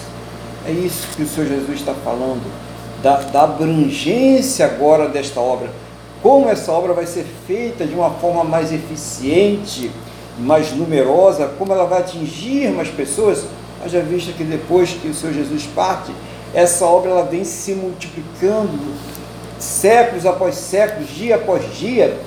É 0.67 0.71
isso 0.71 1.07
que 1.15 1.23
o 1.23 1.29
Senhor 1.29 1.47
Jesus 1.47 1.81
está 1.81 1.93
falando, 1.93 2.43
da, 3.03 3.17
da 3.19 3.43
abrangência 3.43 4.65
agora 4.65 5.09
desta 5.09 5.39
obra. 5.39 5.71
Como 6.23 6.49
essa 6.49 6.73
obra 6.73 6.95
vai 6.95 7.07
ser 7.07 7.27
feita 7.47 7.85
de 7.87 7.95
uma 7.95 8.11
forma 8.13 8.43
mais 8.43 8.73
eficiente, 8.73 9.91
mais 10.39 10.73
numerosa, 10.73 11.53
como 11.59 11.73
ela 11.73 11.85
vai 11.85 12.01
atingir 12.01 12.71
mais 12.71 12.89
pessoas, 12.89 13.45
haja 13.85 14.01
vista 14.01 14.33
que 14.33 14.43
depois 14.43 14.91
que 14.91 15.09
o 15.09 15.15
Senhor 15.15 15.35
Jesus 15.35 15.67
parte, 15.75 16.13
essa 16.55 16.87
obra 16.87 17.11
ela 17.11 17.25
vem 17.25 17.45
se 17.45 17.75
multiplicando 17.75 18.79
séculos 19.59 20.25
após 20.25 20.55
séculos, 20.55 21.11
dia 21.11 21.37
após 21.37 21.63
dia, 21.77 22.19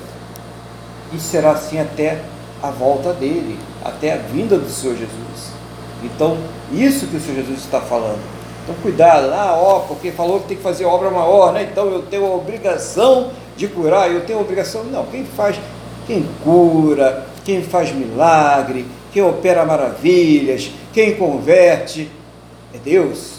e 1.12 1.18
será 1.18 1.52
assim 1.52 1.80
até 1.80 2.20
a 2.62 2.70
volta 2.70 3.12
dele, 3.12 3.58
até 3.84 4.12
a 4.12 4.16
vinda 4.16 4.56
do 4.56 4.70
Senhor 4.70 4.96
Jesus. 4.96 5.27
Então, 6.02 6.38
isso 6.72 7.06
que 7.06 7.16
o 7.16 7.20
Senhor 7.20 7.44
Jesus 7.44 7.60
está 7.60 7.80
falando. 7.80 8.20
Então, 8.62 8.74
cuidado, 8.82 9.32
ah, 9.32 9.54
ó, 9.56 9.80
porque 9.80 10.12
falou 10.12 10.40
que 10.40 10.48
tem 10.48 10.56
que 10.56 10.62
fazer 10.62 10.84
obra 10.84 11.10
maior, 11.10 11.52
né? 11.52 11.68
Então 11.70 11.86
eu 11.86 12.02
tenho 12.02 12.26
a 12.26 12.34
obrigação 12.34 13.30
de 13.56 13.66
curar, 13.66 14.10
eu 14.10 14.24
tenho 14.26 14.38
a 14.38 14.42
obrigação. 14.42 14.84
Não, 14.84 15.06
quem 15.06 15.24
faz, 15.24 15.58
quem 16.06 16.28
cura, 16.44 17.26
quem 17.44 17.62
faz 17.62 17.92
milagre, 17.92 18.86
quem 19.12 19.22
opera 19.22 19.64
maravilhas, 19.64 20.70
quem 20.92 21.16
converte, 21.16 22.10
é 22.74 22.78
Deus, 22.78 23.38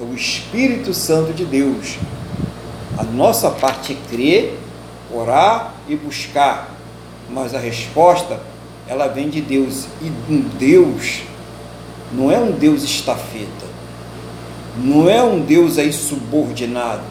é 0.00 0.02
o 0.02 0.12
Espírito 0.14 0.92
Santo 0.92 1.32
de 1.32 1.44
Deus. 1.44 1.96
A 2.98 3.04
nossa 3.04 3.50
parte 3.50 3.92
é 3.92 4.10
crer, 4.10 4.58
orar 5.12 5.74
e 5.88 5.94
buscar 5.94 6.78
mas 7.30 7.54
a 7.54 7.58
resposta 7.58 8.40
ela 8.86 9.06
vem 9.06 9.28
de 9.28 9.40
Deus. 9.40 9.86
E 10.00 10.10
um 10.30 10.40
Deus 10.40 11.22
não 12.12 12.30
é 12.30 12.38
um 12.38 12.52
Deus 12.52 12.82
estafeta, 12.82 13.66
não 14.76 15.08
é 15.08 15.22
um 15.22 15.40
Deus 15.40 15.78
aí 15.78 15.92
subordinado. 15.92 17.02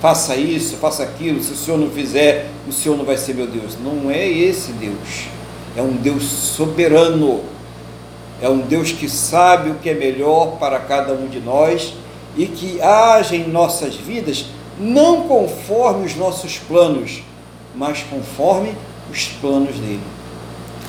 Faça 0.00 0.34
isso, 0.34 0.76
faça 0.76 1.02
aquilo, 1.02 1.42
se 1.42 1.52
o 1.52 1.56
Senhor 1.56 1.76
não 1.76 1.90
fizer, 1.90 2.50
o 2.66 2.72
Senhor 2.72 2.96
não 2.96 3.04
vai 3.04 3.18
ser 3.18 3.34
meu 3.34 3.46
Deus. 3.46 3.76
Não 3.82 4.10
é 4.10 4.26
esse 4.26 4.72
Deus. 4.72 5.26
É 5.76 5.82
um 5.82 5.92
Deus 5.92 6.22
soberano. 6.22 7.42
É 8.40 8.48
um 8.48 8.60
Deus 8.60 8.92
que 8.92 9.10
sabe 9.10 9.70
o 9.70 9.74
que 9.74 9.90
é 9.90 9.94
melhor 9.94 10.56
para 10.58 10.78
cada 10.78 11.12
um 11.12 11.28
de 11.28 11.38
nós 11.40 11.92
e 12.34 12.46
que 12.46 12.80
age 12.80 13.36
em 13.36 13.48
nossas 13.48 13.94
vidas 13.94 14.46
não 14.78 15.24
conforme 15.24 16.06
os 16.06 16.16
nossos 16.16 16.58
planos, 16.58 17.22
mas 17.74 18.02
conforme 18.02 18.74
os 19.10 19.26
planos 19.40 19.76
dele. 19.76 20.00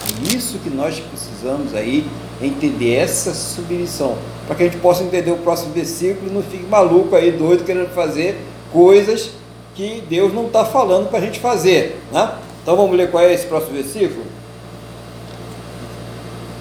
É 0.08 0.36
isso 0.36 0.60
que 0.60 0.70
nós 0.70 0.99
precisamos 0.99 1.76
aí 1.76 2.06
entender, 2.41 2.95
essa 2.95 3.33
submissão, 3.33 4.17
para 4.47 4.55
que 4.55 4.63
a 4.63 4.65
gente 4.65 4.77
possa 4.77 5.03
entender 5.03 5.31
o 5.31 5.37
próximo 5.37 5.73
versículo 5.73 6.29
e 6.29 6.33
não 6.33 6.41
fique 6.41 6.65
maluco 6.65 7.15
aí, 7.15 7.31
doido, 7.31 7.63
querendo 7.63 7.93
fazer 7.93 8.39
coisas 8.71 9.31
que 9.75 10.03
Deus 10.09 10.33
não 10.33 10.47
está 10.47 10.65
falando 10.65 11.09
para 11.09 11.19
a 11.19 11.21
gente 11.21 11.39
fazer. 11.39 12.01
Né? 12.11 12.31
Então 12.61 12.75
vamos 12.75 12.95
ler 12.95 13.11
qual 13.11 13.23
é 13.23 13.33
esse 13.33 13.45
próximo 13.45 13.73
versículo? 13.73 14.23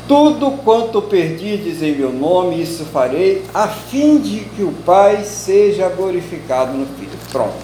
Tudo 0.07 0.51
quanto 0.65 1.01
perdides 1.03 1.83
em 1.83 1.95
meu 1.95 2.13
nome, 2.13 2.61
isso 2.61 2.85
farei, 2.85 3.45
a 3.55 3.69
fim 3.69 4.19
de 4.19 4.41
que 4.41 4.63
o 4.63 4.73
Pai 4.85 5.23
seja 5.25 5.89
glorificado 5.89 6.77
no 6.77 6.85
Filho. 6.85 7.11
Pronto. 7.31 7.55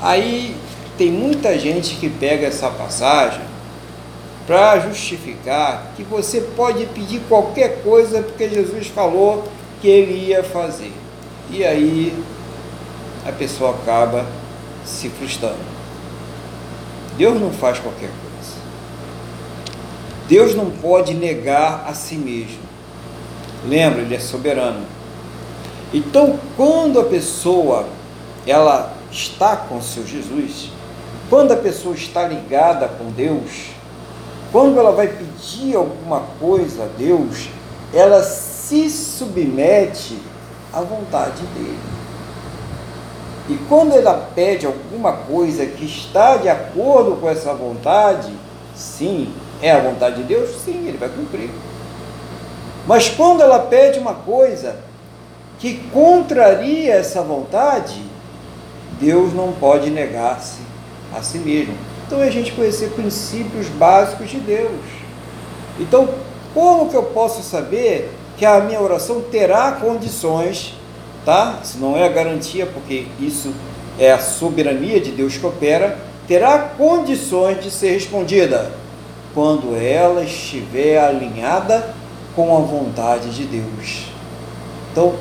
Aí 0.00 0.56
tem 0.98 1.10
muita 1.10 1.56
gente 1.58 1.94
que 1.96 2.08
pega 2.08 2.48
essa 2.48 2.68
passagem 2.68 3.53
para 4.46 4.78
justificar 4.80 5.92
que 5.96 6.02
você 6.02 6.40
pode 6.40 6.84
pedir 6.86 7.20
qualquer 7.28 7.82
coisa 7.82 8.22
porque 8.22 8.48
Jesus 8.48 8.88
falou 8.88 9.44
que 9.80 9.88
ele 9.88 10.28
ia 10.28 10.42
fazer. 10.42 10.92
E 11.50 11.64
aí 11.64 12.14
a 13.26 13.32
pessoa 13.32 13.70
acaba 13.70 14.26
se 14.84 15.08
frustrando. 15.08 15.74
Deus 17.16 17.40
não 17.40 17.52
faz 17.52 17.78
qualquer 17.78 18.10
coisa. 18.10 18.54
Deus 20.28 20.54
não 20.54 20.70
pode 20.70 21.14
negar 21.14 21.84
a 21.86 21.94
si 21.94 22.16
mesmo. 22.16 22.64
Lembra, 23.66 24.02
ele 24.02 24.14
é 24.14 24.20
soberano. 24.20 24.84
Então, 25.92 26.38
quando 26.56 27.00
a 27.00 27.04
pessoa 27.04 27.86
ela 28.46 28.94
está 29.10 29.56
com 29.56 29.80
seu 29.80 30.06
Jesus, 30.06 30.70
quando 31.30 31.52
a 31.52 31.56
pessoa 31.56 31.94
está 31.94 32.26
ligada 32.26 32.88
com 32.88 33.10
Deus, 33.10 33.73
quando 34.54 34.78
ela 34.78 34.92
vai 34.92 35.08
pedir 35.08 35.74
alguma 35.74 36.20
coisa 36.38 36.84
a 36.84 36.86
Deus, 36.96 37.48
ela 37.92 38.22
se 38.22 38.88
submete 38.88 40.16
à 40.72 40.80
vontade 40.80 41.42
dele. 41.56 41.76
E 43.48 43.56
quando 43.68 43.94
ela 43.94 44.30
pede 44.32 44.64
alguma 44.64 45.12
coisa 45.12 45.66
que 45.66 45.84
está 45.84 46.36
de 46.36 46.48
acordo 46.48 47.16
com 47.16 47.28
essa 47.28 47.52
vontade, 47.52 48.32
sim, 48.76 49.34
é 49.60 49.72
a 49.72 49.80
vontade 49.80 50.18
de 50.18 50.22
Deus? 50.22 50.50
Sim, 50.64 50.86
ele 50.86 50.98
vai 50.98 51.08
cumprir. 51.08 51.50
Mas 52.86 53.08
quando 53.08 53.42
ela 53.42 53.58
pede 53.58 53.98
uma 53.98 54.14
coisa 54.14 54.76
que 55.58 55.78
contraria 55.92 56.94
essa 56.94 57.22
vontade, 57.22 58.00
Deus 59.00 59.34
não 59.34 59.50
pode 59.50 59.90
negar-se 59.90 60.60
a 61.12 61.20
si 61.22 61.38
mesmo. 61.38 61.74
Então 62.14 62.22
é 62.22 62.28
a 62.28 62.30
gente 62.30 62.52
conhecer 62.52 62.90
princípios 62.90 63.66
básicos 63.70 64.30
de 64.30 64.38
Deus. 64.38 64.70
Então, 65.80 66.08
como 66.54 66.88
que 66.88 66.94
eu 66.94 67.02
posso 67.02 67.42
saber 67.42 68.08
que 68.36 68.46
a 68.46 68.60
minha 68.60 68.80
oração 68.80 69.20
terá 69.20 69.72
condições, 69.72 70.74
tá? 71.24 71.58
Isso 71.60 71.76
não 71.78 71.96
é 71.96 72.06
a 72.06 72.08
garantia, 72.08 72.66
porque 72.66 73.06
isso 73.18 73.52
é 73.98 74.12
a 74.12 74.20
soberania 74.20 75.00
de 75.00 75.10
Deus 75.10 75.36
que 75.36 75.44
opera, 75.44 75.98
terá 76.28 76.56
condições 76.56 77.60
de 77.60 77.68
ser 77.68 77.94
respondida 77.94 78.70
quando 79.34 79.74
ela 79.74 80.22
estiver 80.22 80.98
alinhada 81.04 81.96
com 82.36 82.56
a 82.56 82.60
vontade 82.60 83.30
de 83.30 83.42
Deus. 83.42 84.06
Então, 84.92 85.16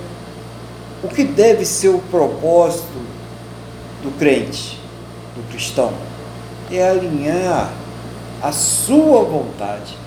o 1.04 1.08
que 1.08 1.24
deve 1.24 1.66
ser 1.66 1.90
o 1.90 1.98
propósito 2.12 3.02
do 4.04 4.16
crente, 4.20 4.80
do 5.36 5.42
cristão? 5.50 6.13
É 6.72 6.90
alinhar 6.90 7.72
a 8.42 8.52
sua 8.52 9.24
vontade 9.24 9.98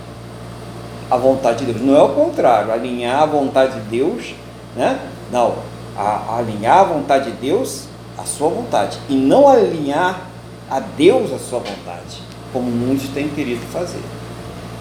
à 1.11 1.17
vontade 1.17 1.65
de 1.65 1.73
Deus. 1.73 1.85
Não 1.85 1.97
é 1.97 2.03
o 2.03 2.09
contrário, 2.11 2.73
alinhar 2.73 3.23
a 3.23 3.27
vontade 3.27 3.81
de 3.81 3.89
Deus, 3.89 4.35
né? 4.75 4.99
Não, 5.33 5.55
a, 5.97 6.37
alinhar 6.39 6.79
a 6.79 6.85
vontade 6.85 7.31
de 7.31 7.37
Deus 7.39 7.85
à 8.19 8.25
sua 8.25 8.49
vontade 8.49 8.99
e 9.09 9.15
não 9.15 9.49
alinhar 9.49 10.29
a 10.71 10.81
Deus 10.81 11.33
a 11.33 11.39
sua 11.39 11.61
vontade 11.61 12.27
como 12.53 12.71
muitos 12.71 13.09
têm 13.09 13.29
querido 13.29 13.61
fazer. 13.67 14.01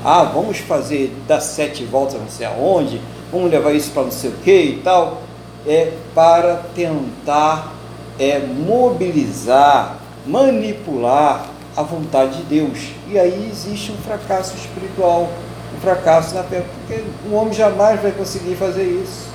Ah, 0.03 0.23
vamos 0.23 0.59
fazer 0.59 1.15
das 1.27 1.43
sete 1.45 1.83
voltas 1.83 2.19
não 2.19 2.29
sei 2.29 2.45
aonde, 2.45 3.01
vamos 3.31 3.49
levar 3.51 3.73
isso 3.73 3.91
para 3.91 4.03
não 4.03 4.11
sei 4.11 4.29
o 4.29 4.33
que 4.33 4.61
e 4.61 4.81
tal. 4.83 5.23
É 5.67 5.91
para 6.13 6.61
tentar 6.75 7.73
é, 8.19 8.39
mobilizar, 8.39 9.97
manipular 10.25 11.47
a 11.75 11.83
vontade 11.83 12.37
de 12.37 12.43
Deus. 12.43 12.91
E 13.09 13.19
aí 13.19 13.49
existe 13.51 13.91
um 13.91 13.97
fracasso 13.97 14.55
espiritual, 14.55 15.29
um 15.75 15.81
fracasso 15.81 16.35
na 16.35 16.43
fé, 16.43 16.63
porque 16.63 17.03
o 17.29 17.33
homem 17.33 17.53
jamais 17.53 18.01
vai 18.01 18.11
conseguir 18.11 18.55
fazer 18.55 18.83
isso. 18.83 19.29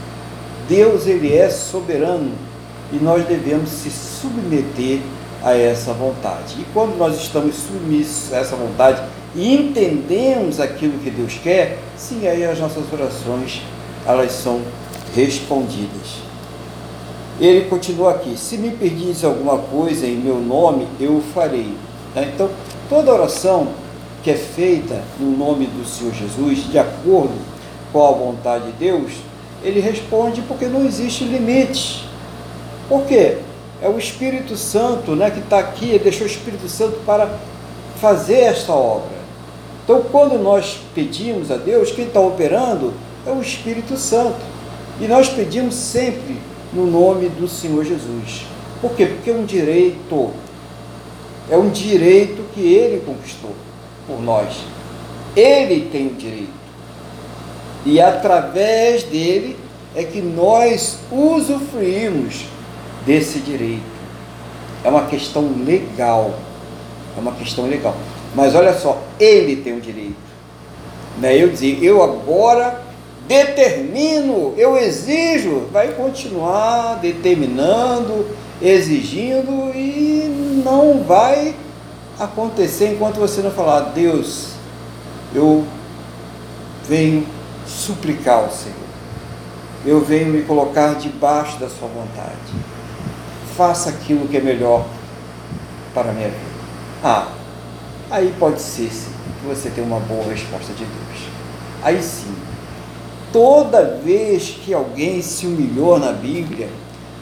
Deus, 0.69 1.07
ele 1.07 1.37
é 1.37 1.51
soberano 1.51 2.33
e 2.93 2.97
nós 2.97 3.25
devemos 3.27 3.71
se 3.71 3.91
submeter 3.91 5.01
a 5.43 5.57
essa 5.57 5.93
vontade. 5.93 6.57
E 6.61 6.67
quando 6.73 6.97
nós 6.97 7.17
estamos 7.17 7.57
submissos 7.57 8.33
a 8.33 8.39
essa 8.39 8.57
vontade 8.57 9.03
e 9.35 9.55
entendemos 9.55 10.61
aquilo 10.61 10.99
que 10.99 11.11
Deus 11.11 11.39
quer, 11.43 11.79
sim, 11.97 12.27
aí 12.27 12.45
as 12.45 12.59
nossas 12.59 12.85
orações 12.93 13.63
elas 14.07 14.33
são 14.33 14.61
respondidas. 15.15 16.21
Ele 17.41 17.69
continua 17.69 18.13
aqui: 18.13 18.37
se 18.37 18.57
me 18.59 18.71
pedis 18.71 19.25
alguma 19.25 19.59
coisa 19.59 20.07
em 20.07 20.17
meu 20.17 20.39
nome, 20.41 20.87
eu 20.99 21.17
o 21.17 21.23
farei. 21.35 21.75
Tá? 22.15 22.23
Então, 22.23 22.51
toda 22.89 23.13
oração 23.13 23.69
que 24.23 24.31
é 24.31 24.37
feita 24.37 25.03
no 25.19 25.37
nome 25.37 25.67
do 25.67 25.87
Senhor 25.87 26.13
Jesus, 26.13 26.71
de 26.71 26.79
acordo 26.79 27.35
com 27.93 28.07
a 28.07 28.11
vontade 28.11 28.67
de 28.67 28.73
Deus, 28.73 29.13
ele 29.63 29.81
responde 29.81 30.43
porque 30.43 30.67
não 30.67 30.85
existe 30.85 31.25
limite. 31.25 32.09
Por 32.89 33.05
quê? 33.07 33.39
é 33.83 33.89
o 33.89 33.99
Espírito 33.99 34.57
Santo 34.57 35.13
né, 35.17 35.31
que 35.31 35.41
está 35.41 35.59
aqui, 35.59 35.99
deixou 35.99 36.27
o 36.27 36.31
Espírito 36.31 36.69
Santo 36.69 36.99
para 37.07 37.39
fazer 38.01 38.41
esta 38.41 38.73
obra. 38.73 39.21
Então, 39.85 40.03
quando 40.11 40.39
nós 40.39 40.79
pedimos 40.95 41.51
a 41.51 41.57
Deus, 41.57 41.91
quem 41.91 42.07
está 42.07 42.21
operando 42.21 42.93
é 43.27 43.31
o 43.31 43.41
Espírito 43.41 43.97
Santo. 43.97 44.39
E 45.01 45.09
nós 45.09 45.29
pedimos 45.29 45.75
sempre 45.75 46.37
no 46.73 46.87
nome 46.87 47.29
do 47.29 47.49
Senhor 47.49 47.85
Jesus. 47.85 48.43
Por 48.81 48.93
quê? 48.93 49.07
Porque 49.07 49.31
é 49.31 49.35
um 49.35 49.45
direito. 49.45 50.31
É 51.51 51.57
um 51.57 51.69
direito 51.69 52.45
que 52.55 52.61
ele 52.61 53.03
conquistou 53.05 53.55
por 54.07 54.23
nós. 54.23 54.65
Ele 55.37 55.89
tem 55.91 56.07
o 56.07 56.15
direito. 56.15 56.61
E 57.85 58.01
através 58.01 59.03
dele 59.05 59.57
é 59.95 60.05
que 60.05 60.21
nós 60.21 60.99
usufruímos 61.11 62.45
desse 63.05 63.41
direito. 63.41 63.83
É 64.85 64.89
uma 64.89 65.07
questão 65.07 65.51
legal. 65.65 66.35
É 67.17 67.21
uma 67.21 67.33
questão 67.33 67.67
legal. 67.67 67.97
Mas 68.35 68.55
olha 68.55 68.73
só, 68.75 69.03
ele 69.19 69.57
tem 69.57 69.77
o 69.77 69.81
direito. 69.81 70.15
Não 71.21 71.29
é 71.29 71.37
eu 71.37 71.49
dizer, 71.49 71.83
eu 71.83 72.03
agora 72.03 72.83
determino, 73.27 74.55
eu 74.57 74.77
exijo, 74.77 75.69
vai 75.73 75.89
continuar 75.93 76.99
determinando, 77.01 78.27
exigindo 78.61 79.73
e 79.75 80.63
não 80.65 81.03
vai 81.03 81.55
acontecer 82.19 82.93
enquanto 82.93 83.19
você 83.19 83.41
não 83.41 83.51
falar, 83.51 83.93
Deus, 83.93 84.51
eu 85.35 85.65
venho 86.89 87.27
suplicar 87.67 88.45
ao 88.45 88.51
Senhor. 88.51 88.77
Eu 89.87 90.05
venho 90.05 90.27
me 90.27 90.43
colocar 90.43 90.95
debaixo 90.95 91.59
da 91.59 91.69
sua 91.69 91.89
vontade 91.89 92.71
faça 93.61 93.91
aquilo 93.91 94.27
que 94.27 94.39
é 94.39 94.41
melhor 94.41 94.87
para 95.93 96.09
a 96.09 96.13
minha 96.15 96.29
vida. 96.29 96.41
Ah, 97.05 97.29
aí 98.11 98.35
pode 98.39 98.59
ser 98.59 98.91
sim, 98.91 99.11
que 99.39 99.47
você 99.47 99.69
tenha 99.69 99.87
uma 99.87 100.01
boa 100.01 100.25
resposta 100.25 100.73
de 100.73 100.83
Deus. 100.83 101.29
Aí 101.83 102.03
sim, 102.03 102.35
toda 103.31 103.99
vez 104.03 104.49
que 104.65 104.73
alguém 104.73 105.21
se 105.21 105.47
humilhou 105.47 105.99
na 105.99 106.11
Bíblia, 106.11 106.71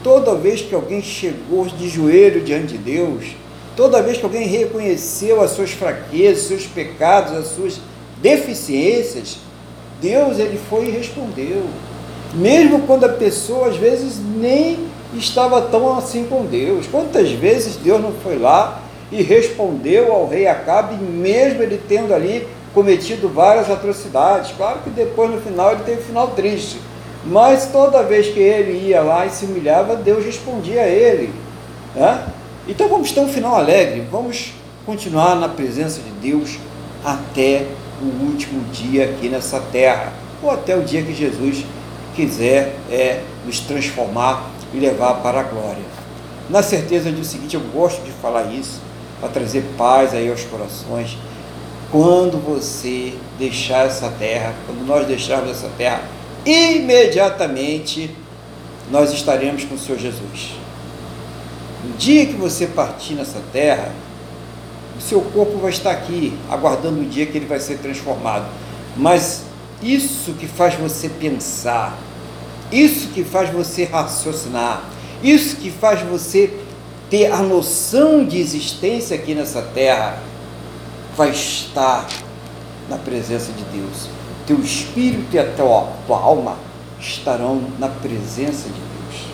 toda 0.03 0.35
vez 0.35 0.63
que 0.63 0.75
alguém 0.75 1.03
chegou 1.03 1.67
de 1.67 1.89
joelho 1.89 2.43
diante 2.43 2.77
de 2.77 2.79
Deus, 2.79 3.25
toda 3.77 4.03
vez 4.03 4.19
que 4.19 4.25
alguém 4.25 4.47
reconheceu 4.47 5.41
as 5.41 5.53
suas 5.53 5.71
fraquezas, 5.71 6.45
seus 6.45 6.67
pecados, 6.67 7.33
as 7.33 7.49
suas 7.49 7.81
deficiências, 8.21 9.39
Deus 10.01 10.39
ele 10.39 10.59
foi 10.69 10.87
e 10.87 10.91
respondeu. 10.91 11.65
Mesmo 12.35 12.81
quando 12.83 13.05
a 13.05 13.09
pessoa 13.09 13.69
às 13.69 13.77
vezes 13.77 14.19
nem 14.19 14.79
estava 15.15 15.63
tão 15.63 15.97
assim 15.97 16.25
com 16.25 16.45
Deus. 16.45 16.87
Quantas 16.87 17.31
vezes 17.31 17.77
Deus 17.77 18.01
não 18.01 18.13
foi 18.13 18.39
lá 18.39 18.83
e 19.11 19.23
respondeu 19.23 20.13
ao 20.13 20.29
rei 20.29 20.47
Acabe, 20.47 20.95
mesmo 20.97 21.63
ele 21.63 21.81
tendo 21.89 22.13
ali 22.13 22.47
cometido 22.75 23.29
várias 23.29 23.71
atrocidades. 23.71 24.53
Claro 24.57 24.81
que 24.85 24.91
depois 24.91 25.31
no 25.31 25.41
final 25.41 25.73
ele 25.73 25.83
teve 25.85 26.01
um 26.01 26.05
final 26.05 26.29
triste. 26.29 26.79
Mas 27.25 27.67
toda 27.67 28.03
vez 28.03 28.29
que 28.29 28.41
ele 28.41 28.89
ia 28.89 29.03
lá 29.03 29.27
e 29.27 29.31
se 29.31 29.45
humilhava, 29.45 29.97
Deus 29.97 30.25
respondia 30.25 30.83
a 30.83 30.87
ele. 30.87 31.33
Né? 31.95 32.27
Então 32.67 32.89
vamos 32.89 33.13
ter 33.13 33.21
um 33.21 33.29
final 33.29 33.57
alegre, 33.57 34.07
vamos 34.11 34.53
continuar 34.87 35.35
na 35.35 35.49
presença 35.49 36.01
de 36.01 36.11
Deus 36.31 36.59
até 37.05 37.67
o 38.01 38.25
último 38.27 38.65
dia 38.71 39.05
aqui 39.05 39.29
nessa 39.29 39.61
terra, 39.73 40.13
ou 40.43 40.51
até 40.51 40.77
o 40.77 40.83
dia 40.83 41.03
que 41.03 41.13
Jesus 41.13 41.65
quiser 42.15 42.75
é, 42.91 43.23
nos 43.45 43.61
transformar 43.61 44.51
e 44.73 44.79
levar 44.79 45.15
para 45.15 45.41
a 45.41 45.43
glória. 45.43 45.83
Na 46.49 46.63
certeza 46.63 47.11
de 47.11 47.21
o 47.21 47.25
seguinte, 47.25 47.55
eu 47.55 47.63
gosto 47.73 48.03
de 48.03 48.11
falar 48.11 48.45
isso, 48.53 48.81
para 49.21 49.29
trazer 49.29 49.65
paz 49.77 50.15
aí 50.15 50.31
aos 50.31 50.45
corações. 50.45 51.19
Quando 51.91 52.39
você 52.39 53.15
deixar 53.39 53.87
essa 53.87 54.09
terra, 54.19 54.55
quando 54.67 54.87
nós 54.87 55.07
deixarmos 55.07 55.51
essa 55.51 55.69
terra, 55.77 56.03
imediatamente 56.51 58.11
nós 58.91 59.13
estaremos 59.13 59.65
com 59.65 59.75
o 59.75 59.79
Senhor 59.79 59.99
Jesus. 59.99 60.55
No 61.85 61.97
dia 61.97 62.27
que 62.27 62.35
você 62.35 62.67
partir 62.67 63.15
nessa 63.15 63.41
terra, 63.53 63.93
o 64.99 65.01
seu 65.01 65.21
corpo 65.21 65.59
vai 65.59 65.71
estar 65.71 65.91
aqui, 65.91 66.37
aguardando 66.51 67.01
o 67.01 67.05
dia 67.05 67.27
que 67.27 67.39
ele 67.39 67.47
vai 67.47 67.61
ser 67.61 67.79
transformado. 67.79 68.47
Mas 68.97 69.45
isso 69.83 70.33
que 70.33 70.47
faz 70.47 70.75
você 70.75 71.09
pensar, 71.09 71.97
isso 72.73 73.09
que 73.09 73.23
faz 73.23 73.51
você 73.51 73.85
raciocinar, 73.85 74.85
isso 75.23 75.57
que 75.57 75.71
faz 75.71 76.03
você 76.03 76.53
ter 77.09 77.33
a 77.33 77.39
noção 77.39 78.25
de 78.25 78.39
existência 78.39 79.17
aqui 79.17 79.35
nessa 79.35 79.63
terra, 79.63 80.21
vai 81.17 81.31
estar 81.31 82.07
na 82.89 82.97
presença 82.97 83.53
de 83.53 83.65
Deus. 83.65 84.18
Teu 84.49 84.59
espírito 84.61 85.37
e 85.37 85.39
a 85.39 85.45
tua, 85.53 85.89
tua 86.07 86.19
alma 86.19 86.57
estarão 86.99 87.61
na 87.79 87.87
presença 87.87 88.71
de 88.71 88.81
Deus. 88.81 89.27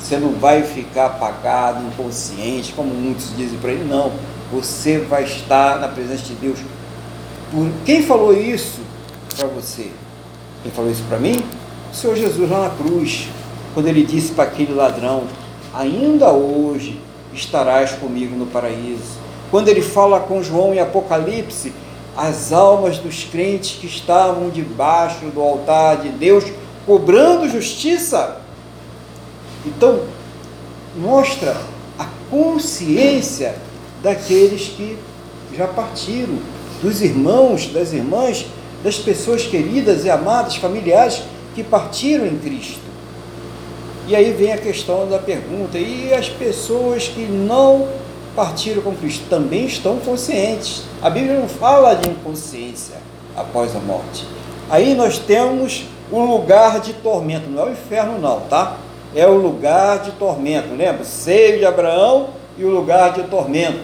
Você 0.00 0.16
não 0.16 0.32
vai 0.32 0.64
ficar 0.64 1.06
apagado, 1.06 1.86
inconsciente, 1.86 2.72
como 2.72 2.92
muitos 2.92 3.36
dizem 3.36 3.56
para 3.60 3.70
ele, 3.70 3.84
não. 3.84 4.10
Você 4.52 4.98
vai 4.98 5.22
estar 5.22 5.78
na 5.78 5.86
presença 5.86 6.24
de 6.24 6.34
Deus. 6.34 6.58
Por 7.52 7.70
quem 7.86 8.02
falou 8.02 8.36
isso 8.36 8.80
para 9.36 9.46
você? 9.46 9.92
Quem 10.64 10.72
falou 10.72 10.90
isso 10.90 11.04
para 11.08 11.20
mim? 11.20 11.44
O 11.92 11.94
Senhor 11.94 12.16
Jesus 12.16 12.50
lá 12.50 12.68
na 12.68 12.70
cruz, 12.70 13.28
quando 13.74 13.86
ele 13.86 14.04
disse 14.04 14.32
para 14.32 14.42
aquele 14.42 14.74
ladrão: 14.74 15.22
Ainda 15.72 16.32
hoje 16.32 17.00
estarás 17.32 17.92
comigo 17.92 18.34
no 18.34 18.46
paraíso. 18.46 19.22
Quando 19.52 19.68
ele 19.68 19.82
fala 19.82 20.18
com 20.18 20.42
João 20.42 20.74
em 20.74 20.80
Apocalipse, 20.80 21.72
as 22.16 22.52
almas 22.52 22.98
dos 22.98 23.24
crentes 23.24 23.78
que 23.80 23.86
estavam 23.86 24.50
debaixo 24.50 25.26
do 25.26 25.40
altar 25.40 26.02
de 26.02 26.10
Deus, 26.10 26.44
cobrando 26.86 27.48
justiça. 27.48 28.40
Então, 29.66 30.02
mostra 30.96 31.56
a 31.98 32.06
consciência 32.30 33.56
daqueles 34.02 34.68
que 34.68 34.98
já 35.56 35.66
partiram, 35.66 36.38
dos 36.82 37.00
irmãos, 37.00 37.66
das 37.66 37.92
irmãs, 37.92 38.46
das 38.82 38.98
pessoas 38.98 39.46
queridas 39.46 40.04
e 40.04 40.10
amadas, 40.10 40.56
familiares 40.56 41.22
que 41.54 41.64
partiram 41.64 42.26
em 42.26 42.36
Cristo. 42.38 42.84
E 44.06 44.14
aí 44.14 44.32
vem 44.32 44.52
a 44.52 44.58
questão 44.58 45.08
da 45.08 45.18
pergunta: 45.18 45.78
e 45.78 46.12
as 46.12 46.28
pessoas 46.28 47.08
que 47.08 47.22
não 47.22 47.88
partiram 48.36 48.82
com 48.82 48.94
Cristo 48.94 49.24
também 49.30 49.64
estão 49.64 49.98
conscientes? 49.98 50.82
A 51.04 51.10
Bíblia 51.10 51.38
não 51.38 51.48
fala 51.48 51.94
de 51.94 52.08
inconsciência 52.08 52.96
após 53.36 53.76
a 53.76 53.78
morte. 53.78 54.26
Aí 54.70 54.94
nós 54.94 55.18
temos 55.18 55.84
o 56.10 56.18
lugar 56.20 56.80
de 56.80 56.94
tormento, 56.94 57.48
não 57.48 57.62
é 57.62 57.66
o 57.66 57.72
inferno, 57.72 58.18
não, 58.18 58.40
tá? 58.40 58.78
É 59.14 59.26
o 59.26 59.34
lugar 59.34 59.98
de 59.98 60.12
tormento, 60.12 60.74
lembra? 60.74 61.04
Seio 61.04 61.58
de 61.58 61.66
Abraão 61.66 62.30
e 62.58 62.64
o 62.64 62.70
lugar 62.70 63.12
de 63.12 63.22
tormento. 63.24 63.80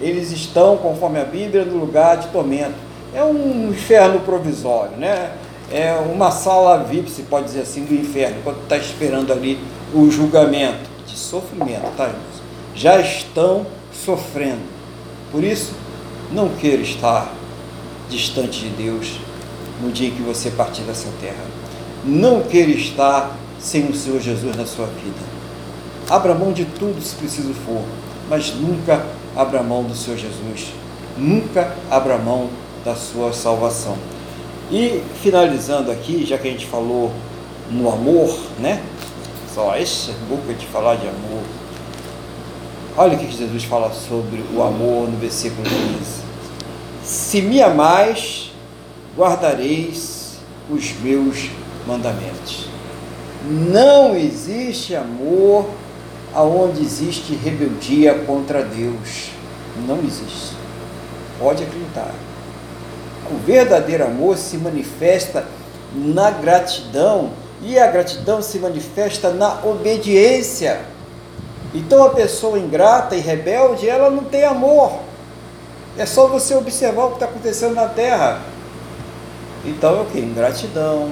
Eles 0.00 0.30
estão, 0.30 0.76
conforme 0.76 1.20
a 1.20 1.24
Bíblia, 1.24 1.64
no 1.64 1.76
lugar 1.76 2.16
de 2.16 2.28
tormento. 2.28 2.74
É 3.12 3.22
um 3.24 3.70
inferno 3.70 4.20
provisório, 4.20 4.96
né? 4.96 5.32
é 5.72 5.92
uma 5.94 6.30
sala 6.30 6.82
VIP, 6.82 7.10
se 7.10 7.22
pode 7.22 7.46
dizer 7.46 7.60
assim, 7.60 7.84
do 7.84 7.94
inferno, 7.94 8.36
quando 8.42 8.62
está 8.62 8.76
esperando 8.76 9.32
ali 9.32 9.58
o 9.94 10.10
julgamento 10.10 10.90
de 11.06 11.16
sofrimento, 11.16 11.86
tá, 11.96 12.04
irmãos? 12.04 12.42
Já 12.74 13.00
estão 13.00 13.66
sofrendo. 13.92 14.62
Por 15.30 15.44
isso, 15.44 15.74
não 16.32 16.48
queira 16.48 16.82
estar 16.82 17.32
distante 18.08 18.60
de 18.60 18.68
Deus 18.70 19.18
no 19.82 19.90
dia 19.90 20.08
em 20.08 20.12
que 20.12 20.22
você 20.22 20.50
partir 20.50 20.82
dessa 20.82 21.08
terra. 21.20 21.44
Não 22.04 22.42
queira 22.42 22.70
estar 22.70 23.36
sem 23.58 23.86
o 23.86 23.94
Senhor 23.94 24.20
Jesus 24.20 24.56
na 24.56 24.66
sua 24.66 24.86
vida. 24.86 25.18
Abra 26.08 26.34
mão 26.34 26.52
de 26.52 26.64
tudo 26.64 27.00
se 27.00 27.14
preciso 27.14 27.52
for, 27.52 27.82
mas 28.28 28.54
nunca 28.54 29.04
abra 29.36 29.62
mão 29.62 29.84
do 29.84 29.94
Senhor 29.94 30.16
Jesus. 30.16 30.72
Nunca 31.16 31.76
abra 31.90 32.18
mão 32.18 32.48
da 32.84 32.94
sua 32.94 33.32
salvação. 33.32 33.96
E 34.70 35.02
finalizando 35.22 35.90
aqui, 35.90 36.24
já 36.24 36.38
que 36.38 36.48
a 36.48 36.50
gente 36.50 36.66
falou 36.66 37.12
no 37.70 37.88
amor, 37.88 38.36
né? 38.58 38.82
Só 39.54 39.74
essa 39.74 40.12
boca 40.28 40.54
de 40.54 40.66
falar 40.66 40.96
de 40.96 41.08
amor. 41.08 41.42
Olha 42.96 43.16
o 43.16 43.18
que 43.18 43.30
Jesus 43.30 43.64
fala 43.64 43.92
sobre 43.92 44.44
o 44.54 44.62
amor 44.62 45.08
no 45.08 45.16
versículo 45.18 45.62
15. 45.62 46.22
Se 47.04 47.42
me 47.42 47.62
amais, 47.62 48.52
guardareis 49.16 50.38
os 50.68 50.92
meus 51.00 51.50
mandamentos. 51.86 52.68
Não 53.44 54.14
existe 54.16 54.94
amor 54.94 55.68
aonde 56.34 56.82
existe 56.82 57.34
rebeldia 57.34 58.14
contra 58.26 58.62
Deus. 58.62 59.30
Não 59.86 59.98
existe. 59.98 60.56
Pode 61.38 61.62
acreditar 61.62 62.12
o 63.30 63.38
verdadeiro 63.38 64.04
amor 64.04 64.36
se 64.36 64.56
manifesta 64.56 65.44
na 65.94 66.30
gratidão 66.30 67.30
e 67.62 67.78
a 67.78 67.86
gratidão 67.86 68.42
se 68.42 68.58
manifesta 68.58 69.30
na 69.30 69.64
obediência. 69.64 70.80
Então 71.74 72.04
a 72.04 72.10
pessoa 72.10 72.58
ingrata 72.58 73.14
e 73.14 73.20
rebelde, 73.20 73.88
ela 73.88 74.10
não 74.10 74.24
tem 74.24 74.44
amor. 74.44 75.00
É 75.96 76.04
só 76.04 76.26
você 76.26 76.54
observar 76.54 77.04
o 77.04 77.08
que 77.08 77.14
está 77.14 77.26
acontecendo 77.26 77.74
na 77.74 77.86
terra. 77.86 78.40
Então 79.64 79.98
é 79.98 80.02
o 80.02 80.04
que? 80.06 80.18
Ingratidão, 80.18 81.10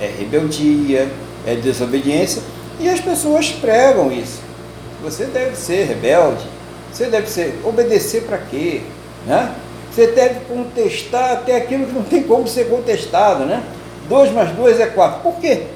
é 0.00 0.06
rebeldia, 0.06 1.08
é 1.46 1.54
desobediência. 1.54 2.42
E 2.78 2.88
as 2.88 3.00
pessoas 3.00 3.50
pregam 3.50 4.10
isso. 4.10 4.40
Você 5.02 5.24
deve 5.24 5.56
ser 5.56 5.86
rebelde, 5.86 6.46
você 6.92 7.06
deve 7.06 7.28
ser 7.28 7.60
obedecer 7.64 8.22
para 8.24 8.38
quê? 8.38 8.82
Né? 9.26 9.54
Você 9.90 10.08
deve 10.08 10.40
contestar 10.40 11.32
até 11.32 11.56
aquilo 11.56 11.86
que 11.86 11.92
não 11.92 12.02
tem 12.02 12.22
como 12.22 12.46
ser 12.46 12.68
contestado, 12.68 13.44
né? 13.44 13.62
2 14.08 14.32
mais 14.32 14.50
2 14.52 14.80
é 14.80 14.86
4. 14.86 15.20
Por 15.20 15.34
quê? 15.40 15.66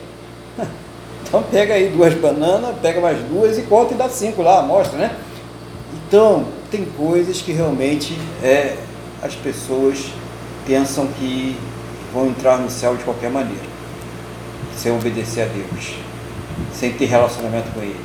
Então 1.35 1.43
pega 1.51 1.75
aí 1.75 1.89
duas 1.89 2.15
bananas, 2.15 2.77
pega 2.81 3.01
mais 3.01 3.19
duas 3.25 3.59
e 3.59 3.63
conta 3.63 3.93
e 3.93 3.97
dá 3.97 4.09
cinco 4.09 4.41
lá, 4.41 4.63
mostra, 4.63 4.97
né? 4.97 5.17
Então, 6.07 6.47
tem 6.71 6.85
coisas 6.85 7.43
que 7.43 7.51
realmente 7.51 8.17
é, 8.41 8.77
as 9.21 9.35
pessoas 9.35 10.13
pensam 10.65 11.09
que 11.19 11.57
vão 12.13 12.29
entrar 12.29 12.59
no 12.59 12.71
céu 12.71 12.95
de 12.95 13.03
qualquer 13.03 13.33
maneira, 13.33 13.65
sem 14.77 14.93
obedecer 14.93 15.43
a 15.43 15.47
Deus, 15.47 15.97
sem 16.73 16.93
ter 16.93 17.07
relacionamento 17.07 17.69
com 17.75 17.81
Ele. 17.81 17.99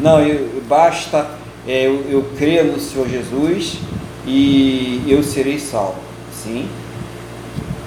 Não, 0.00 0.20
eu, 0.20 0.62
basta 0.68 1.30
é, 1.66 1.88
eu, 1.88 2.04
eu 2.08 2.22
crer 2.38 2.64
no 2.64 2.78
Senhor 2.78 3.08
Jesus 3.08 3.78
e 4.24 5.02
eu 5.08 5.20
serei 5.24 5.58
salvo. 5.58 5.98
Sim. 6.32 6.68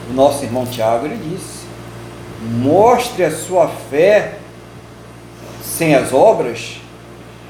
O 0.09 0.13
nosso 0.13 0.43
irmão 0.43 0.65
Tiago 0.65 1.05
ele 1.05 1.32
disse: 1.32 1.65
mostre 2.59 3.23
a 3.23 3.32
sua 3.32 3.69
fé 3.69 4.39
sem 5.66 5.95
as 5.95 6.13
obras. 6.13 6.78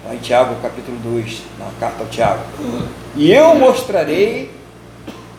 Lá 0.06 0.14
em 0.14 0.20
Tiago 0.20 0.56
capítulo 0.62 0.98
2, 1.04 1.42
na 1.60 1.66
carta 1.80 2.04
ao 2.04 2.10
Tiago. 2.10 2.44
E 3.16 3.32
eu 3.32 3.56
mostrarei 3.56 4.52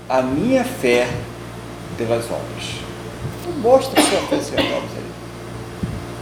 a 0.09 0.23
minha 0.23 0.65
fé 0.65 1.09
pelas 1.97 2.25
obras. 2.25 2.81
Então, 3.41 3.53
mostre 3.61 4.01
a 4.01 4.03
sua 4.03 4.21
fé 4.29 4.41
sem 4.41 4.59
as 4.59 4.73
obras 4.73 4.91
aí. 4.97 5.05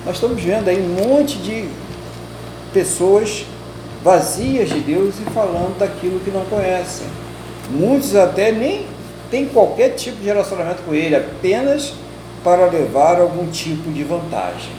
Nós 0.04 0.14
estamos 0.16 0.42
vendo 0.42 0.68
aí 0.68 0.78
um 0.78 1.08
monte 1.08 1.38
de 1.38 1.68
pessoas 2.72 3.46
vazias 4.02 4.68
de 4.68 4.80
Deus 4.80 5.14
e 5.18 5.30
falando 5.30 5.78
daquilo 5.78 6.20
que 6.20 6.30
não 6.30 6.44
conhecem. 6.44 7.06
Muitos 7.70 8.14
até 8.14 8.52
nem 8.52 8.86
têm 9.30 9.46
qualquer 9.46 9.90
tipo 9.90 10.18
de 10.18 10.26
relacionamento 10.26 10.82
com 10.82 10.94
Ele, 10.94 11.16
apenas 11.16 11.94
para 12.42 12.66
levar 12.66 13.18
algum 13.18 13.46
tipo 13.46 13.90
de 13.90 14.04
vantagem. 14.04 14.72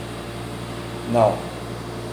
Não. 1.11 1.54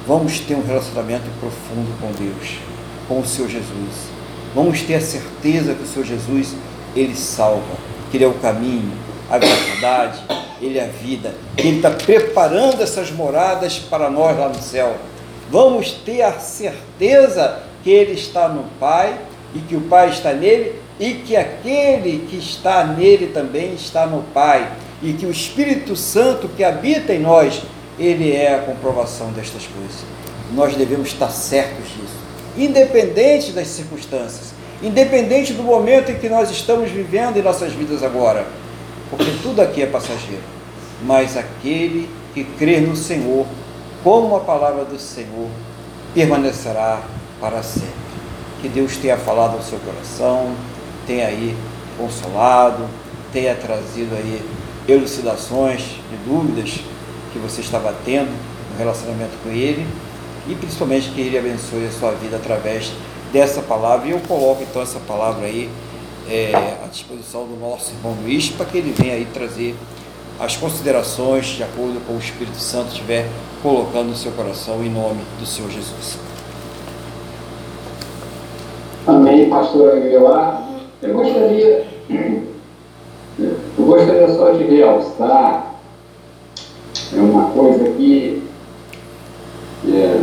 Vamos 0.06 0.40
ter 0.40 0.54
um 0.54 0.66
relacionamento 0.66 1.24
profundo 1.38 1.96
com 2.00 2.10
Deus, 2.12 2.58
com 3.06 3.20
o 3.20 3.26
Senhor 3.26 3.48
Jesus. 3.48 4.10
Vamos 4.52 4.82
ter 4.82 4.96
a 4.96 5.00
certeza 5.00 5.74
que 5.74 5.84
o 5.84 5.86
Senhor 5.86 6.04
Jesus, 6.04 6.56
Ele 6.96 7.14
salva, 7.14 7.76
que 8.10 8.16
Ele 8.16 8.24
é 8.24 8.26
o 8.28 8.34
caminho, 8.34 8.92
a 9.30 9.38
verdade, 9.38 10.18
Ele 10.60 10.78
é 10.78 10.84
a 10.84 10.88
vida, 10.88 11.32
que 11.56 11.68
Ele 11.68 11.76
está 11.76 11.90
preparando 11.90 12.82
essas 12.82 13.12
moradas 13.12 13.78
para 13.78 14.10
nós 14.10 14.36
lá 14.36 14.48
no 14.48 14.60
céu. 14.60 14.96
Vamos 15.48 15.92
ter 15.92 16.22
a 16.22 16.32
certeza 16.32 17.60
que 17.84 17.90
Ele 17.90 18.12
está 18.12 18.48
no 18.48 18.64
Pai 18.80 19.16
e 19.54 19.60
que 19.60 19.76
o 19.76 19.82
Pai 19.82 20.10
está 20.10 20.32
nele 20.32 20.80
e 20.98 21.14
que 21.14 21.36
aquele 21.36 22.26
que 22.28 22.36
está 22.36 22.84
nele 22.84 23.28
também 23.28 23.74
está 23.74 24.04
no 24.04 24.22
Pai 24.34 24.68
e 25.00 25.12
que 25.12 25.26
o 25.26 25.30
Espírito 25.30 25.94
Santo 25.94 26.48
que 26.48 26.64
habita 26.64 27.12
em 27.12 27.20
nós, 27.20 27.62
ele 28.04 28.32
é 28.32 28.54
a 28.54 28.58
comprovação 28.58 29.30
destas 29.32 29.66
coisas. 29.66 30.04
Nós 30.52 30.74
devemos 30.74 31.08
estar 31.08 31.30
certos 31.30 31.88
disso, 31.88 32.16
independente 32.56 33.52
das 33.52 33.68
circunstâncias, 33.68 34.52
independente 34.82 35.52
do 35.52 35.62
momento 35.62 36.10
em 36.10 36.18
que 36.18 36.28
nós 36.28 36.50
estamos 36.50 36.90
vivendo 36.90 37.36
em 37.36 37.42
nossas 37.42 37.72
vidas 37.72 38.02
agora, 38.02 38.46
porque 39.08 39.30
tudo 39.42 39.62
aqui 39.62 39.82
é 39.82 39.86
passageiro. 39.86 40.42
Mas 41.04 41.36
aquele 41.36 42.08
que 42.34 42.44
crer 42.44 42.82
no 42.82 42.96
Senhor, 42.96 43.46
como 44.02 44.36
a 44.36 44.40
palavra 44.40 44.84
do 44.84 44.98
Senhor, 44.98 45.48
permanecerá 46.14 47.02
para 47.40 47.62
sempre. 47.62 47.90
Que 48.60 48.68
Deus 48.68 48.96
tenha 48.96 49.16
falado 49.16 49.56
ao 49.56 49.62
seu 49.62 49.78
coração, 49.78 50.52
tenha 51.06 51.26
aí 51.26 51.56
consolado, 51.96 52.88
tenha 53.32 53.54
trazido 53.54 54.14
aí 54.14 54.42
elucidações 54.88 55.82
de 55.82 56.16
dúvidas 56.24 56.80
que 57.32 57.38
você 57.38 57.60
estava 57.60 57.94
tendo 58.04 58.30
no 58.70 58.78
relacionamento 58.78 59.32
com 59.42 59.50
Ele 59.50 59.86
e 60.48 60.54
principalmente 60.54 61.10
que 61.10 61.20
Ele 61.20 61.38
abençoe 61.38 61.86
a 61.86 61.90
sua 61.90 62.12
vida 62.12 62.36
através 62.36 62.92
dessa 63.32 63.62
palavra. 63.62 64.08
E 64.08 64.10
eu 64.10 64.20
coloco 64.20 64.62
então 64.62 64.82
essa 64.82 65.00
palavra 65.00 65.46
aí 65.46 65.70
é, 66.28 66.52
à 66.84 66.88
disposição 66.88 67.46
do 67.46 67.58
nosso 67.58 67.92
irmão 67.92 68.16
Luiz 68.22 68.50
para 68.50 68.66
que 68.66 68.78
ele 68.78 68.92
venha 68.92 69.14
aí 69.14 69.26
trazer 69.32 69.74
as 70.38 70.56
considerações 70.56 71.46
de 71.46 71.62
acordo 71.62 72.00
com 72.06 72.14
o 72.14 72.18
Espírito 72.18 72.58
Santo 72.58 72.88
estiver 72.88 73.26
colocando 73.62 74.08
no 74.08 74.16
seu 74.16 74.32
coração 74.32 74.82
em 74.84 74.90
nome 74.90 75.20
do 75.38 75.46
Senhor 75.46 75.70
Jesus. 75.70 76.18
Amém, 79.06 79.48
pastor 79.48 79.96
Aguilar. 79.96 80.68
Eu 81.02 81.14
gostaria 81.14 81.86
eu 83.78 83.84
gostaria 83.84 84.28
só 84.28 84.50
de 84.50 84.64
realçar 84.64 85.71
é 87.14 87.20
uma 87.20 87.50
coisa 87.50 87.84
que 87.90 88.42
é, 89.88 90.20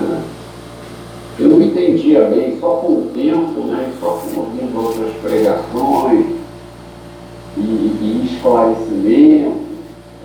eu 1.40 1.48
não 1.50 1.62
entendia 1.62 2.26
bem, 2.26 2.58
só 2.60 2.76
com 2.76 2.94
o 2.94 3.12
tempo, 3.14 3.62
né, 3.68 3.92
só 4.00 4.08
com 4.08 4.40
ouvindo 4.40 4.78
outras 4.78 5.14
pregações 5.22 6.26
e, 7.58 7.62
e 7.62 8.30
esclarecimento, 8.34 9.58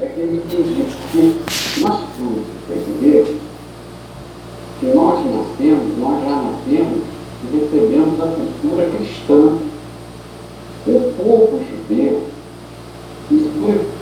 é 0.00 0.06
que 0.06 0.20
eu 0.20 0.34
entendi, 0.34 0.84
porque 0.84 1.32
nós 1.80 2.00
tudo, 2.16 2.44
entendeu? 2.70 3.36
Que 4.80 4.86
nós 4.86 5.24
nascemos, 5.24 5.98
nós 5.98 6.24
já 6.24 6.36
nascemos 6.36 7.02
e 7.44 7.56
recebemos 7.56 8.20
a 8.20 8.26
cultura 8.26 8.90
cristã. 8.90 9.58
O 10.86 11.12
povo 11.16 11.60
judeu 11.60 12.34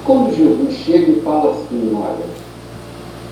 quando 0.05 0.35
Jesus 0.35 0.75
chega 0.75 1.13
e 1.13 1.21
fala 1.21 1.53
assim, 1.53 1.93
olha, 1.95 2.42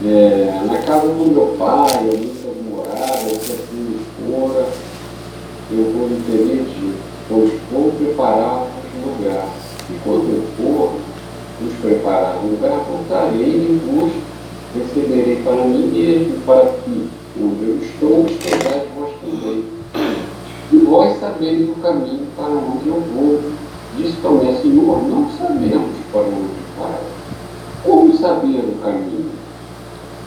é, 0.03 0.62
na 0.66 0.78
casa 0.78 1.09
do 1.09 1.30
meu 1.30 1.57
pai, 1.59 1.90
eu 2.01 2.18
muitas 2.18 2.57
moradas, 2.70 3.42
se 3.42 3.53
assim 3.53 4.01
fora, 4.16 4.66
eu 5.70 5.92
vou 5.92 6.09
lhe 6.09 6.22
pedir, 6.24 6.94
pois 7.28 7.53
vou 7.70 7.92
preparar 7.92 8.66
um 8.96 9.09
lugar. 9.09 9.46
E 9.90 9.98
quando 10.03 10.30
eu 10.30 10.42
for 10.57 10.92
vos 11.61 11.74
preparar 11.82 12.38
um 12.42 12.53
lugar, 12.53 12.80
voltarei 12.88 13.42
e 13.42 13.80
vos 13.86 14.11
receberei 14.74 15.42
para 15.42 15.64
mim 15.64 15.86
mesmo, 15.88 16.40
para 16.46 16.64
que 16.66 17.11
onde 17.38 17.68
eu 17.68 17.78
estou, 17.82 18.26
estejais 18.26 18.88
vós 18.96 19.12
também. 19.20 19.64
E 20.72 20.76
vós 20.78 21.20
sabeis 21.20 21.68
o 21.68 21.74
caminho 21.74 22.26
para 22.36 22.46
onde 22.46 22.88
eu 22.88 23.03
vou. 23.14 23.40
Diz 23.96 24.14
também, 24.22 24.57
Senhor, 24.62 25.03
não 25.09 25.28
sabemos 25.36 25.90
para 26.11 26.22
onde 26.22 26.61
vai. 26.78 27.01
Como 27.82 28.16
saber 28.16 28.61
o 28.61 28.78
caminho? 28.82 29.39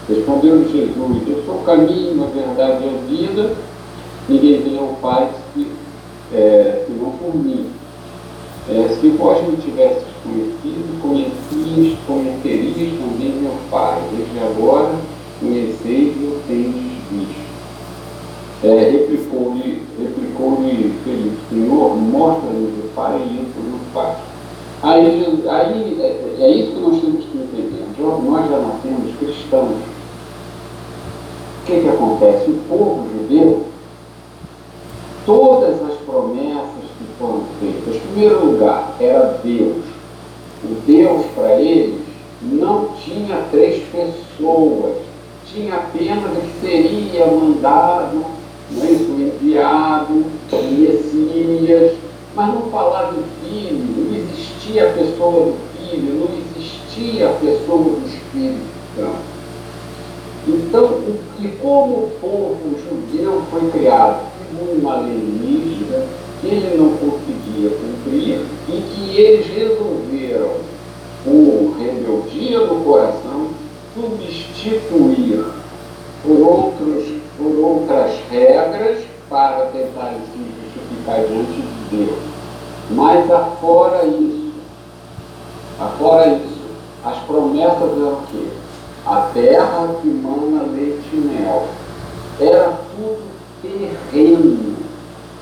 Respondeu 0.10 0.68
Jesus, 0.70 1.28
eu 1.28 1.44
sou 1.46 1.56
o 1.56 1.64
caminho, 1.64 2.24
a 2.24 2.28
verdade 2.28 2.84
e 2.84 2.90
a 2.90 3.08
vida, 3.08 3.56
ninguém 4.28 4.62
vem 4.62 4.78
ao 4.78 4.98
Pai 5.02 5.30
se, 5.54 5.68
é, 6.34 6.86
senão 6.86 7.12
por 7.12 7.36
mim. 7.36 7.68
É, 8.70 8.98
se 9.00 9.08
vós 9.10 9.46
me 9.48 9.58
tivesses 9.58 10.04
conhecido, 10.24 11.02
conhecias, 11.02 11.98
conhecerias 12.08 13.00
também 13.00 13.32
meu 13.42 13.56
Pai. 13.70 14.02
Desde 14.12 14.40
agora 14.40 14.92
conheceis 15.40 16.16
e 16.16 16.26
o 16.26 16.42
tendes 16.48 16.84
visto. 17.12 17.44
É, 18.64 18.90
replicou-lhe 18.92 19.84
replicou 20.00 20.58
Felipe, 21.04 21.38
Senhor, 21.50 21.96
mostra-nos 21.98 22.70
o 22.70 22.90
Pai 22.96 23.18
e 23.18 23.42
isso 23.42 23.60
nos 23.70 23.82
Pai. 23.94 24.16
Aí, 24.82 25.26
aí 25.50 25.98
é, 26.02 26.44
é, 26.44 26.52
isso 26.52 26.72
que 26.72 26.80
nós 26.80 27.02
temos 27.02 27.26
que 27.26 27.38
entender. 27.38 27.86
Nós 28.00 28.50
já 28.50 28.58
nascemos 28.58 29.16
cristãos. 29.18 29.93
O 31.64 31.66
que, 31.66 31.80
que 31.80 31.88
acontece? 31.88 32.52
O 32.52 32.60
povo 32.68 33.08
judeu, 33.10 33.64
todas 35.26 35.82
as 35.82 35.96
promessas 36.00 36.84
que 36.98 37.06
foram 37.18 37.44
feitas, 37.58 37.96
em 37.96 38.00
primeiro 38.00 38.46
lugar, 38.46 38.98
era 39.00 39.40
Deus. 39.42 39.86
O 40.62 40.76
Deus 40.86 41.26
para 41.34 41.62
eles 41.62 42.02
não 42.42 42.90
tinha 43.02 43.46
três 43.50 43.82
pessoas, 43.86 44.98
tinha 45.46 45.76
apenas 45.76 46.38
que 46.38 46.68
seria 46.68 47.28
mandado, 47.28 48.26
não 48.70 48.84
é 48.84 48.92
isso, 48.92 49.12
enviado, 49.12 50.26
Messias, 50.52 51.94
mas 52.36 52.54
não 52.54 52.64
falava 52.64 53.16
em 53.18 53.50
filho, 53.50 53.86
não 53.98 54.18
existia 54.18 54.90
a 54.90 54.94
pessoa 54.94 55.46
do 55.46 55.56
filho, 55.78 56.14
não 56.14 56.28
existia 56.58 57.30
a 57.30 57.34
pessoa 57.36 57.84
do 57.84 58.06
Espírito 58.06 58.68
Santo. 58.98 59.33
E 61.40 61.48
como 61.62 61.94
o 61.94 62.12
povo 62.22 62.76
judeu 62.80 63.42
foi 63.52 63.70
criado 63.72 64.26
por 64.56 64.78
uma 64.78 64.98
lei 64.98 65.18
rígida, 65.42 66.06
que 66.40 66.48
ele 66.48 66.78
não 66.78 66.92
conseguia 66.98 67.70
cumprir, 67.70 68.46
e 68.70 68.82
que 68.82 69.18
eles 69.18 69.48
resolveram, 69.48 70.52
por 71.24 71.76
rebeldia 71.80 72.60
no 72.60 72.84
coração, 72.84 73.48
substituir 73.94 75.46
por, 76.24 76.40
outros, 76.40 77.04
por 77.38 77.56
outras 77.60 78.12
regras 78.30 79.00
para 79.30 79.66
tentar 79.68 80.14
se 80.14 80.38
justificar 80.38 81.26
diante 81.26 81.62
de 81.62 81.98
Deus. 81.98 82.20
Mas 82.92 83.32
afora 83.32 84.06
isso, 84.06 84.52
afora 85.80 86.28
isso, 86.28 86.64
as 87.06 87.18
promessas 87.20 87.82
eram 87.82 88.14
o 88.14 88.24
quê? 88.32 88.48
A 89.06 89.30
terra 89.34 89.96
que 90.02 90.08
mana 90.08 90.64
leite 90.72 91.10
e 91.12 91.18
mel. 91.18 91.68
Era 92.40 92.80
tudo 92.96 93.22
terreno, 93.62 94.76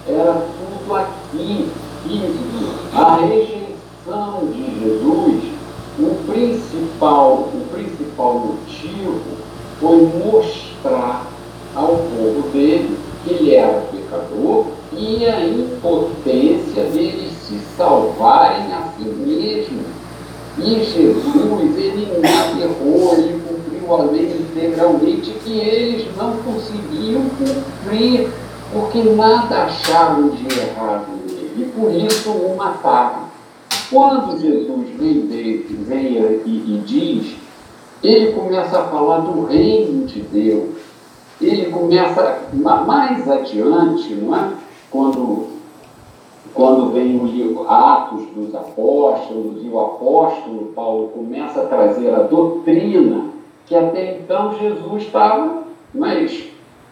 era 0.08 0.34
tudo 0.34 0.96
aqui, 0.96 1.70
físico. 2.04 2.74
A 2.94 3.18
rejeição 3.18 4.48
de 4.52 4.80
Jesus, 4.80 5.44
o 6.00 6.16
principal, 6.32 7.50
o 7.54 7.68
principal 7.72 8.34
motivo 8.40 9.22
foi 9.80 10.12
mostrar 10.26 11.28
ao 11.76 11.88
povo 11.88 12.50
dele 12.52 12.98
que 13.24 13.34
ele 13.34 13.56
era 13.56 13.82
pecador 13.92 14.66
e 14.92 15.26
a 15.26 15.46
impotência 15.46 16.84
deles 16.86 17.32
se 17.44 17.60
salvarem 17.78 18.74
a 18.74 18.90
si 18.98 19.04
mesmos. 19.04 19.91
E 20.58 20.84
Jesus, 20.84 21.78
ele 21.78 22.08
não 22.20 22.62
errou, 22.62 23.14
ele 23.14 23.42
cumpriu 23.48 23.94
a 23.94 24.04
lei 24.04 24.38
integralmente 24.40 25.32
que 25.44 25.60
eles 25.60 26.08
não 26.18 26.38
conseguiam 26.38 27.24
cumprir, 27.30 28.30
porque 28.72 29.04
nada 29.04 29.64
acharam 29.64 30.30
de 30.30 30.46
errado 30.60 31.08
nele, 31.26 31.52
e 31.58 31.64
por 31.66 31.92
isso 31.92 32.30
o 32.30 32.56
mataram. 32.58 33.32
Quando 33.90 34.40
Jesus 34.40 34.88
vem, 34.98 35.28
vem 35.28 36.18
e, 36.46 36.50
e 36.50 36.84
diz, 36.86 37.36
ele 38.04 38.32
começa 38.34 38.80
a 38.80 38.84
falar 38.84 39.20
do 39.20 39.46
reino 39.46 40.06
de 40.06 40.22
Deus 40.22 40.82
ele 41.42 41.72
começa 41.72 42.40
mais 42.54 43.30
adiante, 43.30 44.14
não 44.14 44.36
é? 44.36 44.52
Quando, 44.92 45.48
quando 46.54 46.92
vem 46.92 47.20
o 47.20 47.26
livro 47.26 47.66
Atos 47.70 48.26
dos 48.36 48.54
Apóstolos 48.54 49.64
e 49.64 49.70
o 49.70 49.80
apóstolo 49.80 50.72
Paulo 50.76 51.10
começa 51.10 51.62
a 51.62 51.66
trazer 51.66 52.14
a 52.14 52.24
doutrina 52.24 53.32
que 53.66 53.76
até 53.76 54.20
então 54.20 54.54
Jesus 54.54 55.04
estava 55.04 55.62
mas, 55.94 56.48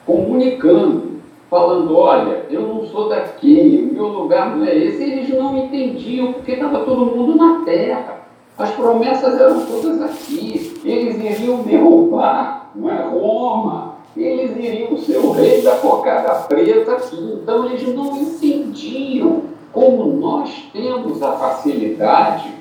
comunicando, 0.05 1.19
falando, 1.49 1.95
olha, 1.95 2.45
eu 2.49 2.61
não 2.61 2.85
sou 2.85 3.07
daqui, 3.07 3.87
o 3.89 3.93
meu 3.93 4.07
lugar 4.07 4.55
não 4.55 4.65
é 4.65 4.75
esse. 4.75 5.03
Eles 5.03 5.29
não 5.29 5.57
entendiam 5.57 6.33
porque 6.33 6.53
estava 6.53 6.83
todo 6.83 7.05
mundo 7.05 7.35
na 7.35 7.63
terra. 7.63 8.19
As 8.57 8.71
promessas 8.71 9.39
eram 9.39 9.65
todas 9.65 10.01
aqui. 10.01 10.81
Eles 10.83 11.17
iriam 11.17 11.61
derrubar, 11.63 12.71
não 12.75 12.89
é 12.89 13.01
Roma 13.03 13.88
eles 14.15 14.57
iriam 14.57 14.97
ser 14.97 15.17
o 15.17 15.31
rei 15.31 15.61
da 15.61 15.75
cocada 15.77 16.33
preta 16.47 16.93
aqui. 16.93 17.39
Então 17.41 17.65
eles 17.65 17.95
não 17.95 18.17
entendiam 18.17 19.43
como 19.71 20.13
nós 20.13 20.69
temos 20.73 21.21
a 21.21 21.33
facilidade 21.33 22.53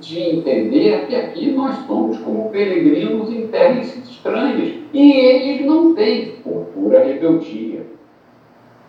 de 0.00 0.20
entender 0.20 1.06
que 1.06 1.14
aqui 1.14 1.52
nós 1.52 1.86
somos 1.86 2.18
como 2.18 2.50
peregrinos 2.50 3.30
em 3.30 3.46
terras 3.46 3.96
estranhas 3.96 4.74
e 4.92 5.12
eles 5.12 5.66
não 5.66 5.94
têm, 5.94 6.36
por 6.42 6.66
pura 6.74 7.04
rebeldia. 7.04 7.86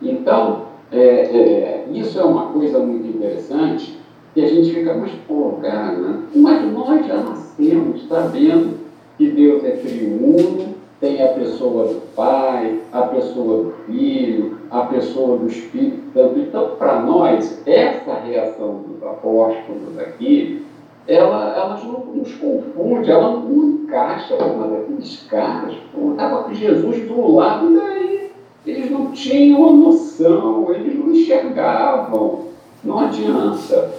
Então, 0.01 0.67
é, 0.91 0.99
é, 0.99 1.88
isso 1.93 2.19
é 2.19 2.23
uma 2.23 2.47
coisa 2.47 2.79
muito 2.79 3.07
interessante 3.07 3.97
que 4.34 4.43
a 4.43 4.47
gente 4.47 4.73
fica, 4.73 4.93
mas 4.93 5.11
pô, 5.27 5.53
cara, 5.61 6.21
mas 6.35 6.71
nós 6.71 7.05
já 7.05 7.17
nascemos 7.17 8.07
sabendo 8.07 8.77
que 9.17 9.31
Deus 9.31 9.63
é 9.63 9.71
triuno, 9.71 10.75
tem 10.99 11.24
a 11.24 11.28
pessoa 11.30 11.88
do 11.88 12.02
Pai, 12.15 12.80
a 12.91 13.02
pessoa 13.03 13.64
do 13.64 13.74
Filho, 13.86 14.57
a 14.72 14.82
pessoa 14.82 15.38
do 15.38 15.48
Espírito 15.48 16.11
Santo. 16.14 16.40
Então, 16.40 16.72
para 16.78 17.02
nós, 17.02 17.61
essa 17.68 18.14
reação 18.15 18.84
dos 18.88 19.03
apóstolos 19.03 19.98
aqui, 19.99 20.65
ela, 21.07 21.56
ela 21.56 21.80
nos 22.14 22.34
confunde, 22.36 23.11
ela 23.11 23.32
não 23.32 23.52
encaixa. 23.52 24.36
Mas 24.57 24.74
aqueles 24.74 25.28
caras, 25.30 25.76
estavam 25.76 26.44
com 26.44 26.53
Jesus 26.53 27.07
do 27.07 27.36
lado, 27.36 27.74
daí 27.76 28.32
eles 28.65 28.90
não 28.90 29.11
tinham 29.11 29.69
a 29.69 29.72
noção, 29.72 30.74
eles 30.74 30.98
não 30.98 31.11
enxergavam. 31.11 32.48
Não 32.84 32.99
adianta. 32.99 33.91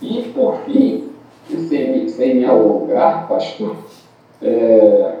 E, 0.00 0.30
por 0.34 0.58
fim, 0.60 1.08
sem, 1.48 2.08
sem 2.08 2.34
me 2.36 2.44
alongar, 2.44 3.26
pastor, 3.28 3.76
é, 4.42 5.15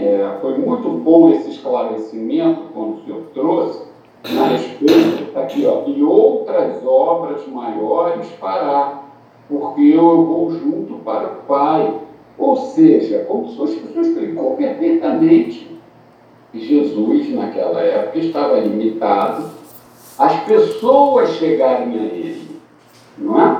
é, 0.00 0.38
foi 0.40 0.58
muito 0.58 0.88
bom 0.88 1.30
esse 1.30 1.50
esclarecimento 1.50 2.62
quando 2.72 2.96
o 2.96 3.04
senhor 3.04 3.22
trouxe, 3.34 3.90
na 4.32 4.48
respeito, 4.48 5.24
está 5.24 5.40
aqui, 5.40 5.66
ó, 5.66 5.82
e 5.86 6.02
outras 6.02 6.84
obras 6.84 7.46
maiores 7.48 8.28
fará, 8.32 9.02
porque 9.48 9.82
eu 9.82 10.24
vou 10.24 10.50
junto 10.50 10.94
para 11.04 11.26
o 11.26 11.36
Pai. 11.46 12.00
Ou 12.38 12.56
seja, 12.56 13.24
como 13.28 13.44
o 13.44 13.66
senhor 13.66 13.68
explicou 14.00 14.56
perfeitamente, 14.56 15.78
Jesus, 16.54 17.34
naquela 17.34 17.80
época, 17.80 18.18
estava 18.18 18.58
limitado 18.58 19.50
às 20.18 20.40
pessoas 20.44 21.30
chegarem 21.30 21.98
a 21.98 22.02
ele, 22.02 22.60
não 23.18 23.40
é? 23.40 23.59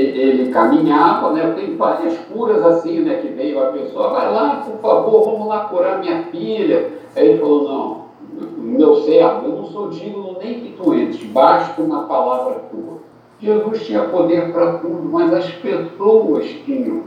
Ele 0.00 0.52
caminhava, 0.52 1.32
né? 1.32 1.52
Tem 1.56 1.76
várias 1.76 2.16
curas 2.32 2.64
assim, 2.64 3.00
né? 3.00 3.16
Que 3.16 3.28
veio 3.28 3.62
a 3.62 3.72
pessoa, 3.72 4.10
vai 4.10 4.32
lá, 4.32 4.64
por 4.64 4.80
favor, 4.80 5.24
vamos 5.24 5.48
lá 5.48 5.64
curar 5.64 5.98
minha 5.98 6.24
filha. 6.24 6.92
Aí 7.16 7.28
ele 7.28 7.38
falou, 7.38 7.64
não, 7.64 8.08
meu 8.56 9.02
servo, 9.02 9.46
eu 9.46 9.56
não 9.56 9.64
sou 9.64 9.88
digno 9.88 10.36
nem 10.42 10.60
que 10.60 10.72
tu 10.76 10.94
entres, 10.94 11.22
basta 11.24 11.80
uma 11.80 12.04
palavra 12.04 12.60
tua. 12.70 12.98
Jesus 13.40 13.86
tinha 13.86 14.02
poder 14.04 14.52
para 14.52 14.78
tudo, 14.78 15.08
mas 15.10 15.32
as 15.32 15.48
pessoas 15.52 16.44
tinham 16.64 17.02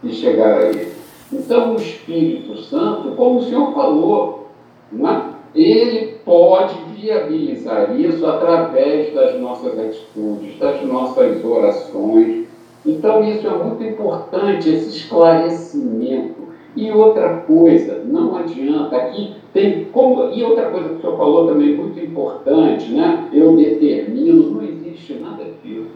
que 0.00 0.12
chegar 0.12 0.58
a 0.58 0.62
ele. 0.68 0.92
Então 1.32 1.74
o 1.74 1.76
Espírito 1.76 2.56
Santo, 2.58 3.12
como 3.12 3.38
o 3.38 3.42
Senhor 3.42 3.72
falou, 3.72 4.48
não 4.90 5.08
é? 5.08 5.22
Ele 5.54 6.18
pode 6.24 6.74
viabilizar 6.94 7.98
isso 7.98 8.24
através 8.26 9.12
das 9.14 9.38
nossas 9.40 9.78
atitudes, 9.78 10.58
das 10.58 10.82
nossas 10.84 11.44
orações. 11.44 12.46
Então, 12.86 13.22
isso 13.24 13.46
é 13.46 13.50
muito 13.50 13.82
importante, 13.82 14.70
esse 14.70 14.96
esclarecimento. 14.96 16.40
E 16.76 16.90
outra 16.92 17.38
coisa, 17.38 18.02
não 18.04 18.36
adianta, 18.36 18.96
aqui 18.96 19.34
tem 19.52 19.86
como. 19.86 20.30
E 20.32 20.42
outra 20.44 20.70
coisa 20.70 20.90
que 20.90 20.94
o 20.96 21.00
senhor 21.00 21.16
falou 21.16 21.48
também 21.48 21.76
muito 21.76 21.98
importante, 21.98 22.92
né? 22.92 23.28
Eu 23.32 23.56
determino, 23.56 24.50
não 24.50 24.62
existe 24.62 25.14
nada 25.14 25.44
disso. 25.64 25.90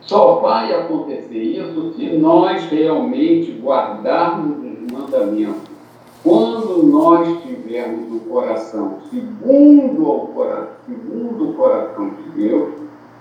Só 0.00 0.36
vai 0.36 0.72
acontecer 0.72 1.42
isso 1.42 1.92
se 1.94 2.06
nós 2.16 2.62
realmente 2.70 3.50
guardarmos 3.60 4.58
os 4.58 4.92
mandamentos 4.92 5.67
quando 6.28 6.82
nós 6.82 7.42
tivermos 7.42 8.12
o 8.12 8.20
coração 8.28 8.98
segundo 9.08 10.06
o 10.06 10.26
coração, 10.28 10.68
segundo 10.86 11.48
o 11.48 11.52
coração 11.54 12.10
de 12.10 12.42
Deus, 12.42 12.74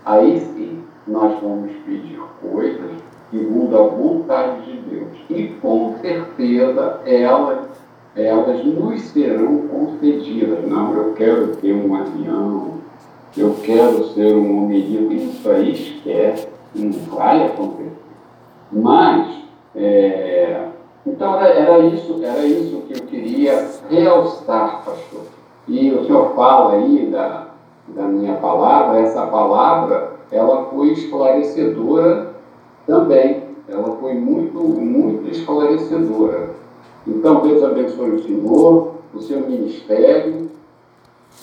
aí 0.05 0.39
sim 0.39 0.79
nós 1.07 1.39
vamos 1.41 1.71
pedir 1.85 2.19
coisas 2.41 2.91
segundo 3.31 3.77
a 3.77 3.83
vontade 3.83 4.65
de 4.65 4.79
Deus. 4.89 5.07
E 5.29 5.47
com 5.61 5.95
certeza 6.01 7.01
elas, 7.05 7.59
elas 8.13 8.65
nos 8.65 9.01
serão 9.03 9.67
concedidas. 9.69 10.67
Não, 10.67 10.93
eu 10.93 11.13
quero 11.13 11.55
ter 11.55 11.73
um 11.73 11.95
avião, 11.95 12.73
eu 13.37 13.55
quero 13.63 14.03
ser 14.09 14.35
um 14.35 14.65
homem 14.65 14.81
rico. 14.81 15.13
Isso 15.13 15.49
aí 15.49 15.71
esquece, 15.71 16.47
não 16.75 16.91
vai 16.91 17.45
acontecer. 17.45 17.91
Mas 18.69 19.27
é, 19.73 20.67
então 21.07 21.39
era, 21.39 21.79
isso, 21.79 22.19
era 22.21 22.45
isso 22.45 22.81
que 22.81 22.99
eu 22.99 23.07
queria 23.07 23.65
realçar, 23.89 24.83
pastor. 24.83 25.21
E 25.65 25.89
o 25.91 26.05
senhor 26.05 26.35
fala 26.35 26.73
aí 26.73 27.07
da, 27.09 27.47
da 27.87 28.03
minha 28.03 28.35
palavra, 28.35 28.99
essa 28.99 29.25
palavra, 29.25 30.11
ela 30.29 30.65
foi 30.65 30.89
esclarecedora 30.89 32.33
também. 32.85 33.47
Ela 33.69 33.95
foi 33.97 34.13
muito, 34.15 34.59
muito 34.59 35.29
esclarecedora. 35.29 36.49
Então, 37.05 37.41
Deus 37.41 37.63
abençoe 37.63 38.11
o 38.11 38.23
Senhor, 38.23 38.91
o 39.13 39.21
seu 39.21 39.41
ministério, 39.41 40.49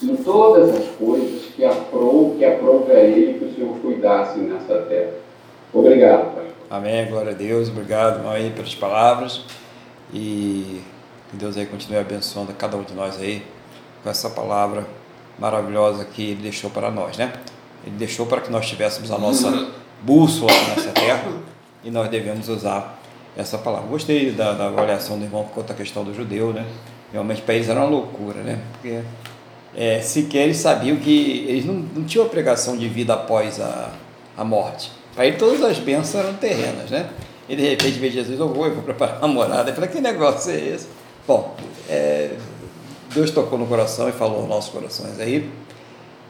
e 0.02 0.16
todas 0.18 0.70
as 0.70 0.88
coisas 0.96 1.46
que 1.54 1.64
aprove, 1.64 2.36
que 2.36 2.44
aprove 2.44 2.92
a 2.92 3.00
Ele 3.00 3.38
que 3.38 3.44
o 3.46 3.54
Senhor 3.54 3.76
cuidasse 3.80 4.38
nessa 4.40 4.76
terra. 4.82 5.23
Obrigado. 5.74 6.44
Amém, 6.70 7.06
glória 7.06 7.32
a 7.32 7.34
Deus, 7.34 7.68
obrigado 7.68 8.26
aí 8.28 8.50
pelas 8.50 8.76
palavras 8.76 9.42
e 10.12 10.80
que 11.28 11.36
Deus 11.36 11.56
aí 11.56 11.66
continue 11.66 11.98
abençoando 11.98 12.52
cada 12.52 12.76
um 12.76 12.84
de 12.84 12.94
nós 12.94 13.18
aí 13.20 13.42
com 14.00 14.08
essa 14.08 14.30
palavra 14.30 14.86
maravilhosa 15.36 16.04
que 16.04 16.30
Ele 16.30 16.42
deixou 16.42 16.70
para 16.70 16.92
nós, 16.92 17.18
né? 17.18 17.32
Ele 17.84 17.96
deixou 17.96 18.24
para 18.24 18.40
que 18.40 18.52
nós 18.52 18.68
tivéssemos 18.68 19.10
a 19.10 19.18
nossa 19.18 19.68
bússola 20.00 20.52
nessa 20.68 20.92
terra 20.92 21.32
e 21.82 21.90
nós 21.90 22.08
devemos 22.08 22.48
usar 22.48 22.96
essa 23.36 23.58
palavra. 23.58 23.88
Gostei 23.88 24.30
da, 24.30 24.52
da 24.52 24.66
avaliação 24.66 25.18
do 25.18 25.24
irmão 25.24 25.44
quanto 25.52 25.72
à 25.72 25.74
questão 25.74 26.04
do 26.04 26.14
judeu, 26.14 26.52
né? 26.52 26.64
Realmente 27.12 27.42
para 27.42 27.54
eles 27.54 27.68
era 27.68 27.80
uma 27.80 27.88
loucura, 27.88 28.42
né? 28.42 28.60
Porque 28.72 29.00
é, 29.76 30.00
sequer 30.00 30.44
eles 30.44 30.58
sabiam 30.58 30.96
que 30.98 31.46
eles 31.48 31.64
não, 31.64 31.74
não 31.74 32.04
tinham 32.04 32.24
a 32.24 32.28
pregação 32.28 32.76
de 32.76 32.88
vida 32.88 33.12
após 33.12 33.60
a, 33.60 33.90
a 34.36 34.44
morte 34.44 35.03
Para 35.14 35.26
ele 35.26 35.36
todas 35.36 35.62
as 35.62 35.78
bênçãos 35.78 36.24
eram 36.24 36.34
terrenas, 36.34 36.90
né? 36.90 37.08
E 37.48 37.54
de 37.54 37.62
repente 37.62 37.98
vê 37.98 38.10
Jesus, 38.10 38.38
eu 38.38 38.48
vou, 38.48 38.66
eu 38.66 38.74
vou 38.74 38.82
preparar 38.82 39.18
uma 39.18 39.28
morada. 39.28 39.72
Falei, 39.72 39.90
que 39.90 40.00
negócio 40.00 40.50
é 40.50 40.58
esse? 40.58 40.88
Bom, 41.26 41.54
é, 41.88 42.30
Deus 43.12 43.30
tocou 43.30 43.58
no 43.58 43.66
coração 43.66 44.08
e 44.08 44.12
falou 44.12 44.40
aos 44.40 44.48
nossos 44.48 44.72
corações 44.72 45.20
aí. 45.20 45.50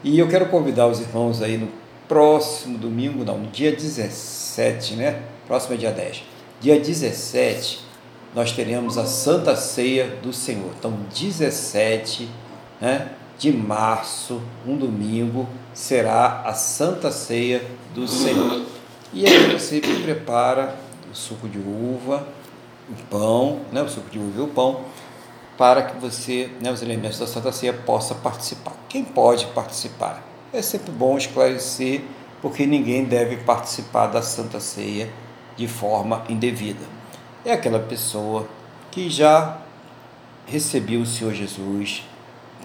E 0.03 0.19
eu 0.19 0.27
quero 0.27 0.47
convidar 0.47 0.87
os 0.87 0.99
irmãos 0.99 1.41
aí 1.41 1.57
no 1.57 1.67
próximo 2.07 2.77
domingo, 2.77 3.23
não, 3.23 3.39
no 3.39 3.47
dia 3.47 3.71
17, 3.71 4.95
né? 4.95 5.21
Próximo 5.47 5.75
é 5.75 5.77
dia 5.77 5.91
10. 5.91 6.23
Dia 6.59 6.79
17, 6.79 7.79
nós 8.35 8.51
teremos 8.51 8.97
a 8.97 9.05
Santa 9.05 9.55
Ceia 9.55 10.17
do 10.21 10.33
Senhor. 10.33 10.71
Então, 10.77 10.93
17 11.13 12.29
né, 12.81 13.09
de 13.37 13.51
março, 13.51 14.41
um 14.67 14.77
domingo, 14.77 15.47
será 15.73 16.41
a 16.45 16.53
Santa 16.53 17.11
Ceia 17.11 17.63
do 17.93 18.07
Senhor. 18.07 18.74
E 19.15 19.25
aí 19.25 19.57
você 19.57 19.79
prepara 19.79 20.75
o 21.09 21.15
suco 21.15 21.47
de 21.47 21.57
uva, 21.57 22.27
o 22.89 23.03
pão, 23.09 23.61
né, 23.71 23.81
o 23.81 23.87
suco 23.87 24.09
de 24.09 24.19
uva 24.19 24.41
e 24.41 24.41
o 24.41 24.47
pão, 24.47 24.81
para 25.57 25.83
que 25.83 25.97
você, 25.97 26.51
né, 26.61 26.69
os 26.69 26.81
elementos 26.81 27.17
da 27.17 27.25
Santa 27.25 27.49
Ceia, 27.53 27.71
possa 27.71 28.13
participar. 28.13 28.73
Quem 28.89 29.05
pode 29.05 29.45
participar? 29.47 30.21
É 30.51 30.61
sempre 30.61 30.91
bom 30.91 31.17
esclarecer, 31.17 32.01
porque 32.41 32.65
ninguém 32.65 33.05
deve 33.05 33.37
participar 33.37 34.07
da 34.07 34.21
Santa 34.21 34.59
Ceia 34.59 35.09
de 35.55 35.65
forma 35.65 36.25
indevida. 36.27 36.85
É 37.45 37.53
aquela 37.53 37.79
pessoa 37.79 38.45
que 38.91 39.09
já 39.09 39.59
recebeu 40.45 40.99
o 40.99 41.05
Senhor 41.05 41.33
Jesus 41.33 42.03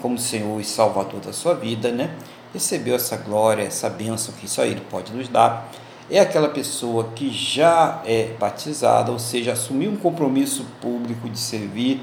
como 0.03 0.19
Senhor 0.19 0.61
e 0.61 0.65
Salvador 0.65 1.21
da 1.21 1.33
sua 1.33 1.55
vida, 1.55 1.93
né? 1.93 2.13
Recebeu 2.53 2.97
essa 2.97 3.17
glória, 3.17 3.63
essa 3.63 3.89
bênção 3.89 4.35
que 4.35 4.49
só 4.49 4.65
Ele 4.65 4.81
pode 4.91 5.13
nos 5.13 5.29
dar. 5.29 5.71
É 6.11 6.19
aquela 6.19 6.49
pessoa 6.49 7.05
que 7.15 7.31
já 7.31 8.03
é 8.05 8.35
batizada, 8.37 9.13
ou 9.13 9.19
seja, 9.21 9.53
assumiu 9.53 9.93
um 9.93 9.97
compromisso 9.97 10.67
público 10.81 11.29
de 11.29 11.39
servir 11.39 12.01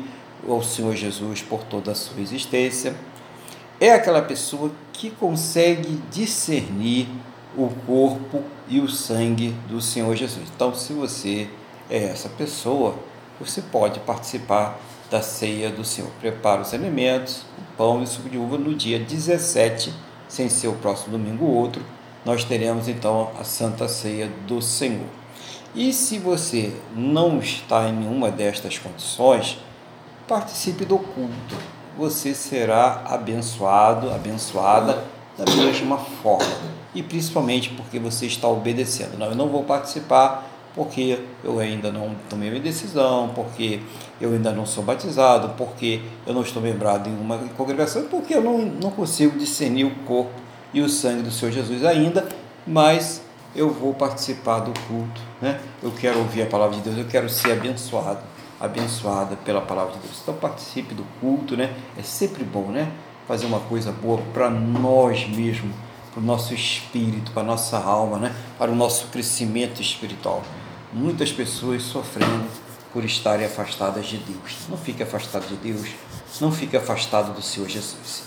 ao 0.48 0.64
Senhor 0.64 0.96
Jesus 0.96 1.42
por 1.42 1.64
toda 1.66 1.92
a 1.92 1.96
sua 1.96 2.22
existência. 2.22 2.96
É 3.82 3.92
aquela 3.92 4.22
pessoa 4.22 4.72
que 4.94 5.10
consegue 5.10 6.00
discernir 6.10 7.10
o 7.58 7.70
corpo 7.86 8.44
e 8.70 8.80
o 8.80 8.88
sangue 8.88 9.54
do 9.68 9.82
Senhor 9.82 10.16
Jesus. 10.16 10.48
Então, 10.56 10.74
se 10.74 10.94
você 10.94 11.50
é 11.90 12.06
essa 12.06 12.30
pessoa, 12.30 12.96
você 13.40 13.62
pode 13.62 14.00
participar 14.00 14.80
da 15.12 15.22
ceia 15.22 15.70
do 15.70 15.84
Senhor. 15.84 16.10
Prepara 16.22 16.62
os 16.62 16.74
alimentos, 16.74 17.42
o 17.58 17.76
pão 17.76 18.00
e 18.00 18.04
o 18.04 18.08
suco 18.08 18.30
de 18.30 18.38
uva 18.38 18.58
no 18.58 18.74
dia 18.74 19.00
17, 19.00 19.94
sem 20.30 20.48
ser 20.48 20.70
o 20.70 20.74
próximo 20.76 21.18
domingo 21.18 21.46
ou 21.46 21.54
outro, 21.54 21.84
nós 22.28 22.44
teremos 22.44 22.90
então 22.90 23.32
a 23.40 23.46
Santa 23.46 23.88
Ceia 23.88 24.30
do 24.46 24.62
Senhor. 24.62 25.08
E 25.74 25.94
se 25.94 26.20
você 26.20 26.74
não 26.94 27.40
está 27.40 27.88
em 27.88 27.94
nenhuma 27.94 28.30
destas 28.30 28.78
condições, 28.78 29.58
participe 30.28 30.84
do 30.84 31.00
culto. 31.00 31.56
Você 31.98 32.36
será 32.36 33.06
abençoado, 33.06 34.12
abençoada 34.12 35.06
da 35.38 35.46
mesma 35.56 35.98
forma. 35.98 36.46
E 36.94 37.02
principalmente 37.02 37.70
porque 37.70 37.98
você 37.98 38.26
está 38.26 38.50
obedecendo. 38.50 39.18
Não, 39.18 39.28
eu 39.28 39.36
não 39.36 39.48
vou 39.48 39.64
participar 39.64 40.52
porque 40.76 41.20
eu 41.46 41.60
ainda 41.60 41.94
não 41.94 42.14
tomei 42.30 42.50
minha 42.50 42.62
decisão, 42.62 43.32
porque 43.34 43.80
eu 44.20 44.34
ainda 44.34 44.52
não 44.52 44.66
sou 44.66 44.84
batizado, 44.84 45.54
porque 45.58 46.02
eu 46.26 46.34
não 46.34 46.42
estou 46.42 46.62
lembrado 46.62 47.08
em 47.08 47.18
uma 47.18 47.38
congregação, 47.56 48.04
porque 48.10 48.36
eu 48.36 48.44
não, 48.44 48.58
não 48.60 48.92
consigo 48.92 49.40
discernir 49.40 49.86
o 49.86 49.96
corpo 50.06 50.47
e 50.74 50.82
o 50.82 50.90
sangue 50.90 51.24
do 51.24 51.32
Senhor 51.32 51.52
Jesus 51.52 51.84
ainda, 51.84 52.28
mas 52.66 53.22
eu 53.56 53.70
vou 53.70 53.94
participar 53.94 54.60
do 54.60 54.78
culto, 54.88 55.22
né? 55.42 55.60
Eu 55.82 55.92
quero 55.92 56.20
ouvir 56.20 56.44
a 56.44 56.46
palavra 56.46 56.76
de 56.76 56.82
Deus, 56.82 56.98
eu 56.98 57.06
quero 57.06 57.30
ser 57.30 57.54
abençoado, 57.54 58.22
abençoada 58.60 59.36
pela 59.38 59.62
palavra 59.62 59.94
de 59.94 60.00
Deus. 60.00 60.20
Então 60.22 60.34
participe 60.36 60.94
do 60.94 61.06
culto, 61.20 61.56
né? 61.56 61.74
É 61.98 62.04
sempre 62.04 62.44
bom, 62.44 62.68
né? 62.68 62.92
Fazer 63.28 63.46
uma 63.46 63.60
coisa 63.60 63.92
boa 63.92 64.22
para 64.34 64.50
nós 64.50 65.28
mesmos, 65.28 65.74
para 66.14 66.22
o 66.22 66.24
nosso 66.24 66.54
espírito, 66.54 67.32
para 67.32 67.44
a 67.44 67.46
nossa 67.46 67.78
alma, 67.78 68.18
né? 68.18 68.36
Para 68.58 68.72
o 68.72 68.76
nosso 68.76 69.08
crescimento 69.08 69.82
espiritual 69.82 70.44
muitas 70.94 71.32
pessoas 71.32 71.84
sofrendo 71.84 72.48
por 72.94 73.04
estarem 73.04 73.46
afastadas 73.46 74.08
de 74.08 74.18
Deus. 74.18 74.58
Não 74.70 74.78
fique 74.78 75.04
afastado 75.04 75.48
de 75.48 75.56
Deus, 75.56 75.90
não 76.40 76.52
fique 76.52 76.76
afastado 76.76 77.34
do 77.34 77.42
Senhor 77.42 77.68
Jesus. 77.68 78.24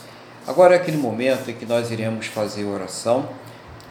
Agora 0.50 0.74
é 0.74 0.78
aquele 0.78 0.96
momento 0.96 1.48
em 1.48 1.54
que 1.54 1.64
nós 1.64 1.92
iremos 1.92 2.26
fazer 2.26 2.64
oração. 2.64 3.28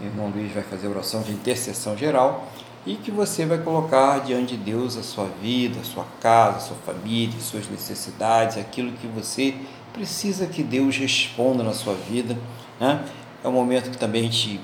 O 0.02 0.04
irmão 0.04 0.28
Luiz 0.28 0.52
vai 0.52 0.62
fazer 0.62 0.90
oração 0.90 1.22
de 1.22 1.32
intercessão 1.32 1.96
geral 1.96 2.50
e 2.86 2.96
que 2.96 3.10
você 3.10 3.46
vai 3.46 3.60
colocar 3.60 4.20
diante 4.20 4.58
de 4.58 4.66
Deus 4.66 4.98
a 4.98 5.02
sua 5.04 5.30
vida, 5.42 5.80
a 5.80 5.86
sua 5.86 6.06
casa, 6.20 6.58
a 6.58 6.60
sua 6.60 6.76
família, 6.86 7.38
as 7.38 7.46
suas 7.46 7.70
necessidades, 7.70 8.58
aquilo 8.58 8.92
que 8.92 9.08
você 9.08 9.56
precisa 9.94 10.48
que 10.48 10.62
Deus 10.62 10.98
responda 10.98 11.64
na 11.64 11.72
sua 11.72 11.94
vida. 11.94 12.38
Né? 12.78 13.06
É 13.42 13.48
um 13.48 13.54
momento 13.54 13.90
que 13.90 13.98
também 13.98 14.24
a 14.24 14.26
gente 14.26 14.60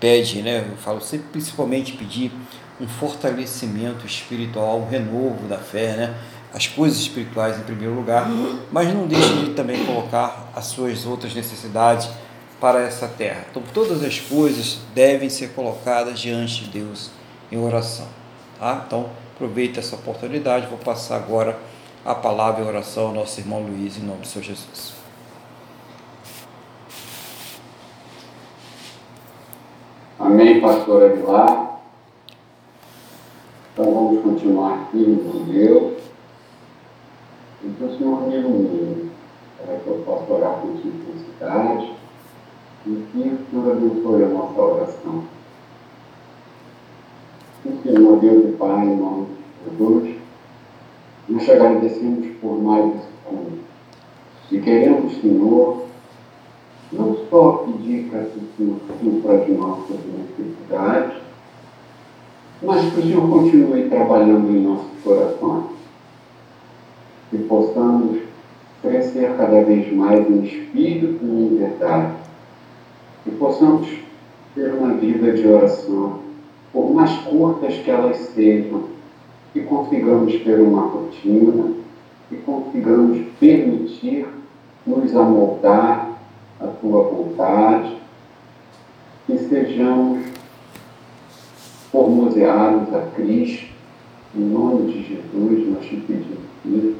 pede, 0.00 0.42
né? 0.42 0.66
eu 0.68 0.76
falo 0.76 1.00
sempre 1.00 1.28
principalmente 1.30 1.92
pedir 1.92 2.32
um 2.80 2.88
fortalecimento 2.88 4.04
espiritual, 4.04 4.80
um 4.80 4.88
renovo 4.88 5.46
da 5.46 5.58
fé, 5.58 5.96
né? 5.96 6.14
As 6.52 6.66
coisas 6.66 6.98
espirituais 6.98 7.58
em 7.58 7.62
primeiro 7.62 7.94
lugar, 7.94 8.26
mas 8.72 8.92
não 8.92 9.06
deixe 9.06 9.44
de 9.44 9.50
também 9.50 9.84
colocar 9.84 10.50
as 10.54 10.66
suas 10.66 11.04
outras 11.04 11.34
necessidades 11.34 12.08
para 12.60 12.80
essa 12.80 13.06
terra. 13.06 13.44
Então, 13.50 13.62
todas 13.74 14.02
as 14.02 14.18
coisas 14.18 14.78
devem 14.94 15.28
ser 15.28 15.50
colocadas 15.50 16.18
diante 16.18 16.64
de 16.64 16.80
Deus 16.80 17.10
em 17.52 17.58
oração. 17.58 18.06
Tá? 18.58 18.82
Então, 18.86 19.10
aproveite 19.34 19.78
essa 19.78 19.96
oportunidade. 19.96 20.66
Vou 20.66 20.78
passar 20.78 21.16
agora 21.16 21.58
a 22.04 22.14
palavra 22.14 22.64
e 22.64 22.66
oração 22.66 23.08
ao 23.08 23.12
nosso 23.12 23.38
irmão 23.40 23.62
Luiz, 23.62 23.98
em 23.98 24.02
nome 24.02 24.20
do 24.20 24.26
Senhor 24.26 24.44
Jesus. 24.44 24.94
Amém, 30.18 30.60
pastor 30.60 31.10
Aguilar. 31.10 31.80
Então 33.72 33.84
vamos 33.92 34.22
continuar 34.22 34.74
aqui 34.74 35.18
com 35.30 35.44
Deus. 35.44 36.05
Então, 37.64 37.96
Senhor, 37.96 38.28
me 38.28 38.36
ilumine 38.36 39.10
para 39.58 39.76
que 39.76 39.86
eu 39.86 40.02
possa 40.04 40.32
orar 40.32 40.60
com 40.60 40.76
simplicidade 40.76 41.92
e 42.86 43.04
que 43.10 43.18
o 43.18 43.50
Senhor 43.50 43.72
abençoe 43.72 44.24
a 44.24 44.28
nossa 44.28 44.60
oração. 44.60 45.24
E, 47.64 47.82
Senhor 47.82 48.18
Deus 48.20 48.44
e 48.44 48.52
Pai, 48.52 48.86
em 48.86 48.96
nome 48.96 49.26
de 49.26 49.70
Jesus, 49.70 50.16
nós 51.28 51.44
te 51.44 51.52
agradecemos 51.52 52.26
por 52.40 52.62
mais 52.62 52.94
esse 52.94 53.08
convite. 53.24 53.64
E 54.52 54.60
queremos, 54.60 55.20
Senhor, 55.20 55.86
não 56.92 57.16
só 57.28 57.64
pedir 57.66 58.08
para 58.10 58.24
que 58.24 58.38
o 58.38 58.48
Senhor 58.56 58.78
supra 59.00 59.38
de 59.38 59.52
nossas 59.52 59.98
necessidades, 60.06 61.22
mas 62.62 62.92
que 62.92 63.00
o 63.00 63.02
Senhor 63.02 63.28
continue 63.28 63.88
trabalhando 63.88 64.50
em 64.50 64.62
nossos 64.62 65.02
corações 65.02 65.75
e 67.32 67.38
possamos 67.38 68.18
crescer 68.82 69.34
cada 69.36 69.62
vez 69.62 69.92
mais 69.92 70.28
em 70.28 70.44
espírito 70.44 71.24
e 71.24 71.26
em 71.26 71.56
verdade. 71.56 72.12
E 73.26 73.30
possamos 73.32 73.88
ter 74.54 74.72
uma 74.72 74.94
vida 74.94 75.32
de 75.32 75.46
oração, 75.46 76.20
por 76.72 76.94
mais 76.94 77.10
curtas 77.20 77.74
que 77.74 77.90
elas 77.90 78.16
sejam, 78.34 78.84
e 79.54 79.60
consigamos 79.60 80.34
ter 80.42 80.60
uma 80.60 80.82
rotina 80.82 81.74
e 82.30 82.36
consigamos 82.36 83.18
permitir 83.40 84.26
nos 84.86 85.14
amoldar 85.14 86.10
a 86.60 86.66
tua 86.66 87.02
vontade, 87.02 87.96
que 89.26 89.38
sejamos 89.38 90.24
formoseados 91.90 92.94
a 92.94 93.00
Cristo, 93.14 93.66
em 94.34 94.40
nome 94.40 94.92
de 94.92 95.02
Jesus, 95.02 95.68
nós 95.68 95.84
te 95.84 95.96
pedimos 95.96 96.96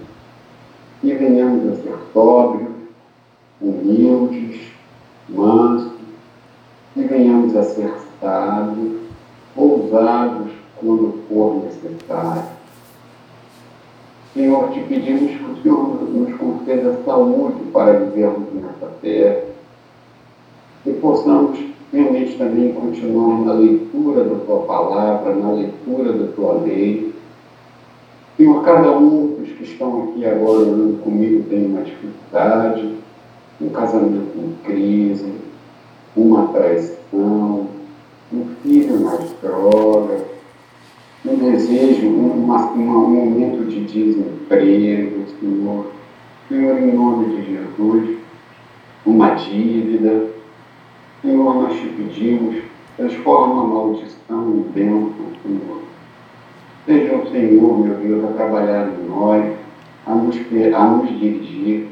e 1.02 1.12
venhamos 1.12 1.73
a 1.73 1.82
ser 1.82 1.94
sóbrios, 2.12 2.70
humildes, 3.60 4.60
mansos, 5.28 5.93
e 6.97 7.02
venhamos 7.02 7.55
a 7.56 7.62
ser 7.62 7.93
sábios, 8.20 9.01
ousados 9.56 10.52
quando 10.77 11.20
for 11.28 11.64
necessário. 11.64 12.56
Senhor, 14.35 14.70
te 14.70 14.81
pedimos 14.81 15.31
que 15.31 15.44
o 15.44 15.62
Senhor 15.62 16.02
nos 16.12 16.36
conceda 16.36 16.98
saúde 17.05 17.60
para 17.73 17.98
vivermos 18.01 18.52
nessa 18.52 18.93
terra 19.01 19.44
e 20.85 20.93
possamos 20.93 21.59
realmente 21.93 22.36
também 22.36 22.73
continuar 22.73 23.40
na 23.40 23.52
leitura 23.55 24.24
da 24.24 24.36
tua 24.44 24.60
palavra, 24.60 25.35
na 25.35 25.52
leitura 25.52 26.12
da 26.12 26.32
tua 26.32 26.60
lei. 26.62 27.14
Senhor, 28.36 28.62
cada 28.62 28.93
um 28.98 29.35
estão 29.66 30.05
aqui 30.05 30.24
agora 30.24 30.60
orando 30.60 30.98
comigo 31.02 31.44
tem 31.48 31.66
uma 31.66 31.82
dificuldade, 31.82 32.94
um 33.60 33.68
casamento 33.70 34.36
em 34.36 34.55
crise, 34.64 35.32
uma 36.16 36.48
traição, 36.48 37.66
um 38.32 38.47
filho 38.62 39.01
nas 39.01 39.32
drogas, 39.43 40.22
um 41.24 41.36
desejo, 41.36 42.09
uma, 42.09 42.70
uma, 42.70 42.98
um 42.98 43.10
momento 43.10 43.68
de 43.68 43.84
desemprego, 43.84 45.24
Senhor. 45.40 45.86
Senhor, 46.48 46.78
em 46.78 46.93
nome 46.94 47.36
de 47.36 47.52
Jesus, 47.52 48.18
uma 49.05 49.30
dívida, 49.30 50.30
Senhor, 51.22 51.55
nós 51.55 51.74
te 51.74 51.86
pedimos, 51.88 52.62
transforma 52.97 53.62
a 53.62 53.66
maldição 53.66 54.51
em 54.51 54.62
bênção, 54.72 55.26
Senhor. 55.43 55.75
Seja 56.86 57.16
o 57.16 57.28
Senhor, 57.32 57.80
meu 57.80 57.96
Deus, 57.96 58.24
a 58.26 58.34
trabalhar 58.34 58.88
em 58.88 59.08
nós, 59.08 59.44
a 60.06 60.14
nos, 60.14 60.36
a 60.72 60.86
nos 60.86 61.08
dirigir. 61.18 61.88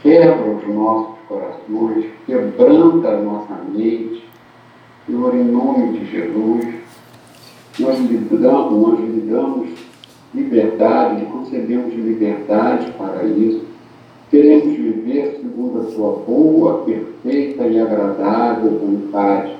Quebra 0.00 0.48
os 0.48 0.68
nossos 0.72 1.16
corações, 1.26 2.06
quebranta 2.24 3.08
a 3.08 3.20
nossa 3.20 3.54
mente. 3.68 4.24
Senhor, 5.04 5.34
em 5.34 5.42
nome 5.42 5.98
de 5.98 6.06
Jesus, 6.06 6.66
nós 7.80 7.98
lhe 7.98 8.18
damos, 8.18 8.80
nós 8.80 9.00
lhe 9.00 9.20
damos 9.28 9.70
liberdade, 10.32 11.20
lhe 11.20 11.26
concedemos 11.26 11.92
liberdade 11.92 12.92
para 12.92 13.24
isso. 13.24 13.64
Queremos 14.30 14.76
viver 14.76 15.40
segundo 15.40 15.80
a 15.80 15.90
sua 15.90 16.12
boa, 16.24 16.84
perfeita 16.84 17.66
e 17.66 17.80
agradável 17.80 18.70
vontade, 18.70 19.56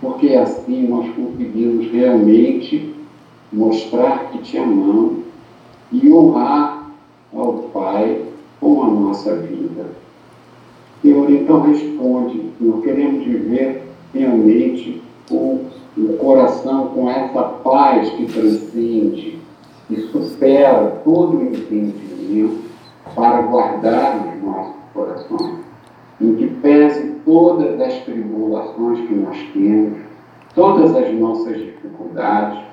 porque 0.00 0.28
assim 0.34 0.86
nós 0.86 1.12
conseguimos 1.16 1.90
realmente 1.90 2.99
mostrar 3.52 4.30
que 4.30 4.38
te 4.38 4.58
amamos 4.58 5.24
e 5.92 6.10
honrar 6.12 6.90
ao 7.34 7.52
Pai 7.72 8.22
com 8.60 8.82
a 8.82 8.86
nossa 8.86 9.36
vida. 9.36 9.86
Senhor, 11.02 11.30
então 11.30 11.62
responde, 11.62 12.50
Senhor, 12.58 12.82
queremos 12.82 13.24
viver 13.24 13.88
realmente 14.12 15.02
com 15.28 15.64
o 15.96 16.16
coração 16.18 16.88
com 16.88 17.10
essa 17.10 17.42
paz 17.42 18.10
que 18.10 18.26
transcende 18.26 19.38
e 19.88 19.96
supera 20.12 21.00
todo 21.04 21.38
o 21.38 21.42
entendimento 21.42 22.70
para 23.14 23.42
guardar 23.42 24.28
os 24.28 24.44
nossos 24.44 24.74
corações, 24.94 25.58
em 26.20 26.34
que 26.36 26.46
pese 26.46 27.14
todas 27.24 27.80
as 27.80 27.94
tribulações 28.04 29.00
que 29.00 29.14
nós 29.14 29.38
temos, 29.52 29.98
todas 30.54 30.94
as 30.94 31.12
nossas 31.14 31.56
dificuldades, 31.56 32.69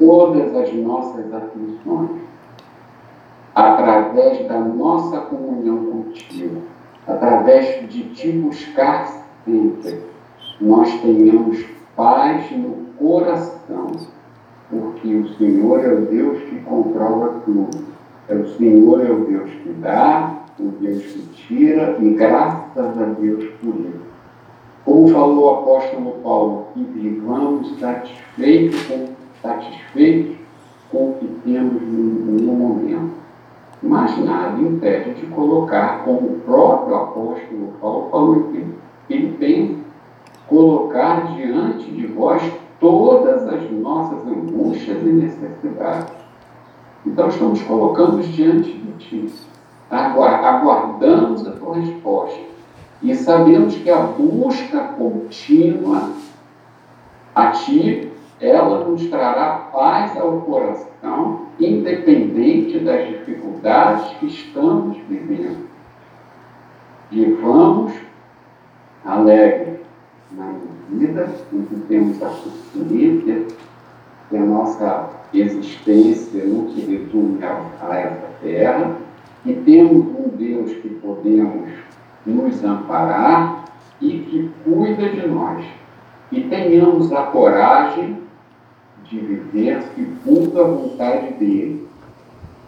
todas 0.00 0.56
as 0.56 0.72
nossas 0.74 1.32
aflições, 1.32 2.10
através 3.54 4.48
da 4.48 4.58
nossa 4.58 5.20
comunhão 5.20 5.84
contigo, 5.84 6.62
através 7.06 7.88
de 7.88 8.04
te 8.14 8.32
buscar 8.32 9.06
sempre, 9.44 10.00
nós 10.60 10.90
tenhamos 11.00 11.64
paz 11.94 12.50
no 12.50 12.86
coração, 12.98 13.92
porque 14.70 15.14
o 15.14 15.28
Senhor 15.36 15.84
é 15.84 15.92
o 15.92 16.00
Deus 16.06 16.42
que 16.44 16.60
controla 16.60 17.40
tudo. 17.44 17.90
É 18.28 18.34
o 18.34 18.48
Senhor 18.56 19.04
é 19.04 19.10
o 19.10 19.24
Deus 19.24 19.50
que 19.50 19.70
dá, 19.80 20.44
o 20.58 20.68
Deus 20.80 21.02
que 21.02 21.20
tira, 21.34 21.96
e 21.98 22.10
graças 22.10 22.76
a 22.76 23.04
Deus 23.18 23.44
por 23.60 23.74
isso. 23.74 24.10
Como 24.84 25.08
falou 25.08 25.44
o 25.44 25.50
apóstolo 25.50 26.12
Paulo, 26.22 26.66
que 26.72 26.82
vivamos 26.82 27.78
satisfeitos 27.78 28.82
com, 28.84 29.19
satisfeitos 29.42 30.36
com 30.90 31.10
o 31.10 31.14
que 31.14 31.26
temos 31.44 31.82
no, 31.82 32.52
momento. 32.52 33.20
Mas 33.82 34.18
nada 34.18 34.60
impede 34.60 35.14
de 35.14 35.26
colocar, 35.28 36.04
como 36.04 36.18
o 36.18 36.40
próprio 36.40 36.96
apóstolo 36.96 37.72
Paulo 37.80 38.10
falou 38.10 38.42
que 38.52 38.66
ele 39.08 39.36
pensa, 39.38 39.80
colocar 40.46 41.34
diante 41.34 41.90
de 41.90 42.06
vós 42.08 42.42
todas 42.78 43.46
as 43.48 43.70
nossas 43.70 44.26
angústias 44.26 45.02
e 45.02 45.12
necessidades. 45.12 46.12
Então 47.06 47.28
estamos 47.28 47.62
colocando 47.62 48.20
diante 48.22 48.70
de 48.70 48.92
ti, 48.98 49.32
aguardamos 49.90 51.46
a 51.46 51.52
tua 51.52 51.76
resposta 51.76 52.40
e 53.02 53.14
sabemos 53.14 53.74
que 53.76 53.88
a 53.90 54.02
busca 54.02 54.78
contínua 54.98 56.10
a 57.34 57.46
ti, 57.48 58.09
ela 58.40 58.84
nos 58.84 59.06
trará 59.08 59.68
paz 59.72 60.16
ao 60.16 60.40
coração, 60.40 61.46
independente 61.58 62.78
das 62.78 63.06
dificuldades 63.08 64.16
que 64.18 64.26
estamos 64.26 64.96
vivendo. 65.08 65.68
E 67.12 67.24
vamos 67.42 67.92
alegre 69.04 69.80
na 70.32 70.54
vida, 70.88 71.28
em 71.52 71.62
que 71.62 71.76
temos 71.88 72.22
a 72.22 72.28
consciência 72.28 73.46
que 74.30 74.36
a 74.36 74.40
nossa 74.40 75.10
existência 75.34 76.44
no 76.44 76.66
que 76.66 76.80
resume 76.80 77.40
a 77.44 77.94
essa 77.94 78.28
terra, 78.40 78.96
e 79.44 79.52
temos 79.54 80.06
um 80.06 80.28
Deus 80.36 80.72
que 80.74 80.88
podemos 80.88 81.68
nos 82.24 82.64
amparar 82.64 83.64
e 84.00 84.10
que 84.10 84.50
cuida 84.64 85.08
de 85.08 85.26
nós. 85.26 85.64
E 86.30 86.42
tenhamos 86.42 87.12
a 87.12 87.22
coragem 87.24 88.18
de 89.10 89.18
viver 89.18 89.82
segundo 89.94 90.60
a 90.60 90.64
vontade 90.64 91.34
dele. 91.34 91.86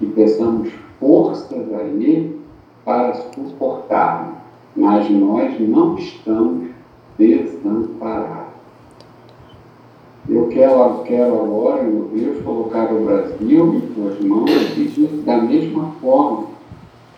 E 0.00 0.06
peçamos 0.06 0.70
forças 0.98 1.72
a 1.72 1.82
ele 1.84 2.40
para 2.84 3.14
suportarmos. 3.14 4.34
Mas 4.74 5.08
nós 5.10 5.60
não 5.60 5.96
estamos 5.96 6.70
desamparados. 7.16 8.52
Eu 10.28 10.48
quero, 10.48 11.02
quero 11.04 11.34
agora, 11.34 11.82
meu 11.82 12.04
Deus, 12.14 12.42
colocar 12.42 12.92
o 12.92 13.04
Brasil 13.04 13.74
em 13.74 13.80
tuas 13.92 14.20
mãos 14.20 14.50
e 14.76 15.22
da 15.24 15.38
mesma 15.38 15.92
forma 16.00 16.46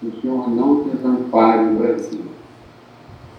que 0.01 0.07
o 0.09 0.21
Senhor 0.21 0.51
não 0.51 0.83
desampare 0.83 1.67
o 1.67 1.79
Brasil. 1.79 2.23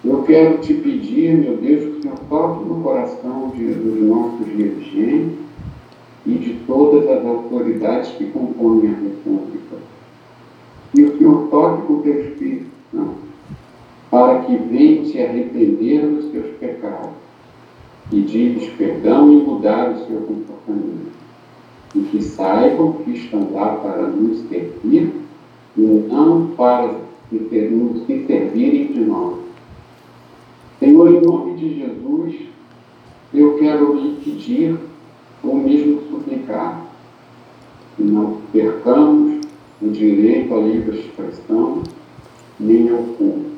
Eu 0.04 0.22
quero 0.22 0.58
te 0.58 0.72
pedir, 0.72 1.36
meu 1.36 1.56
Deus, 1.56 1.82
que 1.82 1.98
o 1.98 2.02
Senhor 2.02 2.18
toque 2.28 2.64
no 2.64 2.80
coração 2.80 3.50
de, 3.56 3.74
dos 3.74 4.02
nossos 4.02 4.46
dirigentes 4.46 5.45
e 6.26 6.32
de 6.32 6.54
todas 6.66 7.08
as 7.08 7.24
autoridades 7.24 8.10
que 8.12 8.26
compõem 8.26 8.88
a 8.88 8.90
República. 8.90 9.76
E 10.94 11.04
o 11.04 11.48
com 11.48 11.92
o 11.92 12.02
teu 12.02 12.20
Espírito 12.20 12.76
para 14.10 14.40
que 14.40 14.56
venham 14.56 15.04
se 15.04 15.20
arrepender 15.20 16.06
dos 16.06 16.30
seus 16.30 16.56
pecados, 16.56 17.10
pedir-lhes 18.10 18.70
perdão 18.70 19.32
e 19.32 19.36
mudar 19.36 19.90
o 19.90 20.06
seu 20.06 20.20
comportamento. 20.20 21.12
E 21.94 22.00
que 22.00 22.22
saibam 22.22 22.92
que 22.92 23.10
estão 23.12 23.52
lá 23.52 23.76
para 23.76 24.06
nos 24.08 24.38
servir 24.48 25.12
e 25.76 25.80
não 25.80 26.48
para 26.56 26.94
nos 27.30 28.06
servirem 28.06 28.92
de 28.92 29.00
nós. 29.00 29.36
Senhor, 30.78 31.14
em 31.14 31.20
nome 31.20 31.54
de 31.54 31.78
Jesus, 31.78 32.36
eu 33.34 33.58
quero 33.58 33.94
lhe 33.94 34.16
pedir, 34.24 34.78
suplicar, 36.56 36.86
que 37.96 38.02
não 38.02 38.38
percamos 38.52 39.46
o 39.80 39.88
direito 39.88 40.54
à 40.54 40.58
livre 40.58 40.98
expressão, 40.98 41.82
nem 42.58 42.90
ao 42.90 43.02
culto. 43.02 43.56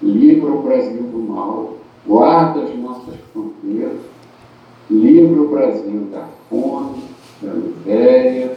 Livra 0.00 0.50
o 0.50 0.62
Brasil 0.62 1.02
do 1.02 1.18
mal, 1.18 1.74
guarda 2.06 2.62
as 2.62 2.76
nossas 2.78 3.16
fronteiras, 3.32 3.98
livra 4.90 5.42
o 5.42 5.48
Brasil 5.48 6.08
da 6.10 6.26
fome, 6.48 7.02
da 7.42 7.52
miséria, 7.52 8.56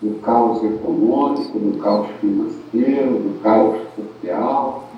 do 0.00 0.20
caos 0.20 0.62
econômico, 0.62 1.58
do 1.58 1.78
caos 1.78 2.08
financeiro, 2.20 3.18
do 3.18 3.42
caos 3.42 3.78
social, 3.96 4.88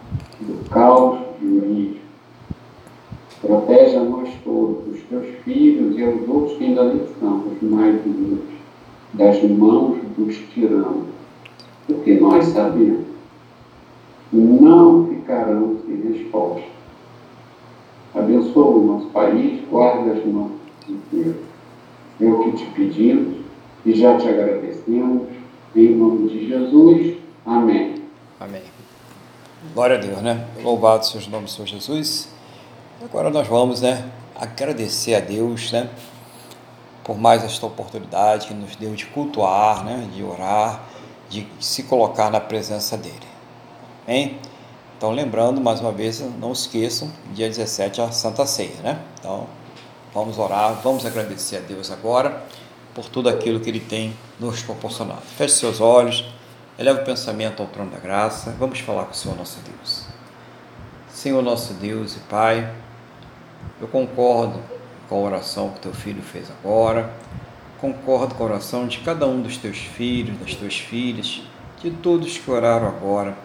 do 0.41 0.69
caos 0.71 1.21
jurídico. 1.41 2.08
Protege 3.41 3.97
a 3.97 4.05
nós 4.05 4.29
todos, 4.45 4.95
os 4.95 5.01
teus 5.03 5.27
filhos 5.45 5.97
e 5.97 6.05
aos 6.05 6.29
outros 6.29 6.59
que 6.59 6.65
ainda 6.65 6.93
nem 6.93 7.07
são 7.21 7.45
os 7.47 7.63
mais 7.63 8.05
humildes, 8.05 8.59
das 9.15 9.43
mãos 9.45 9.99
dos 10.17 10.37
tiranos. 10.53 11.07
Porque 11.87 12.15
nós 12.15 12.45
sabemos 12.47 13.09
não 14.33 15.07
ficarão 15.07 15.79
sem 15.87 16.13
resposta. 16.13 16.67
Abençoa 18.15 18.77
o 18.77 18.87
nosso 18.87 19.07
país, 19.07 19.61
guarda 19.71 20.13
as 20.13 20.27
nossas 20.27 20.57
fronteiras. 20.85 21.37
É 22.21 22.25
o 22.25 22.45
que 22.45 22.57
te 22.57 22.65
pedimos 22.73 23.39
e 23.87 23.95
já 23.95 24.17
te 24.19 24.29
agradecemos. 24.29 25.29
Em 25.77 25.95
nome 25.95 26.29
de 26.29 26.49
Jesus. 26.49 27.17
Amém. 27.47 28.03
Amém. 28.41 28.63
Glória 29.75 29.97
a 29.97 30.01
Deus, 30.01 30.23
né? 30.23 30.47
Louvado 30.63 31.07
seja 31.07 31.29
o 31.29 31.31
nome 31.31 31.45
do 31.45 31.51
Senhor 31.51 31.67
Jesus. 31.67 32.29
Agora 33.01 33.31
nós 33.31 33.47
vamos, 33.47 33.81
né, 33.81 34.11
agradecer 34.35 35.15
a 35.15 35.21
Deus, 35.21 35.71
né, 35.71 35.89
por 37.05 37.17
mais 37.17 37.45
esta 37.45 37.65
oportunidade 37.65 38.49
que 38.49 38.55
nos 38.55 38.75
deu 38.75 38.93
de 38.95 39.07
cultuar, 39.07 39.85
né, 39.85 40.09
de 40.13 40.25
orar, 40.25 40.83
de 41.29 41.47
se 41.61 41.85
colocar 41.85 42.29
na 42.29 42.41
presença 42.41 42.97
dele. 42.97 43.29
Então, 44.97 45.13
lembrando, 45.13 45.61
mais 45.61 45.81
uma 45.81 45.93
vez, 45.93 46.21
não 46.41 46.51
esqueçam, 46.51 47.09
dia 47.33 47.47
17 47.47 48.01
a 48.01 48.11
Santa 48.11 48.45
Ceia, 48.47 48.75
né? 48.83 48.99
Então, 49.21 49.47
vamos 50.13 50.39
orar, 50.39 50.81
vamos 50.83 51.07
agradecer 51.07 51.59
a 51.59 51.61
Deus 51.61 51.93
agora 51.93 52.43
por 52.95 53.09
tudo 53.09 53.29
aquilo 53.29 53.61
que 53.61 53.71
Ele 53.71 53.79
tem 53.79 54.17
nos 54.41 54.61
proporcionado. 54.63 55.23
Feche 55.37 55.55
seus 55.55 55.81
olhos, 55.81 56.25
eleve 56.77 57.03
o 57.03 57.05
pensamento 57.05 57.63
ao 57.63 57.69
trono 57.69 57.93
da 57.93 57.99
graça, 57.99 58.57
vamos 58.59 58.81
falar 58.81 59.05
com 59.05 59.13
o 59.13 59.15
Senhor 59.15 59.37
nosso 59.37 59.61
Deus. 59.61 60.07
Senhor 61.09 61.43
nosso 61.43 61.75
Deus 61.75 62.17
e 62.17 62.21
Pai, 62.21 62.69
eu 63.81 63.87
concordo 63.89 64.61
com 65.09 65.17
a 65.17 65.19
oração 65.19 65.71
que 65.71 65.81
teu 65.81 65.93
filho 65.93 66.23
fez 66.23 66.51
agora, 66.51 67.11
concordo 67.81 68.35
com 68.35 68.45
a 68.45 68.47
oração 68.47 68.87
de 68.87 68.99
cada 68.99 69.27
um 69.27 69.41
dos 69.41 69.57
teus 69.57 69.79
filhos, 69.79 70.39
das 70.39 70.55
tuas 70.55 70.77
filhas, 70.79 71.43
de 71.81 71.91
todos 71.91 72.37
que 72.37 72.51
oraram 72.51 72.89
agora. 72.89 73.37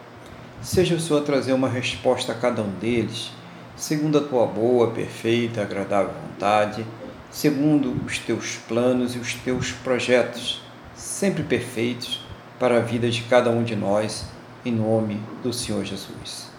Seja 0.61 0.95
o 0.95 0.99
Senhor 0.99 1.21
trazer 1.21 1.53
uma 1.53 1.69
resposta 1.69 2.31
a 2.31 2.35
cada 2.35 2.61
um 2.61 2.71
deles, 2.79 3.31
segundo 3.75 4.17
a 4.17 4.21
tua 4.21 4.45
boa, 4.45 4.91
perfeita, 4.91 5.61
agradável 5.61 6.13
vontade, 6.29 6.85
segundo 7.29 7.93
os 8.05 8.17
teus 8.17 8.55
planos 8.67 9.15
e 9.15 9.19
os 9.19 9.33
teus 9.35 9.71
projetos, 9.71 10.61
sempre 10.95 11.43
perfeitos 11.43 12.25
para 12.59 12.77
a 12.77 12.81
vida 12.81 13.09
de 13.09 13.21
cada 13.23 13.49
um 13.49 13.63
de 13.63 13.75
nós, 13.75 14.25
em 14.65 14.71
nome 14.71 15.19
do 15.43 15.51
Senhor 15.53 15.83
Jesus. 15.83 16.49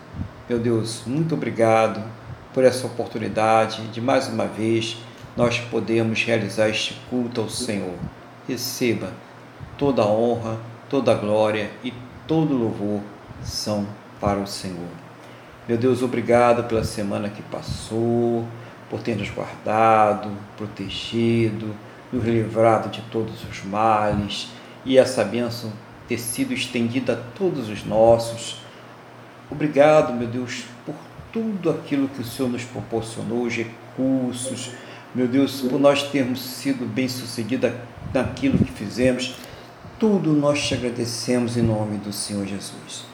Meu 0.48 0.58
Deus, 0.58 1.02
muito 1.06 1.34
obrigado 1.34 2.02
por 2.54 2.64
essa 2.64 2.86
oportunidade 2.86 3.88
de 3.88 4.00
mais 4.00 4.28
uma 4.28 4.46
vez 4.46 4.96
nós 5.36 5.58
podemos 5.58 6.22
realizar 6.22 6.68
este 6.68 6.94
culto 7.10 7.40
ao 7.40 7.50
Senhor. 7.50 7.96
Receba 8.48 9.12
toda 9.76 10.02
a 10.02 10.06
honra, 10.06 10.58
toda 10.88 11.10
a 11.10 11.16
glória 11.16 11.68
e 11.82 11.92
todo 12.28 12.54
o 12.54 12.58
louvor 12.58 13.00
são 13.42 13.84
para 14.20 14.38
o 14.38 14.46
Senhor. 14.46 14.88
Meu 15.66 15.76
Deus, 15.76 16.00
obrigado 16.00 16.62
pela 16.68 16.84
semana 16.84 17.28
que 17.28 17.42
passou, 17.42 18.46
por 18.88 19.02
ter 19.02 19.16
nos 19.16 19.30
guardado, 19.30 20.30
protegido, 20.56 21.74
nos 22.12 22.24
livrado 22.24 22.88
de 22.88 23.00
todos 23.10 23.42
os 23.50 23.64
males 23.64 24.48
e 24.84 24.96
essa 24.96 25.24
bênção 25.24 25.72
ter 26.06 26.18
sido 26.18 26.54
estendida 26.54 27.14
a 27.14 27.36
todos 27.36 27.68
os 27.68 27.84
nossos. 27.84 28.58
Obrigado, 29.50 30.12
meu 30.12 30.28
Deus, 30.28 30.64
por 30.86 30.94
tudo 31.34 31.68
aquilo 31.68 32.06
que 32.06 32.20
o 32.20 32.24
Senhor 32.24 32.48
nos 32.48 32.62
proporcionou, 32.62 33.42
os 33.42 33.56
recursos, 33.56 34.70
meu 35.12 35.26
Deus, 35.26 35.62
por 35.62 35.80
nós 35.80 36.04
termos 36.04 36.40
sido 36.40 36.86
bem-sucedidos 36.86 37.72
naquilo 38.12 38.56
que 38.56 38.70
fizemos. 38.70 39.34
Tudo 39.98 40.32
nós 40.32 40.64
te 40.64 40.74
agradecemos 40.74 41.56
em 41.56 41.62
nome 41.62 41.98
do 41.98 42.12
Senhor 42.12 42.46
Jesus. 42.46 43.04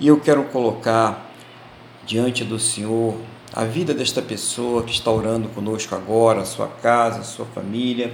E 0.00 0.06
eu 0.06 0.18
quero 0.18 0.44
colocar 0.44 1.30
diante 2.06 2.44
do 2.44 2.58
Senhor 2.58 3.20
a 3.52 3.64
vida 3.64 3.92
desta 3.92 4.22
pessoa 4.22 4.82
que 4.82 4.92
está 4.92 5.10
orando 5.10 5.48
conosco 5.48 5.94
agora, 5.94 6.40
a 6.40 6.46
sua 6.46 6.68
casa, 6.68 7.20
a 7.20 7.24
sua 7.24 7.44
família, 7.44 8.10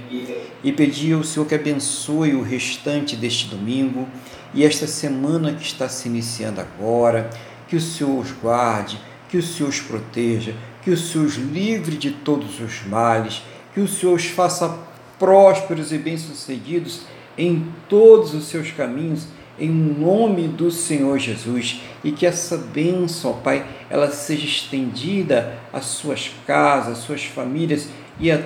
e 0.61 0.73
pedir 0.73 1.13
ao 1.13 1.23
Senhor 1.23 1.45
que 1.45 1.55
abençoe 1.55 2.33
o 2.33 2.41
restante 2.41 3.15
deste 3.15 3.47
domingo 3.47 4.09
e 4.53 4.65
esta 4.65 4.87
semana 4.87 5.53
que 5.53 5.63
está 5.63 5.87
se 5.87 6.09
iniciando 6.09 6.59
agora, 6.59 7.29
que 7.69 7.77
o 7.77 7.81
Senhor 7.81 8.19
os 8.19 8.31
guarde, 8.31 8.99
que 9.33 9.37
o 9.39 9.41
Senhor 9.41 9.69
os 9.69 9.79
proteja, 9.79 10.53
que 10.83 10.91
o 10.91 10.95
Senhor 10.95 11.25
os 11.25 11.37
livre 11.37 11.97
de 11.97 12.11
todos 12.11 12.59
os 12.59 12.85
males, 12.85 13.41
que 13.73 13.79
o 13.79 13.87
Senhor 13.87 14.13
os 14.13 14.27
faça 14.27 14.77
prósperos 15.17 15.91
e 15.91 15.97
bem-sucedidos 15.97 17.01
em 17.35 17.65
todos 17.89 18.35
os 18.35 18.43
seus 18.43 18.69
caminhos 18.69 19.25
em 19.59 19.71
nome 19.71 20.47
do 20.47 20.69
Senhor 20.69 21.17
Jesus 21.17 21.81
e 22.03 22.11
que 22.11 22.27
essa 22.27 22.55
bênção, 22.55 23.39
Pai, 23.43 23.65
ela 23.89 24.11
seja 24.11 24.45
estendida 24.45 25.57
às 25.73 25.85
suas 25.85 26.29
casas, 26.45 26.99
às 26.99 27.03
suas 27.03 27.23
famílias 27.23 27.89
e 28.19 28.31
a 28.31 28.39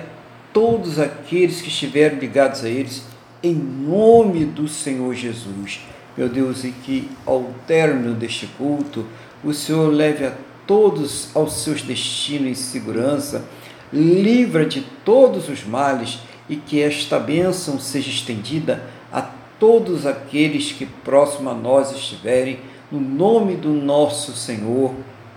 todos 0.54 0.98
aqueles 0.98 1.60
que 1.60 1.68
estiverem 1.68 2.18
ligados 2.18 2.64
a 2.64 2.68
eles, 2.70 3.04
em 3.42 3.52
nome 3.52 4.46
do 4.46 4.66
Senhor 4.66 5.14
Jesus. 5.14 5.82
Meu 6.16 6.30
Deus, 6.30 6.64
e 6.64 6.70
que 6.70 7.10
ao 7.26 7.52
término 7.66 8.14
deste 8.14 8.46
culto, 8.46 9.04
o 9.44 9.52
Senhor 9.52 9.92
leve 9.92 10.24
a 10.24 10.47
todos 10.68 11.34
aos 11.34 11.54
seus 11.54 11.80
destinos 11.80 12.46
em 12.46 12.54
segurança, 12.54 13.44
livra 13.90 14.66
de 14.66 14.82
todos 15.02 15.48
os 15.48 15.64
males 15.64 16.18
e 16.46 16.56
que 16.56 16.82
esta 16.82 17.18
bênção 17.18 17.80
seja 17.80 18.10
estendida 18.10 18.84
a 19.10 19.22
todos 19.58 20.06
aqueles 20.06 20.70
que 20.70 20.84
próximo 20.84 21.48
a 21.48 21.54
nós 21.54 21.90
estiverem, 21.90 22.60
no 22.92 23.00
nome 23.00 23.56
do 23.56 23.70
nosso 23.70 24.32
Senhor 24.32 24.94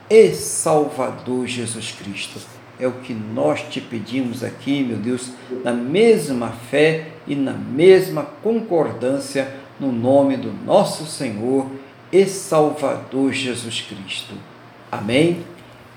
e 0.09 0.33
Salvador 0.33 1.47
Jesus 1.47 1.91
Cristo. 1.91 2.39
É 2.77 2.85
o 2.85 2.93
que 2.93 3.13
nós 3.13 3.61
te 3.61 3.79
pedimos 3.79 4.43
aqui, 4.43 4.83
meu 4.83 4.97
Deus, 4.97 5.31
na 5.63 5.71
mesma 5.71 6.49
fé 6.49 7.07
e 7.25 7.35
na 7.35 7.53
mesma 7.53 8.23
concordância, 8.23 9.55
no 9.79 9.91
nome 9.91 10.35
do 10.35 10.51
nosso 10.65 11.05
Senhor 11.05 11.67
e 12.11 12.25
Salvador 12.25 13.31
Jesus 13.31 13.81
Cristo. 13.81 14.50
Amém? 14.91 15.45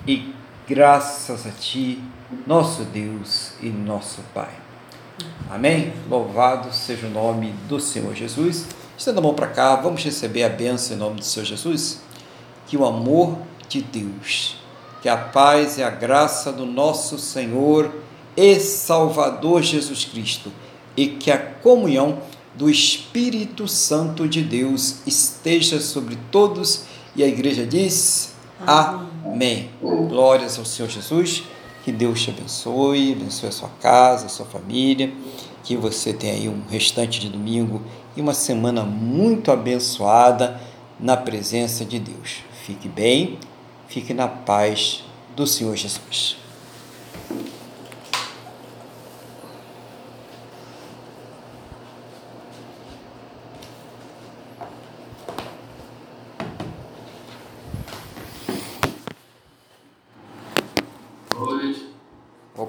E 0.07 0.33
graças 0.69 1.47
a 1.47 1.51
Ti, 1.51 2.01
nosso 2.47 2.85
Deus 2.85 3.55
e 3.61 3.69
nosso 3.69 4.21
Pai. 4.33 4.51
Amém? 5.51 5.93
Louvado 6.09 6.73
seja 6.73 7.09
o 7.09 7.11
nome 7.11 7.53
do 7.69 7.81
Senhor 7.81 8.15
Jesus. 8.15 8.67
Estenda 8.97 9.19
a 9.19 9.23
mão 9.23 9.35
para 9.35 9.49
cá, 9.49 9.75
vamos 9.75 10.05
receber 10.05 10.45
a 10.45 10.49
bênção 10.49 10.95
em 10.97 11.01
nome 11.01 11.17
do 11.17 11.25
Senhor 11.25 11.45
Jesus. 11.45 12.03
Que 12.69 12.77
o 12.77 12.85
amor 12.85 13.37
de 13.69 13.83
Deus, 13.83 14.59
que 15.03 15.09
a 15.09 15.17
paz 15.17 15.77
e 15.77 15.83
a 15.83 15.91
graça 15.91 16.53
do 16.53 16.65
nosso 16.65 17.19
Senhor 17.19 17.93
e 18.37 18.61
Salvador 18.61 19.63
Jesus 19.63 20.05
Cristo 20.05 20.53
e 20.97 21.09
que 21.09 21.33
a 21.33 21.39
comunhão 21.39 22.23
do 22.55 22.71
Espírito 22.71 23.67
Santo 23.67 24.29
de 24.29 24.41
Deus 24.41 24.99
esteja 25.05 25.81
sobre 25.81 26.17
todos. 26.31 26.85
E 27.17 27.25
a 27.25 27.27
igreja 27.27 27.67
diz: 27.67 28.34
Amém. 28.61 29.71
Glórias 29.81 30.59
ao 30.59 30.65
Senhor 30.65 30.89
Jesus. 30.89 31.45
Que 31.85 31.93
Deus 31.93 32.23
te 32.23 32.31
abençoe, 32.31 33.13
abençoe 33.13 33.49
a 33.49 33.53
sua 33.53 33.69
casa, 33.81 34.27
a 34.27 34.29
sua 34.29 34.47
família, 34.47 35.13
que 35.63 35.77
você 35.77 36.15
tenha 36.15 36.33
aí 36.33 36.49
um 36.49 36.63
restante 36.71 37.21
de 37.21 37.29
domingo 37.29 37.83
e 38.17 38.23
uma 38.23 38.33
semana 38.33 38.85
muito 38.85 39.51
abençoada 39.51 40.59
na 40.99 41.17
presença 41.17 41.85
de 41.85 41.99
Deus. 41.99 42.43
Fique 42.65 42.89
bem, 42.89 43.39
fique 43.87 44.15
na 44.15 44.29
paz 44.29 45.05
do 45.37 45.47
Senhor 45.47 45.77
Jesus. 45.77 46.44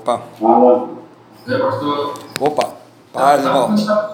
Opa. 0.05 0.21
É. 1.47 1.55
Opa. 2.39 2.73
Paz, 3.11 3.43
irmão. 3.43 3.75